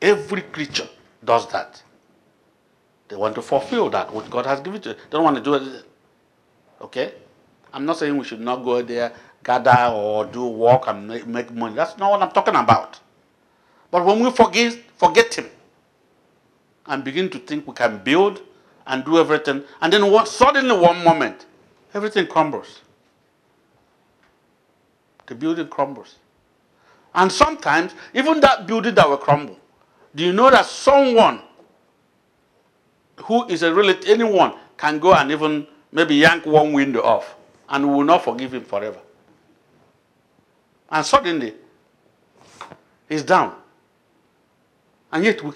Every 0.00 0.40
creature 0.40 0.88
does 1.22 1.50
that. 1.52 1.82
They 3.08 3.16
want 3.16 3.34
to 3.34 3.42
fulfill 3.42 3.90
that 3.90 4.10
what 4.12 4.30
God 4.30 4.46
has 4.46 4.60
given 4.60 4.80
to 4.82 4.90
them. 4.90 4.98
They 4.98 5.10
don't 5.10 5.24
want 5.24 5.36
to 5.36 5.42
do 5.42 5.54
it. 5.54 5.84
Okay? 6.80 7.12
I'm 7.74 7.84
not 7.84 7.98
saying 7.98 8.16
we 8.16 8.24
should 8.24 8.40
not 8.40 8.64
go 8.64 8.80
there, 8.80 9.12
gather 9.44 9.92
or 9.94 10.24
do 10.24 10.46
work 10.46 10.84
and 10.86 11.06
make, 11.06 11.26
make 11.26 11.52
money. 11.52 11.74
That's 11.74 11.98
not 11.98 12.10
what 12.10 12.22
I'm 12.22 12.30
talking 12.30 12.54
about. 12.54 13.00
But 13.90 14.06
when 14.06 14.20
we 14.20 14.30
forget, 14.30 14.78
forget 14.96 15.34
Him 15.34 15.50
and 16.90 17.04
begin 17.04 17.30
to 17.30 17.38
think 17.38 17.66
we 17.68 17.72
can 17.72 17.98
build 18.02 18.42
and 18.86 19.04
do 19.04 19.18
everything, 19.18 19.62
and 19.80 19.92
then 19.92 20.10
one, 20.10 20.26
suddenly 20.26 20.76
one 20.76 21.02
moment, 21.04 21.46
everything 21.94 22.26
crumbles. 22.26 22.80
The 25.26 25.36
building 25.36 25.68
crumbles. 25.68 26.16
And 27.14 27.30
sometimes, 27.30 27.94
even 28.12 28.40
that 28.40 28.66
building 28.66 28.96
that 28.96 29.08
will 29.08 29.18
crumble, 29.18 29.56
do 30.16 30.24
you 30.24 30.32
know 30.32 30.50
that 30.50 30.66
someone 30.66 31.40
who 33.24 33.46
is 33.46 33.62
a 33.62 33.72
relative, 33.72 34.10
anyone, 34.10 34.54
can 34.76 34.98
go 34.98 35.14
and 35.14 35.30
even 35.30 35.68
maybe 35.92 36.16
yank 36.16 36.44
one 36.44 36.72
window 36.72 37.02
off, 37.02 37.36
and 37.68 37.86
we 37.88 37.94
will 37.94 38.04
not 38.04 38.24
forgive 38.24 38.52
him 38.52 38.64
forever. 38.64 38.98
And 40.90 41.06
suddenly, 41.06 41.54
he's 43.08 43.22
down. 43.22 43.54
And 45.12 45.22
yet, 45.24 45.44
we, 45.44 45.52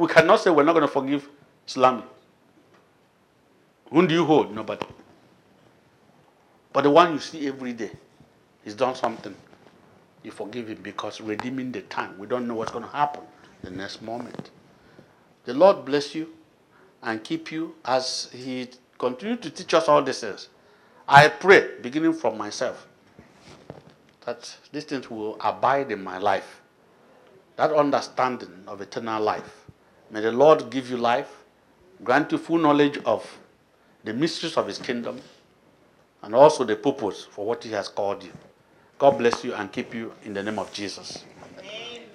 we 0.00 0.08
cannot 0.08 0.40
say 0.40 0.48
we're 0.48 0.62
not 0.62 0.72
going 0.72 0.86
to 0.86 0.88
forgive 0.88 1.28
Islamic. 1.68 2.06
Whom 3.90 4.06
do 4.06 4.14
you 4.14 4.24
hold? 4.24 4.54
Nobody. 4.54 4.86
But 6.72 6.84
the 6.84 6.90
one 6.90 7.12
you 7.12 7.18
see 7.18 7.46
every 7.46 7.74
day, 7.74 7.90
he's 8.64 8.74
done 8.74 8.94
something. 8.94 9.34
You 10.22 10.30
forgive 10.30 10.68
him 10.68 10.78
because 10.82 11.20
redeeming 11.20 11.70
the 11.70 11.82
time. 11.82 12.18
We 12.18 12.26
don't 12.26 12.48
know 12.48 12.54
what's 12.54 12.72
going 12.72 12.84
to 12.84 12.90
happen 12.90 13.24
the 13.62 13.70
next 13.70 14.00
moment. 14.00 14.48
The 15.44 15.52
Lord 15.52 15.84
bless 15.84 16.14
you 16.14 16.30
and 17.02 17.22
keep 17.22 17.52
you 17.52 17.74
as 17.84 18.30
He 18.32 18.68
continues 18.96 19.40
to 19.40 19.50
teach 19.50 19.74
us 19.74 19.86
all 19.86 20.02
these 20.02 20.20
things. 20.20 20.48
I 21.06 21.28
pray, 21.28 21.72
beginning 21.82 22.14
from 22.14 22.38
myself, 22.38 22.86
that 24.24 24.56
these 24.72 24.84
things 24.84 25.10
will 25.10 25.36
abide 25.40 25.92
in 25.92 26.02
my 26.02 26.16
life. 26.16 26.62
That 27.56 27.72
understanding 27.72 28.64
of 28.66 28.80
eternal 28.80 29.22
life. 29.22 29.59
May 30.10 30.20
the 30.20 30.32
Lord 30.32 30.70
give 30.70 30.90
you 30.90 30.96
life, 30.96 31.44
grant 32.02 32.32
you 32.32 32.38
full 32.38 32.58
knowledge 32.58 32.98
of 33.04 33.38
the 34.02 34.12
mysteries 34.12 34.56
of 34.56 34.66
His 34.66 34.78
kingdom, 34.78 35.20
and 36.22 36.34
also 36.34 36.64
the 36.64 36.76
purpose 36.76 37.26
for 37.30 37.46
what 37.46 37.62
He 37.62 37.70
has 37.70 37.88
called 37.88 38.24
you. 38.24 38.32
God 38.98 39.18
bless 39.18 39.44
you 39.44 39.54
and 39.54 39.70
keep 39.70 39.94
you 39.94 40.12
in 40.24 40.34
the 40.34 40.42
name 40.42 40.58
of 40.58 40.72
Jesus. 40.72 41.24
Amen. 41.58 42.10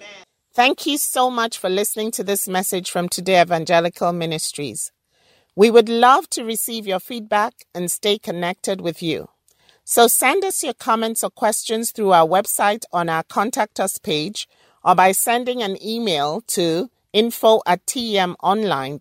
Thank 0.53 0.85
you 0.85 0.97
so 0.97 1.29
much 1.29 1.57
for 1.57 1.69
listening 1.69 2.11
to 2.11 2.23
this 2.23 2.47
message 2.47 2.91
from 2.91 3.09
Today 3.09 3.41
Evangelical 3.41 4.13
Ministries. 4.13 4.91
We 5.55 5.71
would 5.71 5.87
love 5.87 6.29
to 6.31 6.43
receive 6.43 6.85
your 6.85 6.99
feedback 6.99 7.53
and 7.73 7.89
stay 7.89 8.19
connected 8.19 8.81
with 8.81 9.01
you. 9.01 9.29
So 9.85 10.07
send 10.07 10.43
us 10.43 10.63
your 10.63 10.73
comments 10.73 11.23
or 11.23 11.29
questions 11.29 11.91
through 11.91 12.11
our 12.11 12.27
website 12.27 12.83
on 12.91 13.07
our 13.07 13.23
contact 13.23 13.79
us 13.79 13.97
page 13.97 14.47
or 14.83 14.95
by 14.95 15.11
sending 15.13 15.61
an 15.61 15.77
email 15.81 16.41
to 16.47 16.89
info 17.15 17.61
at 17.65 17.83
tmonline.org. 17.87 18.99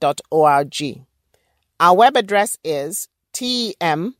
Our 1.80 1.96
web 1.96 2.16
address 2.16 2.56
is 2.62 3.08
tmonline.org. 3.34 4.12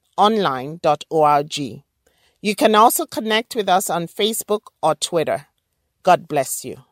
You 2.43 2.55
can 2.57 2.75
also 2.75 3.07
connect 3.07 3.55
with 3.55 3.69
us 3.69 3.89
on 3.89 4.09
Facebook 4.09 4.63
or 4.83 4.97
Twitter. 4.97 5.47
God 6.03 6.27
bless 6.29 6.65
you. 6.65 6.83